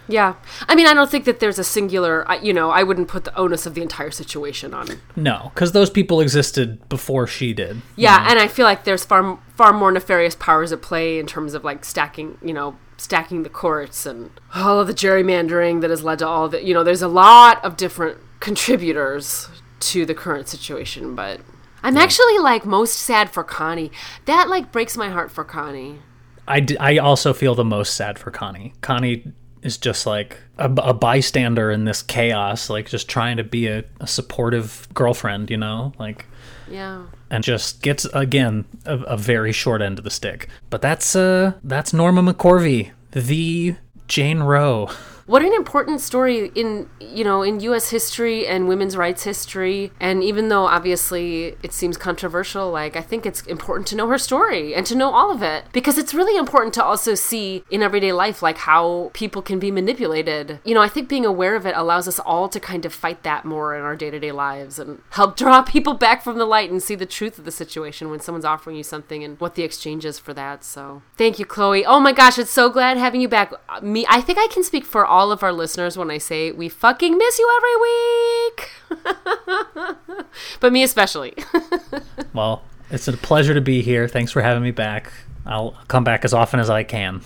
Yeah. 0.09 0.35
I 0.69 0.75
mean, 0.75 0.87
I 0.87 0.95
don't 0.95 1.11
think 1.11 1.25
that 1.25 1.41
there's 1.41 1.59
a 1.59 1.65
singular, 1.65 2.25
you 2.41 2.53
know, 2.53 2.71
I 2.71 2.83
wouldn't 2.83 3.09
put 3.09 3.25
the 3.25 3.37
onus 3.37 3.67
of 3.67 3.75
the 3.75 3.83
entire 3.83 4.11
situation 4.11 4.73
on 4.73 5.01
No, 5.17 5.51
because 5.53 5.73
those 5.73 5.91
people 5.91 6.21
existed 6.21 6.89
before 6.89 7.27
she 7.27 7.53
did. 7.53 7.83
Yeah, 7.97 8.25
and 8.29 8.39
I 8.39 8.47
feel 8.47 8.65
like 8.67 8.85
there's 8.85 9.05
far 9.05 9.39
far 9.57 9.73
more 9.73 9.91
nefarious 9.91 10.35
powers 10.35 10.71
at 10.71 10.83
play 10.83 11.19
in 11.19 11.27
terms 11.27 11.55
of 11.55 11.65
like 11.65 11.85
stacking, 11.85 12.39
you 12.43 12.53
know, 12.53 12.77
stacking 12.99 13.43
the 13.43 13.49
courts 13.49 14.07
and 14.07 14.31
all 14.55 14.81
of 14.81 14.87
the 14.87 14.95
gerrymandering 14.95 15.81
that 15.81 15.91
has 15.91 16.05
led 16.05 16.19
to 16.21 16.29
all 16.29 16.45
of 16.45 16.55
it. 16.55 16.63
You 16.63 16.75
know, 16.75 16.85
there's 16.85 17.03
a 17.03 17.09
lot 17.09 17.65
of 17.65 17.77
different 17.77 18.19
contributors 18.41 19.49
to 19.93 20.07
the 20.07 20.15
current 20.15 20.49
situation, 20.49 21.15
but 21.15 21.41
I'm 21.83 21.97
actually 21.97 22.39
like 22.39 22.65
most 22.67 22.97
sad 22.97 23.31
for 23.31 23.45
Connie. 23.45 23.91
That 24.25 24.49
like 24.49 24.73
breaks 24.73 24.97
my 24.97 25.09
heart 25.11 25.31
for 25.31 25.45
Connie. 25.45 26.01
I, 26.49 26.61
d- 26.61 26.79
I 26.79 26.97
also 26.99 27.33
feel 27.33 27.55
the 27.55 27.65
most 27.65 27.95
sad 27.95 28.19
for 28.19 28.31
Connie. 28.31 28.73
Connie 28.81 29.33
is 29.63 29.79
just 29.79 30.07
like 30.07 30.39
a, 30.59 30.71
a 30.79 30.95
bystander 30.95 31.71
in 31.73 31.85
this 31.85 32.03
chaos, 32.03 32.71
like 32.71 32.89
just 32.89 33.09
trying 33.09 33.37
to 33.37 33.45
be 33.45 33.67
a, 33.67 33.85
a 34.01 34.07
supportive 34.07 34.87
girlfriend, 34.95 35.51
you 35.51 35.57
know? 35.57 35.93
Like, 35.99 36.25
Yeah. 36.71 37.07
and 37.31 37.43
just 37.43 37.83
gets 37.83 38.05
again 38.07 38.65
a, 38.85 38.97
a 38.99 39.17
very 39.17 39.51
short 39.53 39.83
end 39.83 39.99
of 39.99 40.05
the 40.05 40.11
stick. 40.11 40.49
But 40.71 40.83
that's 40.83 41.17
uh 41.17 41.55
that's 41.65 41.93
Norma 41.93 42.23
McCorvey, 42.33 42.93
the 43.13 43.75
Jane 44.09 44.41
Roe. 44.41 44.89
What 45.27 45.43
an 45.43 45.53
important 45.53 46.01
story 46.01 46.53
in 46.55 46.89
you 47.01 47.25
know 47.25 47.43
in 47.43 47.59
U.S. 47.61 47.91
history 47.91 48.47
and 48.47 48.69
women's 48.69 48.97
rights 48.97 49.25
history. 49.25 49.91
And 49.99 50.23
even 50.23 50.49
though 50.49 50.67
obviously 50.67 51.57
it 51.65 51.73
seems 51.73 51.97
controversial, 51.97 52.71
like 52.71 52.95
I 52.95 53.01
think 53.01 53.27
it's 53.27 53.43
important 53.43 53.89
to 53.89 53.97
know 53.97 54.07
her 54.09 54.19
story 54.19 54.73
and 54.75 54.87
to 54.87 54.95
know 54.95 55.11
all 55.11 55.33
of 55.33 55.43
it 55.43 55.65
because 55.73 55.99
it's 55.99 56.15
really 56.15 56.39
important 56.39 56.75
to 56.75 56.85
also 56.85 57.15
see 57.15 57.65
in 57.71 57.83
everyday 57.83 58.13
life 58.13 58.41
like 58.41 58.59
how 58.59 59.11
people 59.15 59.43
can 59.43 59.59
be 59.59 59.73
manipulated. 59.73 60.61
You 60.65 60.75
know, 60.75 60.83
I 60.83 60.89
think 60.89 61.09
being 61.09 61.27
aware 61.27 61.57
of 61.57 61.67
it 61.67 61.77
allows 61.77 62.07
us 62.07 62.21
all 62.21 62.49
to 62.49 62.61
kind 62.61 62.85
of 62.85 62.95
fight 62.95 63.25
that 63.25 63.45
more 63.45 63.75
in 63.75 63.83
our 63.83 63.97
day 63.97 64.11
to 64.11 64.21
day 64.21 64.31
lives 64.33 64.79
and 64.79 65.03
help 65.11 65.37
draw 65.43 65.63
people 65.63 65.95
back 65.95 66.23
from 66.23 66.39
the 66.39 66.47
light 66.47 66.71
and 66.71 66.81
see 66.81 66.95
the 66.95 67.05
truth 67.05 67.37
of 67.37 67.45
the 67.45 67.51
situation 67.51 68.11
when 68.11 68.21
someone's 68.21 68.45
offering 68.45 68.77
you 68.77 68.85
something 68.85 69.25
and 69.25 69.41
what 69.41 69.57
the 69.57 69.65
exchange 69.65 70.05
is 70.05 70.21
for 70.21 70.33
that. 70.35 70.63
So 70.63 71.03
thank 71.17 71.41
you, 71.41 71.47
Chloe. 71.47 71.85
Oh 71.85 71.99
my 71.99 72.13
gosh, 72.13 72.39
it's 72.39 72.51
so 72.53 72.71
glad 72.71 72.97
having 72.97 73.21
you 73.21 73.29
back. 73.29 73.53
Me, 73.83 74.07
I 74.09 74.21
think 74.21 74.39
I 74.39 74.47
can 74.47 74.63
speak 74.63 74.85
for 74.85 75.05
all 75.05 75.16
of 75.33 75.43
our 75.43 75.53
listeners 75.53 75.97
when 75.97 76.11
I 76.11 76.19
say 76.19 76.53
we 76.53 76.69
fucking 76.69 77.17
miss 77.17 77.39
you 77.39 77.51
every 77.57 77.77
week. 77.87 78.71
but 80.61 80.73
me 80.73 80.83
especially. 80.83 81.35
Well, 82.33 82.63
it's 82.91 83.09
a 83.09 83.15
pleasure 83.15 83.55
to 83.55 83.63
be 83.63 83.81
here. 83.81 84.07
Thanks 84.09 84.31
for 84.31 84.43
having 84.43 84.63
me 84.63 84.71
back. 84.71 85.11
I'll 85.47 85.75
come 85.89 86.05
back 86.05 86.23
as 86.23 86.35
often 86.35 86.61
as 86.61 86.69
I 86.69 86.83
can. 86.83 87.23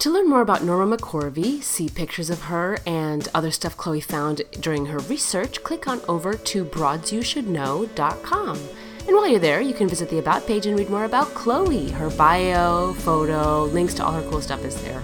To 0.00 0.10
learn 0.10 0.28
more 0.28 0.42
about 0.42 0.62
Norma 0.62 0.98
McCorvey, 0.98 1.62
see 1.62 1.88
pictures 1.88 2.28
of 2.28 2.42
her 2.42 2.76
and 2.86 3.26
other 3.32 3.50
stuff 3.50 3.74
Chloe 3.76 4.02
found 4.02 4.42
during 4.60 4.84
her 4.86 4.98
research, 4.98 5.62
click 5.62 5.88
on 5.88 6.02
over 6.08 6.34
to 6.34 6.64
broadsyoushouldknow.com. 6.64 8.58
And 9.06 9.16
while 9.16 9.28
you're 9.28 9.40
there, 9.40 9.60
you 9.60 9.72
can 9.72 9.88
visit 9.88 10.10
the 10.10 10.18
About 10.18 10.46
page 10.46 10.66
and 10.66 10.78
read 10.78 10.90
more 10.90 11.04
about 11.04 11.32
Chloe. 11.34 11.90
Her 11.90 12.10
bio, 12.10 12.92
photo, 12.94 13.64
links 13.64 13.94
to 13.94 14.04
all 14.04 14.12
her 14.12 14.28
cool 14.28 14.42
stuff 14.42 14.64
is 14.64 14.80
there. 14.82 15.00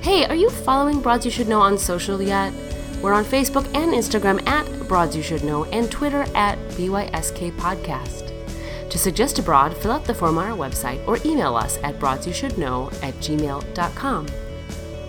Hey, 0.00 0.24
are 0.26 0.34
you 0.34 0.48
following 0.48 1.00
Broads 1.00 1.24
You 1.24 1.30
Should 1.30 1.48
Know 1.48 1.60
on 1.60 1.76
social 1.76 2.22
yet? 2.22 2.52
We're 3.02 3.12
on 3.12 3.24
Facebook 3.24 3.66
and 3.74 3.92
Instagram 3.92 4.46
at 4.48 4.88
Broads 4.88 5.16
You 5.16 5.22
Should 5.22 5.44
Know 5.44 5.64
and 5.66 5.90
Twitter 5.90 6.22
at 6.34 6.56
BYSK 6.70 7.52
Podcast. 7.56 8.32
To 8.90 8.98
suggest 8.98 9.38
a 9.38 9.42
broad, 9.42 9.76
fill 9.76 9.90
out 9.92 10.04
the 10.04 10.14
form 10.14 10.38
on 10.38 10.50
our 10.50 10.56
website 10.56 11.06
or 11.06 11.18
email 11.24 11.56
us 11.56 11.78
at 11.82 11.98
broadsyoushouldknow 11.98 13.02
at 13.02 13.14
gmail.com. 13.14 14.26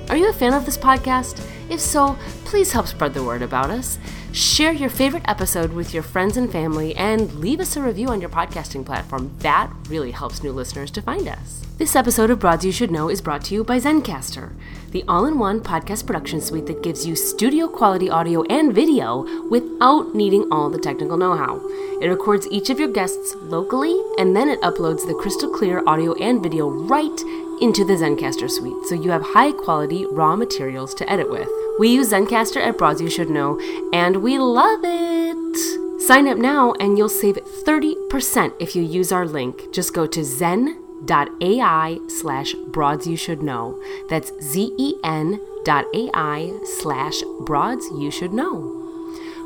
Are 0.09 0.17
you 0.17 0.29
a 0.29 0.33
fan 0.33 0.53
of 0.53 0.65
this 0.65 0.77
podcast? 0.77 1.45
If 1.69 1.79
so, 1.79 2.17
please 2.45 2.71
help 2.71 2.87
spread 2.87 3.13
the 3.13 3.23
word 3.23 3.43
about 3.43 3.69
us. 3.69 3.99
Share 4.32 4.71
your 4.71 4.91
favorite 4.91 5.23
episode 5.27 5.73
with 5.73 5.91
your 5.91 6.03
friends 6.03 6.38
and 6.38 6.51
family 6.51 6.95
and 6.95 7.34
leave 7.36 7.59
us 7.59 7.75
a 7.75 7.82
review 7.82 8.09
on 8.09 8.21
your 8.21 8.30
podcasting 8.30 8.86
platform. 8.86 9.36
That 9.39 9.71
really 9.88 10.11
helps 10.11 10.43
new 10.43 10.51
listeners 10.51 10.91
to 10.91 11.01
find 11.01 11.27
us. 11.27 11.65
This 11.80 11.95
episode 11.95 12.30
of 12.30 12.39
Broads 12.39 12.63
You 12.63 12.71
Should 12.71 12.91
Know 12.91 13.09
is 13.09 13.21
brought 13.21 13.43
to 13.45 13.55
you 13.55 13.63
by 13.63 13.80
Zencastr, 13.80 14.53
the 14.91 15.03
all 15.07 15.25
in 15.25 15.39
one 15.39 15.61
podcast 15.61 16.05
production 16.05 16.41
suite 16.41 16.67
that 16.67 16.84
gives 16.84 17.07
you 17.07 17.15
studio 17.15 17.67
quality 17.67 18.07
audio 18.07 18.43
and 18.43 18.75
video 18.75 19.25
without 19.49 20.13
needing 20.13 20.47
all 20.51 20.69
the 20.69 20.77
technical 20.77 21.17
know 21.17 21.36
how. 21.36 21.59
It 21.99 22.07
records 22.07 22.47
each 22.51 22.69
of 22.69 22.80
your 22.80 22.91
guests 22.91 23.34
locally 23.41 23.99
and 24.19 24.36
then 24.36 24.47
it 24.47 24.61
uploads 24.61 25.07
the 25.07 25.15
crystal 25.15 25.49
clear 25.49 25.82
audio 25.88 26.13
and 26.15 26.43
video 26.43 26.69
right 26.69 27.19
into 27.62 27.86
the 27.86 27.93
Zencastr 27.93 28.49
suite 28.49 28.86
so 28.86 28.95
you 28.95 29.12
have 29.12 29.22
high 29.22 29.51
quality 29.51 30.05
raw 30.05 30.36
materials 30.36 30.93
to 30.95 31.10
edit 31.10 31.30
with. 31.30 31.47
We 31.80 31.89
use 31.89 32.12
Zencastr 32.12 32.57
at 32.57 32.78
Broads 32.78 33.01
You 33.01 33.10
Should 33.10 33.30
Know 33.30 33.60
and 33.93 34.18
we 34.18 34.38
love 34.38 34.82
it! 34.84 36.01
Sign 36.01 36.28
up 36.28 36.38
now 36.38 36.74
and 36.80 36.97
you'll 36.97 37.10
save 37.10 37.36
30% 37.36 38.53
if 38.60 38.76
you 38.76 38.82
use 38.82 39.12
our 39.12 39.26
link. 39.26 39.72
Just 39.72 39.93
go 39.93 40.07
to 40.07 40.24
zen.ai 40.24 41.99
slash 42.07 42.53
broads 42.68 43.05
you 43.05 43.16
should 43.16 43.43
know. 43.43 43.82
That's 44.10 44.32
Z-E-N 44.41 45.39
dot 45.66 45.86
AI 45.93 46.57
slash 46.64 47.22
broads 47.41 47.86
you 47.91 48.10
should 48.10 48.34
know. 48.34 48.76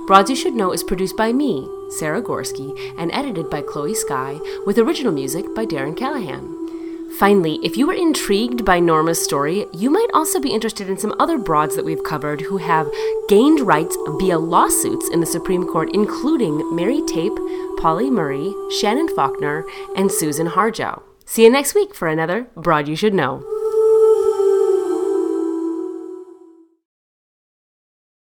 Broads 0.06 0.30
You 0.30 0.36
Should 0.36 0.54
Know 0.54 0.74
is 0.74 0.84
produced 0.84 1.16
by 1.16 1.32
me, 1.32 1.68
Sarah 1.90 2.22
Gorski, 2.22 2.78
and 2.98 3.10
edited 3.14 3.50
by 3.50 3.62
Chloe 3.62 3.96
Sky, 3.96 4.38
with 4.66 4.78
original 4.78 5.14
music 5.14 5.46
by 5.56 5.66
Darren 5.66 5.96
Callahan. 5.96 6.53
Finally, 7.20 7.60
if 7.62 7.78
you 7.78 7.86
were 7.86 7.94
intrigued 7.94 8.66
by 8.66 8.80
Norma's 8.80 9.24
story, 9.24 9.68
you 9.72 9.90
might 9.90 10.10
also 10.16 10.40
be 10.40 10.52
interested 10.52 10.90
in 10.90 10.98
some 10.98 11.14
other 11.20 11.38
broads 11.38 11.76
that 11.76 11.86
we've 11.86 12.04
covered 12.04 12.42
who 12.42 12.58
have 12.58 12.90
gained 13.30 13.60
rights 13.60 13.96
via 14.20 14.38
lawsuits 14.38 15.10
in 15.10 15.20
the 15.20 15.26
Supreme 15.26 15.66
Court, 15.66 15.90
including 15.94 16.76
Mary 16.76 17.02
Tape, 17.06 17.38
Pauli 17.78 18.10
Murray, 18.10 18.54
Shannon 18.80 19.08
Faulkner, 19.16 19.64
and 19.96 20.10
Suzan 20.10 20.50
Harjo. 20.50 21.04
See 21.26 21.44
you 21.44 21.52
next 21.52 21.76
week 21.76 21.94
for 21.94 22.08
another 22.08 22.48
Broad 22.56 22.88
You 22.88 22.96
Should 22.96 23.14
Know. 23.14 23.44